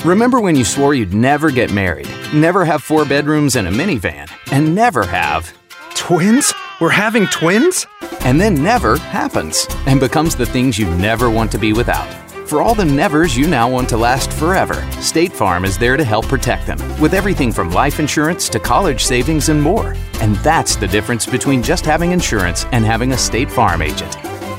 Remember 0.05 0.39
when 0.39 0.55
you 0.55 0.63
swore 0.63 0.93
you'd 0.93 1.13
never 1.13 1.51
get 1.51 1.73
married, 1.73 2.07
never 2.33 2.63
have 2.63 2.81
four 2.81 3.03
bedrooms 3.03 3.55
and 3.55 3.67
a 3.67 3.71
minivan, 3.71 4.31
and 4.51 4.73
never 4.73 5.03
have. 5.03 5.53
Twins? 5.93 6.53
We're 6.79 6.89
having 6.89 7.27
twins? 7.27 7.85
And 8.21 8.39
then 8.39 8.63
never 8.63 8.97
happens 8.97 9.67
and 9.87 9.99
becomes 9.99 10.35
the 10.35 10.45
things 10.45 10.79
you 10.79 10.89
never 10.95 11.29
want 11.29 11.51
to 11.51 11.57
be 11.57 11.73
without. 11.73 12.28
For 12.49 12.63
all 12.63 12.73
the 12.73 12.83
nevers 12.83 13.37
you 13.37 13.45
now 13.45 13.69
want 13.69 13.87
to 13.89 13.97
last 13.97 14.33
forever, 14.33 14.73
State 14.93 15.31
Farm 15.31 15.63
is 15.63 15.77
there 15.77 15.97
to 15.97 16.03
help 16.03 16.27
protect 16.27 16.65
them 16.65 16.79
with 16.99 17.13
everything 17.13 17.51
from 17.51 17.69
life 17.69 17.99
insurance 17.99 18.49
to 18.49 18.59
college 18.59 19.03
savings 19.03 19.49
and 19.49 19.61
more. 19.61 19.93
And 20.15 20.35
that's 20.37 20.75
the 20.75 20.87
difference 20.87 21.27
between 21.27 21.61
just 21.61 21.85
having 21.85 22.11
insurance 22.11 22.65
and 22.71 22.83
having 22.83 23.11
a 23.11 23.17
State 23.19 23.51
Farm 23.51 23.83
agent. 23.83 24.13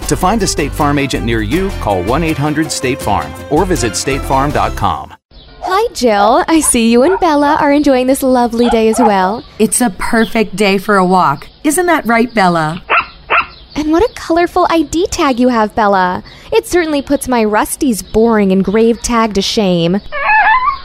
To 0.08 0.16
find 0.16 0.40
a 0.40 0.46
State 0.46 0.70
Farm 0.70 1.00
agent 1.00 1.26
near 1.26 1.42
you, 1.42 1.68
call 1.80 2.00
1 2.04 2.22
800 2.22 2.70
State 2.70 3.02
Farm 3.02 3.28
or 3.50 3.64
visit 3.64 3.94
statefarm.com. 3.94 5.16
Hi, 5.62 5.92
Jill. 5.92 6.44
I 6.46 6.60
see 6.60 6.92
you 6.92 7.02
and 7.02 7.18
Bella 7.18 7.56
are 7.60 7.72
enjoying 7.72 8.06
this 8.06 8.22
lovely 8.22 8.68
day 8.68 8.88
as 8.88 9.00
well. 9.00 9.44
It's 9.58 9.80
a 9.80 9.90
perfect 9.98 10.54
day 10.54 10.78
for 10.78 10.94
a 10.94 11.04
walk. 11.04 11.48
Isn't 11.64 11.86
that 11.86 12.06
right, 12.06 12.32
Bella? 12.32 12.84
And 13.74 13.92
what 13.92 14.02
a 14.02 14.12
colorful 14.14 14.66
ID 14.70 15.06
tag 15.08 15.38
you 15.40 15.48
have, 15.48 15.74
Bella. 15.74 16.22
It 16.52 16.66
certainly 16.66 17.02
puts 17.02 17.28
my 17.28 17.44
Rusty's 17.44 18.02
boring 18.02 18.50
engraved 18.50 19.04
tag 19.04 19.34
to 19.34 19.42
shame. 19.42 20.00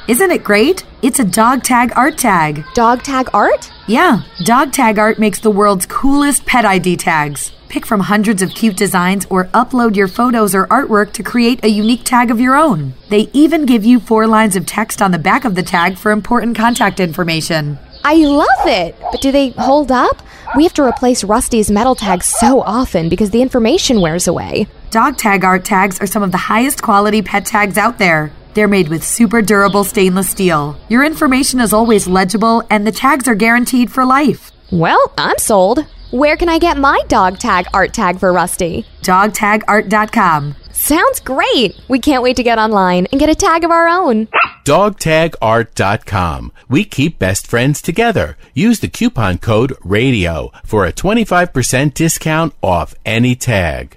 Isn't 0.08 0.32
it 0.32 0.44
great? 0.44 0.86
It's 1.02 1.20
a 1.20 1.26
dog 1.26 1.64
tag 1.64 1.92
art 1.96 2.18
tag. 2.18 2.64
Dog 2.76 3.02
tag 3.02 3.28
art? 3.34 3.72
Yeah, 3.88 4.22
dog 4.44 4.72
tag 4.72 5.00
art 5.00 5.18
makes 5.18 5.40
the 5.40 5.50
world's 5.50 5.88
coolest 5.88 6.46
pet 6.46 6.64
ID 6.64 6.98
tags. 6.98 7.52
Pick 7.70 7.88
from 7.88 8.02
hundreds 8.02 8.42
of 8.42 8.52
cute 8.52 8.78
designs 8.78 9.26
or 9.30 9.46
upload 9.46 9.96
your 9.96 10.08
photos 10.08 10.54
or 10.54 10.68
artwork 10.68 11.12
to 11.14 11.24
create 11.24 11.64
a 11.66 11.70
unique 11.70 12.04
tag 12.04 12.30
of 12.30 12.40
your 12.40 12.56
own. 12.56 12.94
They 13.10 13.30
even 13.34 13.66
give 13.66 13.84
you 13.84 14.00
four 14.00 14.28
lines 14.28 14.56
of 14.56 14.66
text 14.66 15.02
on 15.02 15.12
the 15.12 15.18
back 15.18 15.44
of 15.44 15.56
the 15.56 15.64
tag 15.64 15.98
for 15.98 16.12
important 16.12 16.56
contact 16.56 17.00
information. 17.00 17.80
I 18.08 18.14
love 18.18 18.68
it! 18.68 18.96
But 19.12 19.20
do 19.20 19.32
they 19.32 19.50
hold 19.50 19.92
up? 19.92 20.22
We 20.56 20.62
have 20.62 20.76
to 20.76 20.84
replace 20.84 21.24
Rusty's 21.24 21.72
metal 21.72 21.96
tags 21.96 22.28
so 22.28 22.62
often 22.62 23.10
because 23.10 23.32
the 23.32 23.42
information 23.42 24.00
wears 24.00 24.28
away. 24.28 24.68
Dog 24.92 25.18
tag 25.18 25.44
art 25.44 25.66
tags 25.66 26.00
are 26.00 26.06
some 26.06 26.22
of 26.22 26.32
the 26.32 26.38
highest 26.38 26.84
quality 26.84 27.24
pet 27.24 27.48
tags 27.48 27.80
out 27.80 27.98
there. 27.98 28.32
They're 28.54 28.68
made 28.68 28.90
with 28.90 29.04
super 29.04 29.42
durable 29.42 29.84
stainless 29.84 30.30
steel. 30.30 30.78
Your 30.88 31.04
information 31.04 31.60
is 31.60 31.74
always 31.74 32.08
legible 32.08 32.62
and 32.70 32.86
the 32.86 32.92
tags 32.92 33.28
are 33.28 33.34
guaranteed 33.34 33.92
for 33.92 34.06
life. 34.06 34.52
Well, 34.72 35.12
I'm 35.18 35.40
sold. 35.40 35.80
Where 36.12 36.38
can 36.38 36.48
I 36.48 36.60
get 36.60 36.78
my 36.78 37.02
dog 37.08 37.40
tag 37.40 37.66
art 37.74 37.92
tag 37.92 38.20
for 38.20 38.32
Rusty? 38.32 38.86
Dogtagart.com. 39.02 40.56
Sounds 40.86 41.20
great! 41.20 41.76
We 41.88 41.98
can't 41.98 42.22
wait 42.22 42.36
to 42.36 42.44
get 42.44 42.60
online 42.60 43.08
and 43.08 43.20
get 43.20 43.28
a 43.28 43.34
tag 43.34 43.64
of 43.64 43.72
our 43.72 43.88
own. 43.88 44.28
DogTagArt.com. 44.66 46.52
We 46.70 46.86
keep 46.86 47.18
best 47.18 47.48
friends 47.48 47.82
together. 47.82 48.38
Use 48.54 48.82
the 48.82 48.88
coupon 48.88 49.40
code 49.40 49.74
RADIO 49.84 50.52
for 50.64 50.86
a 50.86 50.94
25% 50.94 51.96
discount 51.96 52.54
off 52.62 52.94
any 53.04 53.34
tag. 53.36 53.96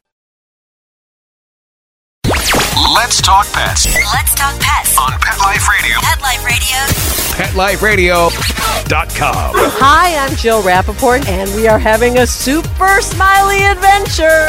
Let's 2.24 3.20
talk 3.20 3.46
pets 3.52 3.84
Let's 3.94 4.34
talk 4.34 4.58
pets 4.58 4.96
on 4.98 5.12
Pet 5.20 5.38
Life 5.40 5.68
Radio. 5.68 5.98
Pet 6.00 6.22
Life 6.22 6.42
Radio. 6.42 8.30
PetLifeRadio.com. 8.30 9.52
Hi, 9.78 10.16
I'm 10.16 10.34
Jill 10.36 10.62
Rappaport, 10.62 11.28
and 11.28 11.54
we 11.54 11.68
are 11.68 11.78
having 11.78 12.16
a 12.16 12.26
super 12.26 13.02
smiley 13.02 13.66
adventure. 13.66 14.46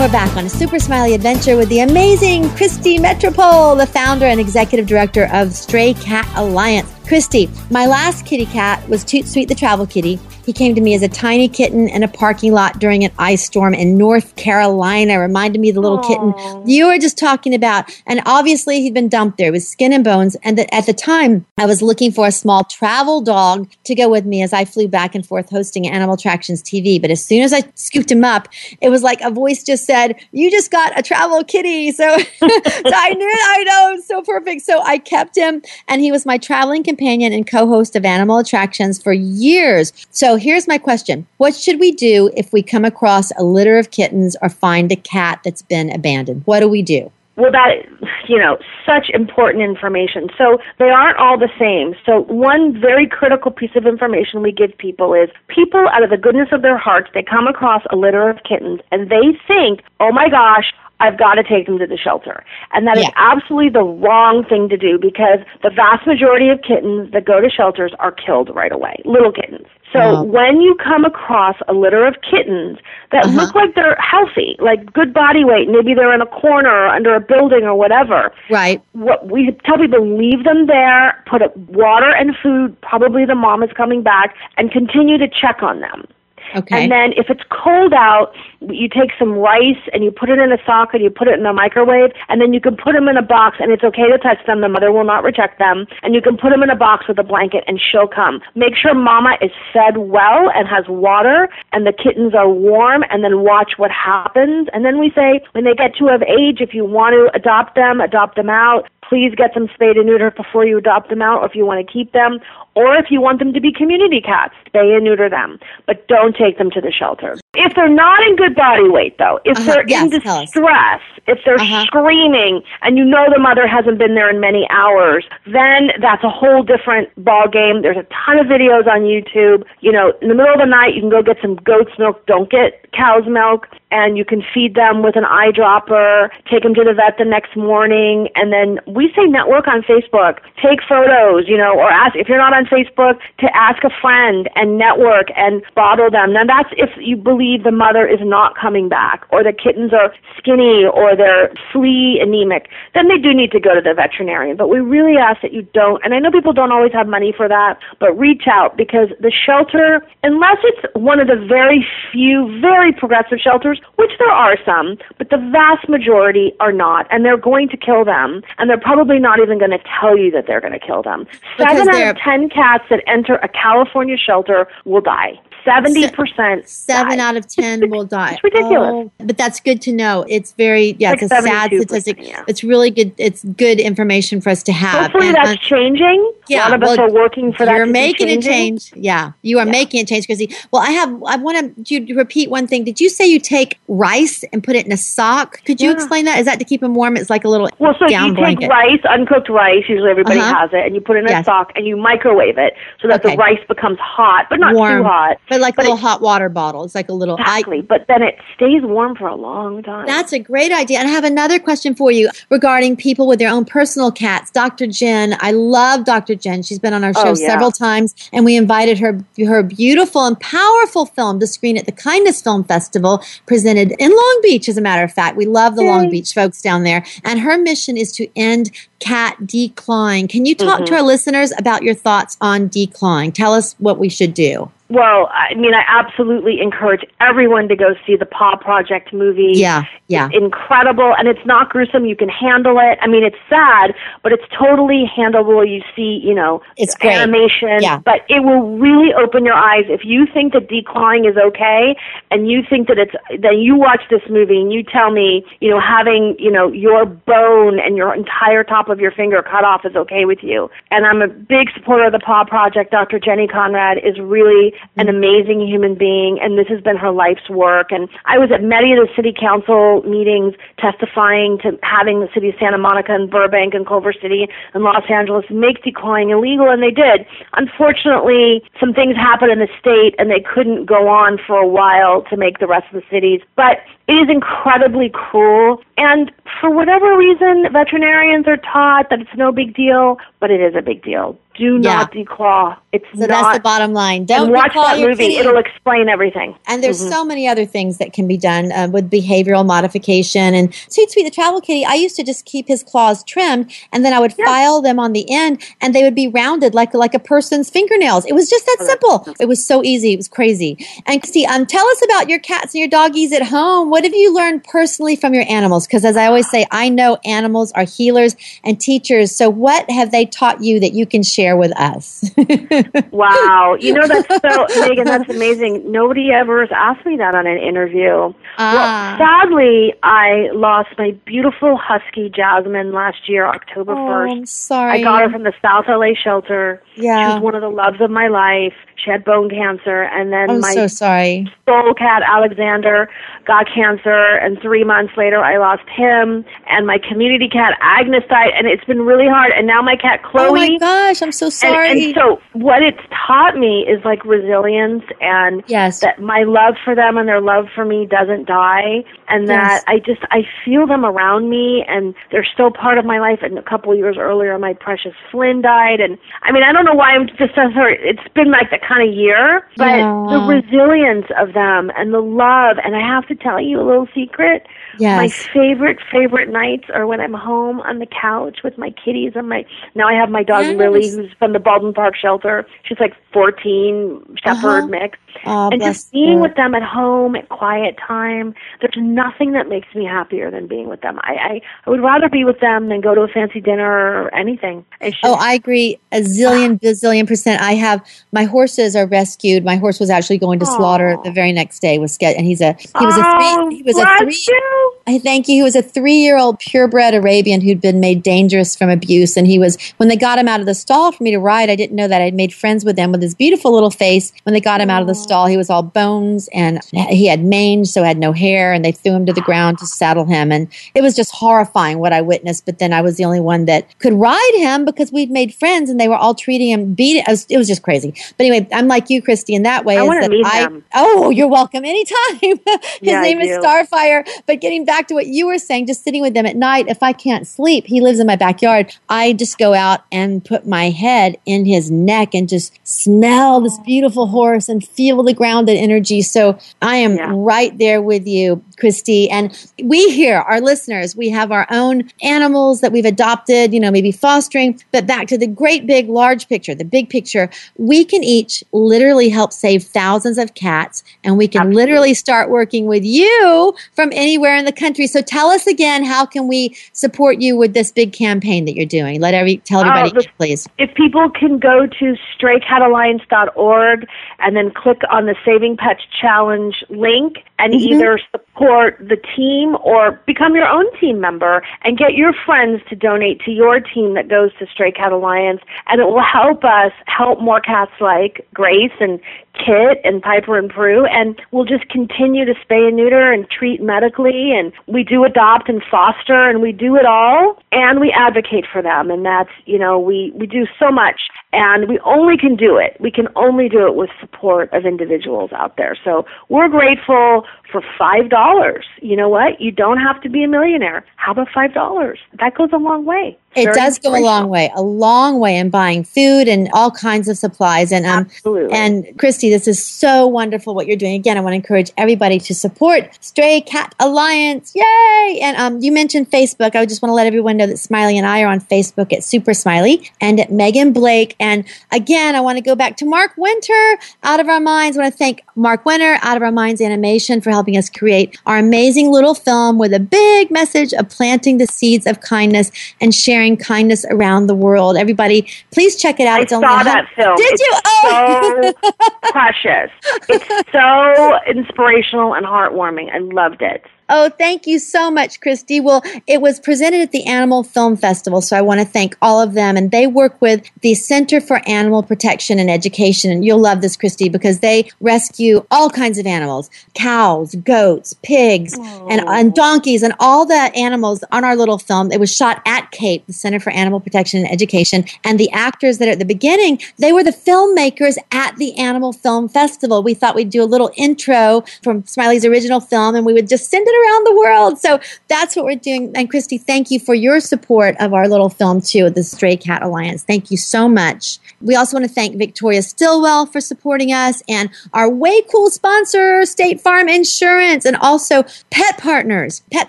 We're 0.00 0.10
back 0.10 0.34
on 0.34 0.46
a 0.46 0.48
super 0.48 0.78
smiley 0.78 1.12
adventure 1.12 1.58
with 1.58 1.68
the 1.68 1.80
amazing 1.80 2.48
Christi 2.56 2.98
Metropole, 2.98 3.76
the 3.76 3.84
founder 3.84 4.24
and 4.24 4.40
executive 4.40 4.86
director 4.86 5.28
of 5.30 5.52
Stray 5.52 5.92
Cat 5.92 6.26
Alliance. 6.36 6.99
Christi, 7.10 7.50
my 7.70 7.86
last 7.86 8.24
kitty 8.24 8.46
cat 8.46 8.88
was 8.88 9.02
Toot 9.02 9.26
Sweet 9.26 9.48
the 9.48 9.54
Travel 9.56 9.84
Kitty. 9.84 10.20
He 10.46 10.52
came 10.52 10.74
to 10.74 10.80
me 10.80 10.94
as 10.94 11.02
a 11.02 11.08
tiny 11.08 11.48
kitten 11.48 11.88
in 11.88 12.02
a 12.02 12.08
parking 12.08 12.52
lot 12.52 12.78
during 12.78 13.04
an 13.04 13.10
ice 13.18 13.44
storm 13.44 13.74
in 13.74 13.98
North 13.98 14.36
Carolina. 14.36 15.20
Reminded 15.20 15.60
me 15.60 15.68
of 15.68 15.74
the 15.74 15.80
little 15.80 15.98
kitten 15.98 16.34
you 16.66 16.86
were 16.86 16.98
just 16.98 17.18
talking 17.18 17.54
about. 17.54 17.90
And 18.06 18.22
obviously, 18.26 18.80
he'd 18.80 18.94
been 18.94 19.08
dumped 19.08 19.38
there 19.38 19.52
with 19.52 19.62
skin 19.62 19.92
and 19.92 20.02
bones. 20.02 20.36
And 20.42 20.56
that 20.58 20.72
at 20.74 20.86
the 20.86 20.92
time, 20.92 21.46
I 21.58 21.66
was 21.66 21.82
looking 21.82 22.10
for 22.10 22.26
a 22.26 22.32
small 22.32 22.64
travel 22.64 23.20
dog 23.20 23.70
to 23.84 23.94
go 23.94 24.08
with 24.08 24.24
me 24.24 24.42
as 24.42 24.52
I 24.52 24.64
flew 24.64 24.88
back 24.88 25.14
and 25.14 25.26
forth 25.26 25.50
hosting 25.50 25.88
Animal 25.88 26.14
Attractions 26.14 26.62
TV. 26.62 27.00
But 27.00 27.10
as 27.10 27.24
soon 27.24 27.42
as 27.42 27.52
I 27.52 27.62
scooped 27.74 28.10
him 28.10 28.24
up, 28.24 28.48
it 28.80 28.88
was 28.88 29.02
like 29.02 29.20
a 29.20 29.30
voice 29.30 29.62
just 29.62 29.84
said, 29.84 30.16
"You 30.32 30.50
just 30.50 30.70
got 30.70 30.98
a 30.98 31.02
travel 31.02 31.44
kitty." 31.44 31.92
So, 31.92 32.18
so 32.18 32.46
I 32.46 33.14
knew, 33.14 33.28
I 33.28 33.64
know, 33.66 33.94
it's 33.94 34.08
so 34.08 34.22
perfect. 34.22 34.62
So 34.62 34.80
I 34.82 34.98
kept 34.98 35.36
him, 35.36 35.62
and 35.88 36.00
he 36.00 36.10
was 36.10 36.24
my 36.24 36.38
traveling 36.38 36.82
companion 37.00 37.32
and 37.32 37.46
co-host 37.46 37.96
of 37.96 38.04
Animal 38.04 38.36
Attractions 38.36 39.02
for 39.02 39.14
years. 39.14 39.90
So 40.10 40.36
here's 40.36 40.68
my 40.68 40.76
question: 40.76 41.26
What 41.38 41.54
should 41.54 41.80
we 41.80 41.92
do 41.92 42.30
if 42.36 42.52
we 42.52 42.62
come 42.62 42.84
across 42.84 43.30
a 43.38 43.42
litter 43.42 43.78
of 43.78 43.90
kittens 43.90 44.36
or 44.42 44.50
find 44.50 44.92
a 44.92 44.96
cat 44.96 45.40
that's 45.42 45.62
been 45.62 45.90
abandoned? 45.90 46.42
What 46.44 46.60
do 46.60 46.68
we 46.68 46.82
do? 46.82 47.10
Well, 47.36 47.52
that, 47.52 47.86
you 48.28 48.38
know, 48.38 48.58
such 48.84 49.08
important 49.14 49.64
information. 49.64 50.28
So 50.36 50.58
they 50.78 50.90
aren't 50.90 51.16
all 51.16 51.38
the 51.38 51.48
same. 51.58 51.94
So 52.04 52.24
one 52.30 52.78
very 52.78 53.06
critical 53.06 53.50
piece 53.50 53.74
of 53.74 53.86
information 53.86 54.42
we 54.42 54.52
give 54.52 54.76
people 54.76 55.14
is 55.14 55.30
people, 55.48 55.88
out 55.88 56.02
of 56.02 56.10
the 56.10 56.18
goodness 56.18 56.48
of 56.52 56.60
their 56.60 56.76
hearts, 56.76 57.08
they 57.14 57.22
come 57.22 57.46
across 57.46 57.82
a 57.88 57.96
litter 57.96 58.28
of 58.28 58.42
kittens 58.42 58.80
and 58.92 59.08
they 59.08 59.38
think, 59.48 59.80
oh 60.00 60.12
my 60.12 60.28
gosh, 60.28 60.70
I've 61.00 61.18
got 61.18 61.34
to 61.34 61.42
take 61.42 61.66
them 61.66 61.78
to 61.78 61.86
the 61.86 61.96
shelter. 61.96 62.44
And 62.72 62.86
that 62.86 62.96
is 62.98 63.04
Yeah. 63.04 63.10
absolutely 63.16 63.70
the 63.70 63.82
wrong 63.82 64.44
thing 64.44 64.68
to 64.68 64.76
do 64.76 64.98
because 64.98 65.40
the 65.62 65.70
vast 65.70 66.06
majority 66.06 66.48
of 66.50 66.60
kittens 66.62 67.10
that 67.12 67.24
go 67.24 67.40
to 67.40 67.50
shelters 67.50 67.92
are 67.98 68.12
killed 68.12 68.54
right 68.54 68.70
away, 68.72 68.96
little 69.04 69.32
kittens. 69.32 69.66
So 69.92 69.98
Oh. 70.00 70.22
when 70.22 70.60
you 70.60 70.76
come 70.76 71.04
across 71.04 71.56
a 71.66 71.72
litter 71.72 72.06
of 72.06 72.20
kittens 72.20 72.78
that 73.10 73.24
Uh-huh. 73.24 73.36
look 73.40 73.54
like 73.56 73.74
they're 73.74 73.96
healthy, 73.98 74.54
like 74.60 74.92
good 74.92 75.12
body 75.12 75.42
weight, 75.44 75.68
maybe 75.68 75.94
they're 75.94 76.14
in 76.14 76.20
a 76.20 76.26
corner 76.26 76.70
or 76.70 76.86
under 76.88 77.14
a 77.14 77.20
building 77.20 77.64
or 77.64 77.74
whatever, 77.74 78.30
Right. 78.50 78.80
what 78.92 79.26
we 79.28 79.50
tell 79.64 79.78
people 79.78 80.00
leave 80.06 80.44
them 80.44 80.66
there, 80.66 81.16
put 81.26 81.42
up 81.42 81.56
water 81.56 82.10
and 82.10 82.36
food, 82.36 82.80
probably 82.82 83.24
the 83.24 83.34
mom 83.34 83.62
is 83.64 83.72
coming 83.72 84.02
back, 84.02 84.34
and 84.58 84.70
continue 84.70 85.18
to 85.18 85.26
check 85.26 85.62
on 85.62 85.80
them. 85.80 86.06
Okay. 86.54 86.82
And 86.82 86.92
then 86.92 87.12
if 87.16 87.30
it's 87.30 87.42
cold 87.50 87.92
out, 87.92 88.32
you 88.60 88.88
take 88.88 89.10
some 89.18 89.32
rice 89.32 89.80
and 89.92 90.04
you 90.04 90.10
put 90.10 90.28
it 90.28 90.38
in 90.38 90.52
a 90.52 90.58
sock 90.66 90.94
and 90.94 91.02
you 91.02 91.10
put 91.10 91.28
it 91.28 91.34
in 91.34 91.42
the 91.42 91.52
microwave, 91.52 92.12
and 92.28 92.40
then 92.40 92.52
you 92.52 92.60
can 92.60 92.76
put 92.76 92.92
them 92.94 93.08
in 93.08 93.16
a 93.16 93.22
box, 93.22 93.56
and 93.60 93.72
it's 93.72 93.84
okay 93.84 94.08
to 94.10 94.18
touch 94.18 94.44
them. 94.46 94.60
The 94.60 94.68
mother 94.68 94.92
will 94.92 95.04
not 95.04 95.22
reject 95.24 95.58
them, 95.58 95.86
and 96.02 96.14
you 96.14 96.20
can 96.20 96.36
put 96.36 96.50
them 96.50 96.62
in 96.62 96.70
a 96.70 96.76
box 96.76 97.08
with 97.08 97.18
a 97.18 97.22
blanket, 97.22 97.64
and 97.66 97.80
she'll 97.80 98.08
come. 98.08 98.40
Make 98.54 98.76
sure 98.76 98.94
mama 98.94 99.36
is 99.40 99.50
fed 99.72 99.96
well 99.96 100.50
and 100.54 100.68
has 100.68 100.84
water, 100.88 101.48
and 101.72 101.86
the 101.86 101.92
kittens 101.92 102.34
are 102.34 102.48
warm, 102.48 103.04
and 103.10 103.24
then 103.24 103.40
watch 103.40 103.72
what 103.76 103.90
happens. 103.90 104.68
And 104.72 104.84
then 104.84 104.98
we 104.98 105.10
say 105.14 105.40
when 105.52 105.64
they 105.64 105.74
get 105.74 105.94
to 105.96 106.08
of 106.08 106.22
age, 106.22 106.60
if 106.60 106.74
you 106.74 106.84
want 106.84 107.14
to 107.14 107.30
adopt 107.34 107.74
them, 107.74 108.00
adopt 108.00 108.36
them 108.36 108.50
out. 108.50 108.88
Please 109.08 109.34
get 109.34 109.54
them 109.54 109.68
spayed 109.74 109.96
and 109.96 110.08
neutered 110.08 110.36
before 110.36 110.64
you 110.64 110.78
adopt 110.78 111.08
them 111.08 111.20
out, 111.20 111.40
or 111.40 111.46
if 111.46 111.54
you 111.54 111.66
want 111.66 111.84
to 111.84 111.92
keep 111.92 112.12
them, 112.12 112.38
or 112.80 112.96
if 112.96 113.10
you 113.10 113.20
want 113.20 113.38
them 113.38 113.52
to 113.52 113.60
be 113.60 113.72
community 113.72 114.20
cats, 114.20 114.54
spay 114.66 114.94
and 114.96 115.04
neuter 115.04 115.28
them, 115.28 115.58
but 115.86 116.08
don't 116.08 116.34
take 116.34 116.56
them 116.56 116.70
to 116.70 116.80
the 116.80 116.90
shelter. 116.90 117.39
If 117.54 117.74
they're 117.74 117.88
not 117.88 118.22
in 118.22 118.36
good 118.36 118.54
body 118.54 118.88
weight, 118.88 119.18
though, 119.18 119.40
if 119.44 119.58
Uh-huh. 119.58 119.72
they're 119.72 119.88
Yes, 119.88 120.04
in 120.04 120.10
distress, 120.10 121.00
if 121.26 121.42
they're 121.44 121.60
Uh-huh. 121.60 121.84
screaming, 121.86 122.62
and 122.82 122.96
you 122.96 123.04
know 123.04 123.26
the 123.28 123.40
mother 123.40 123.66
hasn't 123.66 123.98
been 123.98 124.14
there 124.14 124.30
in 124.30 124.38
many 124.38 124.68
hours, 124.70 125.26
then 125.46 125.90
that's 125.98 126.22
a 126.22 126.28
whole 126.28 126.62
different 126.62 127.08
ball 127.24 127.48
game. 127.48 127.82
There's 127.82 127.96
a 127.96 128.06
ton 128.24 128.38
of 128.38 128.46
videos 128.46 128.86
on 128.86 129.00
YouTube. 129.02 129.64
You 129.80 129.90
know, 129.90 130.12
in 130.22 130.28
the 130.28 130.34
middle 130.34 130.52
of 130.52 130.60
the 130.60 130.66
night, 130.66 130.94
you 130.94 131.00
can 131.00 131.10
go 131.10 131.22
get 131.24 131.38
some 131.42 131.56
goat's 131.56 131.98
milk. 131.98 132.24
Don't 132.26 132.48
get 132.48 132.86
cow's 132.92 133.26
milk. 133.26 133.66
And 133.92 134.16
you 134.16 134.24
can 134.24 134.40
feed 134.54 134.76
them 134.76 135.02
with 135.02 135.16
an 135.16 135.24
eyedropper, 135.24 136.30
take 136.48 136.62
them 136.62 136.74
to 136.74 136.84
the 136.84 136.94
vet 136.94 137.18
the 137.18 137.24
next 137.24 137.56
morning, 137.56 138.28
and 138.36 138.52
then 138.52 138.78
we 138.86 139.12
say 139.16 139.24
network 139.26 139.66
on 139.66 139.82
Facebook. 139.82 140.38
Take 140.62 140.80
photos, 140.88 141.48
you 141.48 141.56
know, 141.56 141.74
or 141.76 141.90
ask 141.90 142.14
if 142.14 142.28
you're 142.28 142.38
not 142.38 142.54
on 142.54 142.66
Facebook 142.66 143.18
to 143.40 143.56
ask 143.56 143.82
a 143.82 143.90
friend 144.00 144.48
and 144.54 144.78
network 144.78 145.32
and 145.36 145.60
bottle 145.74 146.08
them. 146.08 146.32
Now 146.32 146.44
that's 146.44 146.68
if 146.76 146.90
you 146.98 147.16
believe 147.16 147.39
the 147.62 147.72
mother 147.72 148.06
is 148.06 148.20
not 148.22 148.56
coming 148.56 148.88
back 148.88 149.24
or 149.30 149.42
the 149.42 149.52
kittens 149.52 149.92
are 149.92 150.14
skinny 150.36 150.84
or 150.84 151.16
they're 151.16 151.52
flea 151.72 152.20
anemic. 152.20 152.68
Then 152.94 153.08
they 153.08 153.18
do 153.18 153.32
need 153.32 153.50
to 153.52 153.60
go 153.60 153.74
to 153.74 153.80
the 153.80 153.94
veterinarian. 153.94 154.56
But 154.56 154.68
we 154.68 154.80
really 154.80 155.16
ask 155.16 155.40
that 155.42 155.52
you 155.52 155.62
don't. 155.72 156.04
And 156.04 156.14
I 156.14 156.18
know 156.18 156.30
people 156.30 156.52
don't 156.52 156.72
always 156.72 156.92
have 156.92 157.06
money 157.06 157.32
for 157.36 157.48
that, 157.48 157.78
but 157.98 158.12
reach 158.18 158.44
out 158.46 158.76
because 158.76 159.08
the 159.20 159.32
shelter, 159.32 160.04
unless 160.22 160.58
it's 160.64 160.94
one 160.94 161.20
of 161.20 161.28
the 161.28 161.36
very 161.36 161.86
few, 162.12 162.60
very 162.60 162.92
progressive 162.92 163.38
shelters, 163.38 163.80
which 163.96 164.10
there 164.18 164.30
are 164.30 164.56
some, 164.64 164.96
but 165.18 165.30
the 165.30 165.38
vast 165.50 165.88
majority 165.88 166.52
are 166.60 166.72
not, 166.72 167.06
and 167.10 167.24
they're 167.24 167.36
going 167.36 167.68
to 167.68 167.76
kill 167.76 168.04
them, 168.04 168.42
and 168.58 168.68
they're 168.68 168.80
probably 168.80 169.18
not 169.18 169.38
even 169.40 169.58
going 169.58 169.70
to 169.70 169.82
tell 170.00 170.16
you 170.16 170.30
that 170.30 170.46
they're 170.46 170.60
going 170.60 170.72
to 170.72 170.78
kill 170.78 171.02
them. 171.02 171.26
Because 171.56 171.78
Seven 171.78 171.94
out 171.94 172.16
of 172.16 172.22
ten 172.22 172.48
cats 172.48 172.84
that 172.90 173.02
enter 173.06 173.36
a 173.36 173.48
California 173.48 174.16
shelter 174.16 174.68
will 174.84 175.00
die. 175.00 175.40
Seventy 175.64 176.08
percent. 176.10 176.68
Seven 176.68 177.20
out 177.20 177.36
of 177.36 177.46
ten 177.46 177.90
will 177.90 178.04
die. 178.04 178.32
It's 178.32 178.44
ridiculous. 178.44 178.90
Oh, 178.92 179.12
but 179.18 179.36
that's 179.36 179.60
good 179.60 179.80
to 179.82 179.92
know. 179.92 180.24
It's 180.28 180.52
very 180.52 180.96
yeah, 180.98 181.10
Like 181.10 181.22
it's 181.22 181.32
a 181.32 181.42
sad 181.42 181.70
72%, 181.70 181.82
statistic. 181.82 182.18
yeah. 182.20 182.44
It's 182.48 182.62
really 182.64 182.90
good. 182.90 183.12
It's 183.18 183.44
good 183.44 183.78
information 183.80 184.40
for 184.40 184.50
us 184.50 184.62
to 184.64 184.72
have. 184.72 185.02
Hopefully 185.12 185.28
And, 185.28 185.36
that's 185.36 185.50
uh, 185.50 185.56
changing. 185.56 186.32
yeah, 186.48 186.68
a 186.68 186.70
lot 186.70 186.82
of 186.82 186.88
us 186.88 186.98
are 186.98 187.10
working 187.12 187.52
for 187.52 187.64
that. 187.66 187.76
You're 187.76 187.86
to 187.86 187.92
be 187.92 187.98
making 187.98 188.28
a 188.28 188.40
change. 188.40 188.92
Yeah, 188.94 189.32
you 189.42 189.58
are 189.58 189.66
making 189.66 190.00
a 190.02 190.04
change, 190.06 190.26
Chrissy. 190.26 190.50
Well, 190.72 190.82
I 190.82 190.90
have. 190.92 191.10
I 191.26 191.36
want 191.36 191.76
to 191.86 191.94
you 191.94 192.14
repeat 192.16 192.50
one 192.50 192.66
thing. 192.66 192.84
Did 192.84 193.00
you 193.00 193.08
say 193.08 193.26
you 193.26 193.38
take 193.40 193.78
rice 193.88 194.44
and 194.52 194.62
put 194.64 194.76
it 194.76 194.86
in 194.86 194.92
a 194.92 194.96
sock? 194.96 195.64
Could 195.64 195.80
you 195.80 195.88
Yeah. 195.90 195.94
explain 195.96 196.24
that? 196.24 196.38
Is 196.38 196.46
that 196.46 196.58
to 196.58 196.64
keep 196.64 196.80
them 196.80 196.94
warm? 196.94 197.16
It's 197.16 197.30
like 197.30 197.44
a 197.44 197.48
little 197.48 197.68
Well, 197.78 197.94
so 197.98 198.06
you 198.08 198.34
blanket. 198.34 198.60
take 198.62 198.70
rice, 198.70 199.00
uncooked 199.08 199.48
rice. 199.48 199.84
Usually 199.88 200.10
everybody 200.10 200.40
Uh-huh. 200.40 200.54
has 200.60 200.70
it, 200.72 200.86
and 200.86 200.94
you 200.94 201.00
put 201.00 201.16
it 201.16 201.20
in 201.20 201.26
a 201.26 201.30
Yes. 201.30 201.44
sock 201.46 201.72
and 201.76 201.86
you 201.86 201.96
microwave 201.96 202.58
it 202.58 202.74
so 203.00 203.08
that 203.08 203.24
Okay. 203.24 203.32
the 203.34 203.36
rice 203.36 203.60
becomes 203.68 203.98
hot, 203.98 204.46
but 204.50 204.58
not 204.60 204.74
Warm. 204.74 204.98
too 205.02 205.04
hot. 205.04 205.36
But 205.50 205.60
like 205.60 205.76
a 205.76 205.80
little 205.82 205.96
hot 205.96 206.22
water 206.22 206.48
bottle. 206.48 206.84
It's 206.84 206.94
like 206.94 207.08
a 207.08 207.12
little 207.12 207.36
exactly. 207.36 207.78
I, 207.78 207.82
but 207.82 208.06
then 208.06 208.22
it 208.22 208.36
stays 208.54 208.82
warm 208.82 209.16
for 209.16 209.26
a 209.26 209.34
long 209.34 209.82
time. 209.82 210.06
That's 210.06 210.32
a 210.32 210.38
great 210.38 210.70
idea. 210.70 211.00
And 211.00 211.08
I 211.08 211.10
have 211.10 211.24
another 211.24 211.58
question 211.58 211.94
for 211.94 212.12
you 212.12 212.30
regarding 212.50 212.96
people 212.96 213.26
with 213.26 213.40
their 213.40 213.50
own 213.50 213.64
personal 213.64 214.12
cats. 214.12 214.50
Dr. 214.52 214.86
Jen, 214.86 215.36
I 215.40 215.50
love 215.50 216.04
Dr. 216.04 216.36
Jen. 216.36 216.62
She's 216.62 216.78
been 216.78 216.94
on 216.94 217.02
our 217.02 217.12
show 217.12 217.30
oh, 217.30 217.36
yeah. 217.36 217.48
several 217.48 217.72
times, 217.72 218.14
and 218.32 218.44
we 218.44 218.56
invited 218.56 218.98
her 219.00 219.18
her 219.44 219.62
beautiful 219.64 220.24
and 220.24 220.38
powerful 220.38 221.06
film 221.06 221.40
to 221.40 221.46
screen 221.46 221.76
at 221.76 221.86
the 221.86 221.92
Kindness 221.92 222.40
Film 222.40 222.62
Festival, 222.64 223.22
presented 223.46 223.92
in 223.98 224.10
Long 224.14 224.40
Beach. 224.42 224.68
As 224.68 224.78
a 224.78 224.80
matter 224.80 225.02
of 225.02 225.12
fact, 225.12 225.36
we 225.36 225.46
love 225.46 225.74
the 225.74 225.82
Yay. 225.82 225.90
Long 225.90 226.10
Beach 226.10 226.32
folks 226.32 226.62
down 226.62 226.84
there. 226.84 227.04
And 227.24 227.40
her 227.40 227.58
mission 227.58 227.96
is 227.96 228.12
to 228.12 228.28
end 228.36 228.70
cat 229.00 229.36
declaw. 229.42 230.28
Can 230.28 230.46
you 230.46 230.54
talk 230.54 230.80
mm-hmm. 230.80 230.84
to 230.84 230.94
our 230.94 231.02
listeners 231.02 231.52
about 231.58 231.82
your 231.82 231.94
thoughts 231.94 232.36
on 232.40 232.68
declaw? 232.68 233.32
Tell 233.34 233.54
us 233.54 233.74
what 233.78 233.98
we 233.98 234.08
should 234.08 234.34
do. 234.34 234.70
Well, 234.90 235.30
I 235.32 235.54
mean, 235.54 235.72
I 235.72 235.84
absolutely 235.86 236.60
encourage 236.60 237.04
everyone 237.20 237.68
to 237.68 237.76
go 237.76 237.94
see 238.04 238.16
the 238.16 238.26
Paw 238.26 238.56
Project 238.56 239.12
movie. 239.12 239.52
Yeah, 239.54 239.84
yeah. 240.08 240.26
It's 240.26 240.36
incredible, 240.36 241.14
and 241.16 241.28
it's 241.28 241.46
not 241.46 241.70
gruesome. 241.70 242.06
You 242.06 242.16
can 242.16 242.28
handle 242.28 242.76
it. 242.80 242.98
I 243.00 243.06
mean, 243.06 243.22
it's 243.22 243.36
sad, 243.48 243.94
but 244.24 244.32
it's 244.32 244.42
totally 244.50 245.08
handleable. 245.16 245.62
You 245.62 245.82
see, 245.94 246.20
you 246.24 246.34
know, 246.34 246.60
it's 246.76 246.96
great. 246.96 247.14
animation, 247.14 247.78
yeah. 247.80 247.98
but 247.98 248.22
it 248.28 248.42
will 248.42 248.78
really 248.78 249.14
open 249.14 249.44
your 249.44 249.54
eyes. 249.54 249.84
If 249.88 250.04
you 250.04 250.26
think 250.26 250.54
that 250.54 250.68
declawing 250.68 251.30
is 251.30 251.36
okay, 251.36 251.96
and 252.32 252.50
you 252.50 252.62
think 252.68 252.88
that 252.88 252.98
it's, 252.98 253.14
then 253.38 253.58
you 253.60 253.76
watch 253.76 254.02
this 254.10 254.22
movie 254.28 254.60
and 254.60 254.72
you 254.72 254.82
tell 254.82 255.12
me, 255.12 255.44
you 255.60 255.70
know, 255.70 255.80
having, 255.80 256.34
you 256.40 256.50
know, 256.50 256.72
your 256.72 257.06
bone 257.06 257.78
and 257.78 257.96
your 257.96 258.12
entire 258.12 258.64
top 258.64 258.88
of 258.88 258.98
your 258.98 259.12
finger 259.12 259.40
cut 259.40 259.64
off 259.64 259.84
is 259.84 259.94
okay 259.94 260.24
with 260.24 260.42
you. 260.42 260.68
And 260.90 261.06
I'm 261.06 261.22
a 261.22 261.28
big 261.28 261.70
supporter 261.74 262.06
of 262.06 262.12
the 262.12 262.18
Paw 262.18 262.44
Project. 262.44 262.90
Dr. 262.90 263.20
Jenny 263.20 263.46
Conrad 263.46 263.98
is 263.98 264.18
really 264.18 264.74
an 264.96 265.06
mm. 265.06 265.16
amazing 265.16 265.66
human 265.66 265.94
being, 265.94 266.38
and 266.40 266.58
this 266.58 266.68
has 266.68 266.80
been 266.80 266.96
her 266.96 267.10
life's 267.10 267.48
work. 267.48 267.90
And 267.90 268.08
I 268.26 268.38
was 268.38 268.50
at 268.52 268.62
many 268.62 268.92
of 268.92 268.98
the 268.98 269.08
city 269.14 269.34
council 269.38 270.02
meetings 270.02 270.54
testifying 270.78 271.58
to 271.62 271.78
having 271.82 272.20
the 272.20 272.28
city 272.34 272.48
of 272.50 272.54
Santa 272.58 272.78
Monica 272.78 273.14
and 273.14 273.30
Burbank 273.30 273.74
and 273.74 273.86
Culver 273.86 274.12
City 274.12 274.48
and 274.74 274.82
Los 274.84 275.04
Angeles 275.08 275.44
make 275.50 275.82
declawing 275.84 276.30
illegal, 276.30 276.68
and 276.70 276.82
they 276.82 276.90
did. 276.90 277.26
Unfortunately, 277.54 278.62
some 278.78 278.92
things 278.92 279.16
happened 279.16 279.52
in 279.52 279.58
the 279.58 279.68
state, 279.78 280.14
and 280.18 280.30
they 280.30 280.40
couldn't 280.40 280.86
go 280.86 281.08
on 281.08 281.38
for 281.46 281.56
a 281.56 281.68
while 281.68 282.22
to 282.30 282.36
make 282.36 282.58
the 282.58 282.66
rest 282.66 282.86
of 282.92 283.00
the 283.00 283.06
cities. 283.10 283.40
But 283.56 283.82
it 284.08 284.14
is 284.14 284.28
incredibly 284.28 285.08
cruel, 285.08 285.82
and 285.96 286.32
for 286.60 286.70
whatever 286.70 287.16
reason, 287.16 287.66
veterinarians 287.72 288.46
are 288.48 288.56
taught 288.56 289.08
that 289.10 289.20
it's 289.20 289.36
no 289.36 289.52
big 289.52 289.74
deal, 289.74 290.18
but 290.40 290.50
it 290.50 290.60
is 290.60 290.74
a 290.74 290.82
big 290.82 291.02
deal 291.02 291.38
do 291.60 291.78
not 291.78 292.14
yeah. 292.14 292.24
declaw. 292.24 292.76
It's 292.92 293.04
so 293.12 293.20
not, 293.20 293.28
that's 293.28 293.58
the 293.58 293.62
bottom 293.62 293.92
line. 293.92 294.24
Don't 294.24 294.50
watch 294.50 294.72
that 294.74 294.98
movie; 294.98 295.16
kitty. 295.16 295.36
it'll 295.36 295.58
explain 295.58 296.08
everything. 296.08 296.56
And 296.66 296.82
there's 296.82 297.00
mm-hmm. 297.00 297.12
so 297.12 297.24
many 297.24 297.46
other 297.46 297.66
things 297.66 297.98
that 297.98 298.12
can 298.12 298.26
be 298.26 298.36
done 298.36 298.72
uh, 298.72 298.88
with 298.90 299.10
behavioral 299.10 299.64
modification. 299.64 300.54
And 300.54 300.74
Sweet 300.88 301.10
Sweet 301.10 301.24
the 301.24 301.30
travel 301.30 301.60
kitty, 301.60 301.84
I 301.84 301.94
used 301.94 302.16
to 302.16 302.24
just 302.24 302.46
keep 302.46 302.66
his 302.66 302.82
claws 302.82 303.22
trimmed, 303.24 303.70
and 303.92 304.04
then 304.04 304.12
I 304.12 304.18
would 304.18 304.32
file 304.32 304.80
them 304.80 304.98
on 304.98 305.12
the 305.12 305.30
end, 305.30 305.62
and 305.80 305.94
they 305.94 306.02
would 306.02 306.14
be 306.14 306.28
rounded 306.28 306.74
like 306.74 306.94
like 306.94 307.14
a 307.14 307.18
person's 307.18 307.70
fingernails. 307.70 308.24
It 308.24 308.32
was 308.32 308.48
just 308.48 308.64
that 308.66 308.78
simple. 308.80 309.28
It 309.38 309.46
was 309.46 309.64
so 309.64 309.84
easy. 309.84 310.14
It 310.14 310.16
was 310.16 310.28
crazy. 310.28 310.84
And 311.06 311.20
Christi, 311.20 311.46
um, 311.46 311.66
tell 311.66 311.86
us 311.86 312.02
about 312.04 312.28
your 312.28 312.38
cats 312.38 312.74
and 312.74 312.80
your 312.80 312.88
doggies 312.88 313.32
at 313.32 313.42
home. 313.42 313.90
What 313.90 314.04
have 314.04 314.14
you 314.14 314.34
learned 314.34 314.64
personally 314.64 315.14
from 315.14 315.34
your 315.34 315.44
animals? 315.48 315.86
Because 315.86 316.04
as 316.04 316.16
I 316.16 316.26
always 316.26 316.48
say, 316.48 316.66
I 316.70 316.88
know 316.88 317.18
animals 317.24 317.70
are 317.72 317.84
healers 317.84 318.34
and 318.64 318.80
teachers. 318.80 319.34
So 319.36 319.50
what 319.50 319.88
have 319.90 320.10
they 320.10 320.24
taught 320.26 320.62
you 320.62 320.80
that 320.80 320.94
you 320.94 321.06
can 321.06 321.22
share 321.22 321.49
with 321.56 321.72
us? 321.78 322.30
wow. 323.10 323.76
You 323.78 323.94
know, 323.94 324.06
that's 324.06 324.28
so, 324.28 324.66
Megan, 324.80 325.04
that's 325.04 325.28
amazing. 325.28 325.90
Nobody 325.90 326.30
ever 326.32 326.60
has 326.60 326.70
asked 326.74 327.06
me 327.06 327.16
that 327.16 327.34
on 327.34 327.46
an 327.46 327.58
interview. 327.58 328.32
Ah. 328.58 329.16
Well, 329.18 329.28
sadly, 329.28 329.94
I 330.02 330.50
lost 330.52 330.90
my 330.98 331.12
beautiful 331.24 331.76
husky 331.76 332.30
Jasmine 332.30 332.92
last 332.92 333.28
year, 333.28 333.46
October 333.46 333.92
oh, 333.92 333.96
1st. 333.96 334.30
I'm 334.30 334.46
sorry. 334.46 335.00
I 335.00 335.02
got 335.02 335.22
her 335.22 335.30
from 335.30 335.44
the 335.44 335.52
South 335.62 335.86
LA 335.88 336.14
shelter. 336.14 336.82
Yeah. 336.96 337.30
She 337.30 337.34
was 337.34 337.42
one 337.42 337.54
of 337.54 337.62
the 337.62 337.68
loves 337.68 338.00
of 338.00 338.10
my 338.10 338.28
life. 338.28 338.74
She 339.02 339.10
had 339.10 339.24
bone 339.24 339.48
cancer, 339.48 340.02
and 340.02 340.30
then 340.32 340.50
I'm 340.50 340.60
my 340.60 340.74
so 340.74 340.86
sorry. 340.86 341.50
soul 341.66 341.94
cat 341.94 342.22
Alexander 342.26 343.08
got 343.46 343.66
cancer, 343.72 344.36
and 344.42 344.60
three 344.60 344.84
months 344.84 345.14
later 345.16 345.42
I 345.42 345.56
lost 345.56 345.88
him, 345.88 346.44
and 346.68 346.86
my 346.86 346.98
community 346.98 347.48
cat 347.48 347.78
Agnes 347.80 348.24
died, 348.28 348.50
and 348.56 348.66
it's 348.66 348.84
been 348.84 349.02
really 349.02 349.26
hard. 349.26 349.52
And 349.56 349.66
now 349.66 349.80
my 349.80 349.96
cat 349.96 350.22
Chloe. 350.22 350.48
Oh 350.48 350.52
my 350.52 350.76
gosh, 350.78 351.22
I'm 351.22 351.32
so 351.40 351.48
sorry. 351.48 351.90
And, 351.90 352.00
and 352.00 352.14
so 352.14 352.38
what 352.52 352.82
it's 352.82 353.00
taught 353.26 353.56
me 353.56 353.86
is 353.88 354.04
like 354.04 354.24
resilience, 354.24 355.04
and 355.20 355.64
yes. 355.66 356.00
that 356.00 356.20
my 356.20 356.44
love 356.44 356.74
for 356.84 356.94
them 356.94 357.16
and 357.16 357.26
their 357.26 357.40
love 357.40 357.66
for 357.74 357.84
me 357.84 358.06
doesn't 358.06 358.46
die, 358.46 359.02
and 359.28 359.48
that 359.48 359.80
yes. 359.80 359.84
I 359.88 359.98
just 359.98 360.20
I 360.30 360.42
feel 360.64 360.86
them 360.86 361.04
around 361.04 361.48
me, 361.48 361.84
and 361.88 362.14
they're 362.30 362.44
still 362.44 362.70
part 362.70 362.98
of 362.98 363.04
my 363.06 363.18
life. 363.18 363.40
And 363.42 363.58
a 363.58 363.62
couple 363.62 363.94
years 363.96 364.16
earlier, 364.18 364.58
my 364.58 364.74
precious 364.74 365.14
Flynn 365.30 365.62
died, 365.62 366.00
and 366.00 366.18
I 366.42 366.52
mean 366.52 366.62
I 366.62 366.72
don't 366.72 366.84
know 366.84 366.94
why 366.94 367.12
I'm 367.12 367.26
just 367.26 367.54
so 367.54 367.72
sorry. 367.72 367.98
It's 368.02 368.28
been 368.34 368.50
like 368.50 368.70
the 368.70 368.78
kind 368.78 369.08
of 369.08 369.14
year, 369.14 369.66
but 369.76 369.98
yeah. 369.98 370.26
the 370.28 370.40
resilience 370.44 371.26
of 371.38 371.54
them 371.54 371.90
and 371.96 372.12
the 372.12 372.20
love. 372.20 372.76
And 372.84 372.94
I 372.94 373.00
have 373.00 373.26
to 373.28 373.34
tell 373.34 373.60
you 373.60 373.80
a 373.80 373.86
little 373.86 374.08
secret. 374.14 374.66
Yes. 374.98 375.16
My 375.16 375.28
favorite 375.28 375.98
favorite 376.10 376.48
nights 376.48 376.84
are 376.92 377.06
when 377.06 377.20
I'm 377.20 377.34
home 377.34 377.80
on 377.80 377.98
the 377.98 378.06
couch 378.06 378.58
with 378.64 378.76
my 378.78 378.90
kitties 378.90 379.32
and 379.34 379.48
my. 379.48 379.64
Now 379.94 380.08
I 380.08 380.14
have 380.14 380.30
my 380.30 380.42
dog 380.42 380.64
yes. 380.64 380.76
Lily, 380.76 381.08
who's 381.08 381.32
from 381.38 381.52
the 381.52 381.58
Baldwin 381.58 381.94
Park 381.94 382.16
shelter. 382.16 382.66
She's 382.84 382.98
like 382.98 383.14
14, 383.32 384.36
shepherd 384.42 384.68
uh-huh. 384.68 384.86
mix, 384.86 385.18
oh, 385.46 385.70
and 385.70 385.80
just 385.80 386.12
being 386.12 386.40
with 386.40 386.54
them 386.56 386.74
at 386.74 386.82
home 386.82 387.36
at 387.36 387.48
quiet 387.48 387.96
time. 388.06 388.54
There's 388.80 388.94
nothing 388.96 389.52
that 389.52 389.68
makes 389.68 389.88
me 389.94 390.04
happier 390.04 390.50
than 390.50 390.66
being 390.66 390.88
with 390.88 391.00
them. 391.00 391.18
I 391.22 391.34
I, 391.34 391.60
I 391.86 391.90
would 391.90 392.00
rather 392.00 392.28
be 392.28 392.44
with 392.44 392.60
them 392.60 392.88
than 392.88 393.00
go 393.00 393.14
to 393.14 393.22
a 393.22 393.28
fancy 393.28 393.60
dinner 393.60 394.22
or 394.22 394.34
anything. 394.34 394.84
I 395.00 395.12
oh, 395.22 395.34
I 395.34 395.54
agree 395.54 395.98
a 396.12 396.20
zillion 396.20 396.74
ah. 396.74 396.86
bazillion 396.86 397.26
percent. 397.26 397.62
I 397.62 397.72
have 397.72 398.04
my 398.32 398.44
horses 398.44 398.96
are 398.96 399.06
rescued. 399.06 399.64
My 399.64 399.76
horse 399.76 400.00
was 400.00 400.10
actually 400.10 400.38
going 400.38 400.58
to 400.60 400.66
Aww. 400.66 400.76
slaughter 400.76 401.18
the 401.24 401.32
very 401.32 401.52
next 401.52 401.80
day. 401.80 401.98
Was 401.98 402.18
and 402.20 402.46
he's 402.46 402.60
a 402.60 402.74
he 402.74 403.06
was 403.06 403.14
oh, 403.16 403.20
a 403.20 403.24
three 403.24 403.46
oh, 403.46 403.68
he 403.70 403.82
was 403.82 403.98
a 403.98 404.16
three. 404.18 404.44
You. 404.48 404.94
I 405.06 405.18
thank 405.18 405.48
you. 405.48 405.56
He 405.56 405.62
was 405.62 405.74
a 405.74 405.82
three-year-old 405.82 406.58
purebred 406.58 407.14
Arabian 407.14 407.60
who'd 407.60 407.80
been 407.80 408.00
made 408.00 408.22
dangerous 408.22 408.76
from 408.76 408.90
abuse, 408.90 409.36
and 409.36 409.46
he 409.46 409.58
was 409.58 409.76
when 409.96 410.08
they 410.08 410.16
got 410.16 410.38
him 410.38 410.48
out 410.48 410.60
of 410.60 410.66
the 410.66 410.74
stall 410.74 411.12
for 411.12 411.22
me 411.22 411.30
to 411.30 411.38
ride. 411.38 411.70
I 411.70 411.76
didn't 411.76 411.96
know 411.96 412.08
that 412.08 412.20
I'd 412.22 412.34
made 412.34 412.52
friends 412.52 412.84
with 412.84 412.98
him 412.98 413.12
with 413.12 413.22
his 413.22 413.34
beautiful 413.34 413.72
little 413.72 413.90
face. 413.90 414.32
When 414.44 414.52
they 414.52 414.60
got 414.60 414.80
him 414.80 414.90
out 414.90 415.02
of 415.02 415.08
the 415.08 415.14
stall, 415.14 415.46
he 415.46 415.56
was 415.56 415.70
all 415.70 415.82
bones 415.82 416.48
and 416.52 416.80
he 416.92 417.26
had 417.26 417.44
mange, 417.44 417.88
so 417.88 418.02
had 418.02 418.18
no 418.18 418.32
hair, 418.32 418.72
and 418.72 418.84
they 418.84 418.92
threw 418.92 419.12
him 419.12 419.26
to 419.26 419.32
the 419.32 419.40
ground 419.40 419.78
to 419.78 419.86
saddle 419.86 420.24
him, 420.26 420.52
and 420.52 420.68
it 420.94 421.02
was 421.02 421.16
just 421.16 421.32
horrifying 421.34 421.98
what 421.98 422.12
I 422.12 422.20
witnessed. 422.20 422.66
But 422.66 422.78
then 422.78 422.92
I 422.92 423.00
was 423.00 423.16
the 423.16 423.24
only 423.24 423.40
one 423.40 423.64
that 423.66 423.98
could 423.98 424.12
ride 424.14 424.52
him 424.56 424.84
because 424.84 425.12
we'd 425.12 425.30
made 425.30 425.54
friends, 425.54 425.90
and 425.90 426.00
they 426.00 426.08
were 426.08 426.16
all 426.16 426.34
treating 426.34 426.70
him 426.70 426.94
beat. 426.94 427.18
It 427.18 427.28
was, 427.28 427.46
it 427.48 427.56
was 427.56 427.68
just 427.68 427.82
crazy. 427.82 428.12
But 428.36 428.46
anyway, 428.46 428.68
I'm 428.72 428.88
like 428.88 429.10
you, 429.10 429.22
Christi, 429.22 429.54
in 429.54 429.62
that 429.64 429.84
way. 429.84 429.98
I 429.98 430.02
want 430.02 430.22
to 430.24 430.30
meet 430.30 430.46
I, 430.46 430.60
him. 430.60 430.84
Oh, 430.94 431.30
you're 431.30 431.48
welcome 431.48 431.84
anytime. 431.84 432.38
his 432.40 432.58
Yeah, 433.00 433.20
name 433.22 433.40
is. 433.40 433.50
Starfire. 433.50 434.26
But 434.46 434.60
getting 434.60 434.84
back 434.90 435.06
to 435.06 435.14
what 435.14 435.28
you 435.28 435.46
were 435.46 435.58
saying, 435.58 435.86
just 435.86 436.02
sitting 436.02 436.20
with 436.20 436.34
them 436.34 436.46
at 436.46 436.56
night, 436.56 436.86
if 436.88 437.00
I 437.00 437.12
can't 437.12 437.46
sleep, 437.46 437.86
he 437.86 438.00
lives 438.00 438.18
in 438.18 438.26
my 438.26 438.34
backyard. 438.34 438.92
I 439.08 439.34
just 439.34 439.56
go 439.56 439.72
out 439.72 440.00
and 440.10 440.44
put 440.44 440.66
my 440.66 440.90
head 440.90 441.36
in 441.46 441.64
his 441.64 441.92
neck 441.92 442.34
and 442.34 442.48
just 442.48 442.76
smell 442.82 443.60
this 443.60 443.78
beautiful 443.86 444.26
horse 444.26 444.68
and 444.68 444.84
feel 444.84 445.22
the 445.22 445.32
grounded 445.32 445.76
energy. 445.76 446.22
So 446.22 446.58
I 446.82 446.96
am 446.96 447.14
Yeah. 447.16 447.30
right 447.32 447.78
there 447.78 448.02
with 448.02 448.26
you, 448.26 448.64
Christi. 448.80 449.30
And 449.30 449.56
we 449.84 450.10
here, 450.10 450.38
our 450.38 450.60
listeners, 450.60 451.14
we 451.14 451.28
have 451.28 451.52
our 451.52 451.66
own 451.70 452.10
animals 452.22 452.80
that 452.80 452.90
we've 452.90 453.04
adopted, 453.04 453.72
you 453.72 453.78
know, 453.80 453.90
maybe 453.90 454.10
fostering. 454.10 454.80
But 454.90 455.06
back 455.06 455.28
to 455.28 455.38
the 455.38 455.46
great 455.46 455.86
big 455.86 456.08
large 456.08 456.48
picture, 456.48 456.74
the 456.74 456.84
big 456.84 457.08
picture, 457.10 457.50
we 457.76 458.04
can 458.04 458.24
each 458.24 458.64
literally 458.72 459.28
help 459.28 459.52
save 459.52 459.84
thousands 459.84 460.38
of 460.38 460.54
cats 460.54 461.04
and 461.22 461.36
we 461.38 461.46
can 461.46 461.60
Absolutely. 461.60 461.82
literally 461.82 462.14
start 462.14 462.50
working 462.50 462.86
with 462.86 463.04
you 463.04 463.74
from 463.94 464.10
anywhere 464.12 464.56
in 464.56 464.64
the 464.64 464.72
country. 464.72 465.06
So 465.06 465.20
tell 465.20 465.48
us 465.50 465.66
again, 465.66 466.04
how 466.04 466.24
can 466.26 466.48
we 466.48 466.74
support 466.92 467.40
you 467.40 467.56
with 467.56 467.74
this 467.74 467.92
big 467.92 468.12
campaign 468.12 468.64
that 468.64 468.74
you're 468.74 468.86
doing? 468.86 469.20
Let 469.20 469.34
every 469.34 469.58
tell 469.58 469.80
everybody, 469.80 470.10
Oh, 470.16 470.20
the- 470.20 470.28
please. 470.38 470.68
if 470.78 470.92
people 470.94 471.28
can 471.30 471.58
go 471.58 471.86
to 471.86 472.16
straycatalliance.org 472.38 474.06
and 474.38 474.56
then 474.56 474.70
click 474.70 475.00
on 475.10 475.26
the 475.26 475.34
Saving 475.44 475.76
Pets 475.76 476.02
Challenge 476.20 476.74
link 476.88 477.44
and 477.58 477.74
Mhm. 477.74 477.80
either 477.80 478.18
support 478.30 478.69
the 479.00 479.18
team 479.36 479.76
or 479.82 480.20
become 480.26 480.54
your 480.54 480.68
own 480.68 480.86
team 480.98 481.20
member 481.20 481.62
and 481.82 481.98
get 481.98 482.14
your 482.14 482.32
friends 482.32 482.80
to 482.88 482.96
donate 482.96 483.40
to 483.40 483.50
your 483.50 483.80
team 483.80 484.14
that 484.14 484.28
goes 484.28 484.50
to 484.58 484.66
Stray 484.66 484.92
Cat 484.92 485.12
Alliance. 485.12 485.60
And 485.88 486.00
it 486.00 486.04
will 486.04 486.22
help 486.22 486.64
us 486.64 486.92
help 487.06 487.40
more 487.40 487.60
cats 487.60 487.92
like 488.00 488.46
Grace 488.54 488.92
and 489.00 489.20
Kit 489.64 490.00
and 490.04 490.22
Piper 490.22 490.58
and 490.58 490.70
Prue 490.70 491.04
and 491.06 491.40
we'll 491.52 491.64
just 491.64 491.88
continue 491.88 492.44
to 492.44 492.54
spay 492.54 492.88
and 492.88 492.96
neuter 492.96 493.30
and 493.32 493.48
treat 493.50 493.82
medically 493.82 494.52
and 494.58 494.72
we 494.86 495.04
do 495.04 495.24
adopt 495.24 495.68
and 495.68 495.82
foster 495.90 496.48
and 496.48 496.62
we 496.62 496.72
do 496.72 496.96
it 496.96 497.04
all 497.06 497.60
and 497.72 498.00
we 498.00 498.10
advocate 498.16 498.64
for 498.72 498.80
them 498.82 499.10
and 499.10 499.24
that's 499.24 499.50
you 499.66 499.78
know 499.78 499.98
we 499.98 500.32
we 500.34 500.46
do 500.46 500.66
so 500.78 500.90
much 500.90 501.20
And 501.52 501.88
we 501.88 501.98
only 502.04 502.36
can 502.38 502.54
do 502.56 502.76
it. 502.76 502.96
We 503.00 503.10
can 503.10 503.26
only 503.34 503.68
do 503.68 503.86
it 503.86 503.94
with 503.96 504.10
support 504.20 504.72
of 504.72 504.86
individuals 504.86 505.50
out 505.52 505.76
there. 505.76 505.96
So 506.04 506.24
we're 506.48 506.68
grateful 506.68 507.44
for 507.70 507.82
$5. 507.98 508.82
You 509.02 509.16
know 509.16 509.28
what? 509.28 509.60
You 509.60 509.72
don't 509.72 509.98
have 509.98 510.20
to 510.22 510.30
be 510.30 510.44
a 510.44 510.48
millionaire. 510.48 511.04
How 511.16 511.32
about 511.32 511.48
$5? 511.48 512.16
That 512.38 512.54
goes 512.54 512.70
a 512.72 512.76
long 512.78 513.04
way. 513.04 513.36
It 513.56 513.64
Very 513.64 513.74
does 513.74 513.98
go 513.98 514.14
a 514.14 514.22
long 514.22 514.48
way, 514.48 514.70
a 514.76 514.82
long 514.82 515.40
way 515.40 515.56
in 515.56 515.70
buying 515.70 516.04
food 516.04 516.46
and 516.46 516.70
all 516.72 516.92
kinds 516.92 517.28
of 517.28 517.36
supplies. 517.36 517.90
And 517.90 518.06
um, 518.06 518.26
Absolutely. 518.26 518.72
and 518.72 519.18
Christi, 519.18 519.50
this 519.50 519.66
is 519.66 519.84
so 519.84 520.28
wonderful 520.28 520.72
what 520.72 520.86
you're 520.86 520.96
doing. 520.96 521.14
Again, 521.14 521.36
I 521.36 521.40
want 521.40 521.52
to 521.52 521.56
encourage 521.56 521.90
everybody 521.96 522.38
to 522.38 522.54
support 522.54 523.10
Stray 523.20 523.60
Cat 523.62 523.92
Alliance. 523.98 524.72
Yay! 524.76 525.40
And 525.42 525.56
um, 525.56 525.80
you 525.80 525.90
mentioned 525.90 526.30
Facebook. 526.30 526.76
I 526.76 526.86
just 526.86 527.02
want 527.02 527.10
to 527.10 527.14
let 527.14 527.26
everyone 527.26 527.56
know 527.56 527.66
that 527.66 527.78
Smiley 527.78 528.16
and 528.16 528.24
I 528.24 528.42
are 528.42 528.46
on 528.46 528.60
Facebook 528.60 529.12
at 529.12 529.24
Super 529.24 529.52
Smiley 529.52 530.08
and 530.20 530.38
at 530.38 530.52
Megan 530.52 530.92
Blake. 530.92 531.34
And 531.40 531.64
again, 531.90 532.36
I 532.36 532.40
want 532.40 532.56
to 532.58 532.62
go 532.62 532.76
back 532.76 532.96
to 532.98 533.04
Mark 533.04 533.32
Winter, 533.36 533.98
Out 534.22 534.38
of 534.38 534.48
Our 534.48 534.60
Minds. 534.60 534.96
I 534.96 535.02
want 535.02 535.12
to 535.12 535.18
thank 535.18 535.42
Mark 535.56 535.84
Winter, 535.84 536.18
Out 536.22 536.36
of 536.36 536.44
Our 536.44 536.52
Minds 536.52 536.80
Animation, 536.80 537.40
for 537.40 537.50
helping 537.50 537.76
us 537.76 537.90
create 537.90 538.38
our 538.46 538.58
amazing 538.58 539.10
little 539.10 539.34
film 539.34 539.76
with 539.76 539.92
a 539.92 539.98
big 539.98 540.52
message 540.52 540.92
of 540.92 541.08
planting 541.08 541.58
the 541.58 541.66
seeds 541.66 542.06
of 542.06 542.20
kindness 542.20 542.70
and 543.00 543.12
sharing 543.12 543.39
kindness 543.48 544.04
around 544.10 544.46
the 544.46 544.54
world. 544.54 544.96
Everybody, 544.96 545.48
please 545.72 545.96
check 545.96 546.20
it 546.20 546.26
out. 546.26 546.40
I 546.40 546.42
it's 546.42 546.52
only 546.52 546.66
saw 546.68 546.76
hun- 546.76 546.84
that 546.84 547.06
film. 547.16 547.36
Did 547.36 547.46
It's 547.50 547.60
you? 547.60 547.72
Oh, 547.86 548.72
so 548.82 549.08
precious. 549.30 549.90
It's 550.28 550.46
so 550.72 551.38
inspirational 551.46 552.34
and 552.34 552.46
heartwarming. 552.46 553.12
I 553.14 553.18
loved 553.18 553.62
it. 553.62 553.84
Oh, 554.12 554.28
thank 554.28 554.66
you 554.66 554.80
so 554.80 555.08
much, 555.08 555.40
Christi. 555.40 555.78
Well, 555.78 556.02
it 556.26 556.40
was 556.40 556.58
presented 556.58 557.00
at 557.00 557.12
the 557.12 557.26
Animal 557.26 557.62
Film 557.62 557.96
Festival, 557.96 558.40
so 558.40 558.56
I 558.56 558.60
want 558.60 558.80
to 558.80 558.84
thank 558.86 559.16
all 559.22 559.40
of 559.40 559.54
them. 559.54 559.76
And 559.76 559.92
they 559.92 560.08
work 560.08 560.40
with 560.42 560.68
the 560.80 560.94
Center 560.94 561.40
for 561.40 561.60
Animal 561.68 562.02
Protection 562.02 562.58
and 562.58 562.68
Education. 562.68 563.30
And 563.30 563.44
you'll 563.44 563.60
love 563.60 563.82
this, 563.82 563.96
Christi, 563.96 564.28
because 564.28 564.58
they 564.58 564.90
rescue 565.00 565.64
all 565.70 565.90
kinds 565.90 566.18
of 566.18 566.26
animals 566.26 566.70
cows, 566.94 567.54
goats, 567.54 568.14
pigs, 568.24 568.76
and, 568.76 569.20
and 569.28 569.54
donkeys, 569.54 570.02
and 570.02 570.12
all 570.18 570.44
the 570.44 570.72
animals 570.74 571.22
on 571.30 571.44
our 571.44 571.54
little 571.54 571.78
film. 571.78 572.10
It 572.10 572.18
was 572.18 572.34
shot 572.34 572.60
at 572.66 572.90
CAPE, 572.90 573.26
the 573.28 573.32
Center 573.32 573.60
for 573.60 573.70
Animal 573.70 574.00
Protection 574.00 574.40
and 574.40 574.50
Education. 574.50 575.04
And 575.22 575.38
the 575.38 575.52
actors 575.52 575.98
that 575.98 576.08
are 576.08 576.12
at 576.12 576.18
the 576.18 576.24
beginning, 576.24 576.80
they 576.98 577.12
were 577.12 577.22
the 577.22 577.30
filmmakers 577.30 578.16
at 578.32 578.56
the 578.56 578.76
Animal 578.76 579.12
Film 579.12 579.48
Festival. 579.48 580.02
We 580.02 580.14
thought 580.14 580.34
we'd 580.34 580.50
do 580.50 580.64
a 580.64 580.64
little 580.64 580.90
intro 580.96 581.62
from 581.84 582.04
Smiley's 582.06 582.44
original 582.44 582.80
film, 582.80 583.14
and 583.14 583.24
we 583.24 583.32
would 583.32 583.48
just 583.48 583.70
send 583.70 583.86
it 583.86 583.99
around 584.00 584.26
the 584.26 584.34
world. 584.36 584.78
So 584.78 585.00
that's 585.28 585.56
what 585.56 585.64
we're 585.64 585.76
doing. 585.76 586.12
And 586.14 586.28
Christi, 586.30 586.58
thank 586.58 586.90
you 586.90 586.98
for 587.00 587.14
your 587.14 587.40
support 587.40 587.96
of 588.00 588.14
our 588.14 588.28
little 588.28 588.48
film 588.48 588.80
too, 588.80 589.10
the 589.10 589.22
Stray 589.22 589.56
Cat 589.56 589.82
Alliance. 589.82 590.22
Thank 590.22 590.50
you 590.50 590.56
so 590.56 590.88
much. 590.88 591.38
We 591.60 591.76
also 591.76 591.96
want 591.96 592.08
to 592.08 592.12
thank 592.12 592.36
Victoria 592.36 592.82
Stilwell 592.82 593.46
for 593.46 593.60
supporting 593.60 594.12
us 594.12 594.42
and 594.48 594.70
our 594.92 595.10
way 595.10 595.42
cool 595.42 595.70
sponsor, 595.70 596.44
State 596.46 596.80
Farm 596.80 597.08
Insurance, 597.08 597.84
and 597.84 597.96
also 597.96 598.44
Pet 598.70 598.98
Partners. 598.98 599.62
Pet 599.70 599.88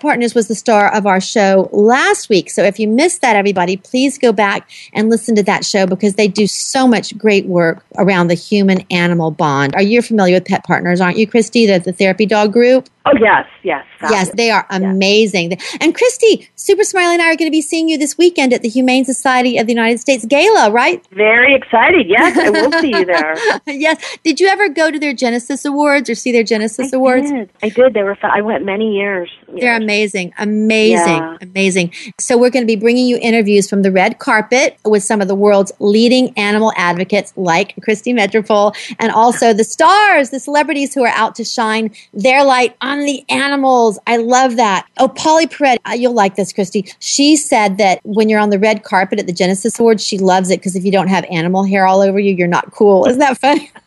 Partners 0.00 0.34
was 0.34 0.48
the 0.48 0.54
star 0.54 0.92
of 0.92 1.06
our 1.06 1.20
show 1.20 1.70
last 1.72 2.28
week. 2.28 2.50
So 2.50 2.62
if 2.62 2.78
you 2.78 2.88
missed 2.88 3.22
that, 3.22 3.36
everybody, 3.36 3.76
please 3.76 4.18
go 4.18 4.32
back 4.32 4.70
and 4.92 5.08
listen 5.08 5.34
to 5.36 5.42
that 5.44 5.64
show 5.64 5.86
because 5.86 6.14
they 6.14 6.28
do 6.28 6.46
so 6.46 6.86
much 6.86 7.16
great 7.16 7.46
work 7.46 7.84
around 7.96 8.28
the 8.28 8.34
human 8.34 8.84
animal 8.90 9.30
bond. 9.30 9.74
Are 9.74 9.82
you 9.82 10.02
familiar 10.02 10.36
with 10.36 10.46
Pet 10.46 10.64
Partners, 10.64 11.00
aren't 11.00 11.16
you, 11.16 11.26
Christi, 11.26 11.66
the, 11.66 11.78
the 11.78 11.92
therapy 11.92 12.26
dog 12.26 12.52
group? 12.52 12.88
Oh 13.04 13.16
yes, 13.20 13.46
yes. 13.64 13.84
Yes, 14.02 14.30
they 14.36 14.50
are 14.50 14.66
amazing. 14.70 15.58
And 15.80 15.94
Christi, 15.94 16.48
Super 16.54 16.84
Smiley 16.84 17.14
and 17.14 17.22
I 17.22 17.32
are 17.32 17.36
going 17.36 17.50
to 17.50 17.52
be 17.54 17.62
seeing 17.62 17.88
you 17.88 17.98
this 17.98 18.16
weekend 18.16 18.52
at 18.52 18.62
the 18.62 18.68
Humane 18.68 19.04
Society 19.04 19.58
of 19.58 19.66
the 19.66 19.72
United 19.72 19.98
States 19.98 20.24
Gala, 20.24 20.70
right? 20.70 21.04
Very 21.10 21.54
excited. 21.62 22.06
Yes, 22.08 22.36
I 22.36 22.50
will 22.50 22.72
see 22.80 22.90
you 22.90 23.04
there. 23.04 23.34
yes. 23.66 24.18
Did 24.24 24.40
you 24.40 24.48
ever 24.48 24.68
go 24.68 24.90
to 24.90 24.98
their 24.98 25.12
Genesis 25.14 25.64
Awards 25.64 26.10
or 26.10 26.14
see 26.14 26.32
their 26.32 26.42
Genesis 26.42 26.92
Awards? 26.92 27.30
did. 27.30 27.50
I 27.62 27.68
did. 27.68 27.94
They 27.94 28.02
were. 28.02 28.16
I 28.22 28.40
went 28.40 28.64
many 28.64 28.94
years. 28.96 29.30
They're 29.48 29.76
amazing, 29.76 30.32
amazing, 30.38 30.96
Yeah. 31.16 31.36
amazing. 31.40 31.92
So 32.18 32.38
we're 32.38 32.50
going 32.50 32.62
to 32.62 32.66
be 32.66 32.76
bringing 32.76 33.06
you 33.06 33.18
interviews 33.20 33.68
from 33.68 33.82
the 33.82 33.92
red 33.92 34.18
carpet 34.18 34.78
with 34.84 35.02
some 35.02 35.20
of 35.20 35.28
the 35.28 35.34
world's 35.34 35.72
leading 35.78 36.36
animal 36.38 36.72
advocates, 36.76 37.32
like 37.36 37.74
Christi 37.82 38.12
Metropole, 38.12 38.72
and 38.98 39.12
also 39.12 39.52
the 39.52 39.64
stars, 39.64 40.30
the 40.30 40.40
celebrities 40.40 40.94
who 40.94 41.04
are 41.04 41.12
out 41.14 41.34
to 41.36 41.44
shine 41.44 41.90
their 42.14 42.44
light 42.44 42.76
on 42.80 43.00
the 43.00 43.24
animals. 43.28 43.98
I 44.06 44.16
love 44.16 44.56
that. 44.56 44.86
Oh, 44.98 45.08
Pauley 45.08 45.50
Perrette, 45.50 45.78
uh, 45.86 45.92
you'll 45.92 46.14
like 46.14 46.36
this, 46.36 46.52
Christi. 46.52 46.86
She 47.00 47.36
said 47.36 47.78
that 47.78 48.00
when 48.04 48.28
you're 48.28 48.40
on 48.40 48.50
the 48.50 48.58
red 48.58 48.84
carpet 48.84 49.18
at 49.18 49.26
the 49.26 49.32
Genesis 49.32 49.78
Awards, 49.78 50.04
she 50.04 50.18
loves 50.18 50.50
it 50.50 50.60
because 50.60 50.76
if 50.76 50.84
you 50.84 50.92
don't 50.92 51.08
have 51.08 51.24
animal 51.52 51.64
hair 51.64 51.86
all 51.86 52.00
over 52.00 52.18
you, 52.18 52.32
you're 52.34 52.48
not 52.48 52.72
cool. 52.72 53.06
Isn't 53.06 53.20
that 53.20 53.38
funny? 53.38 53.70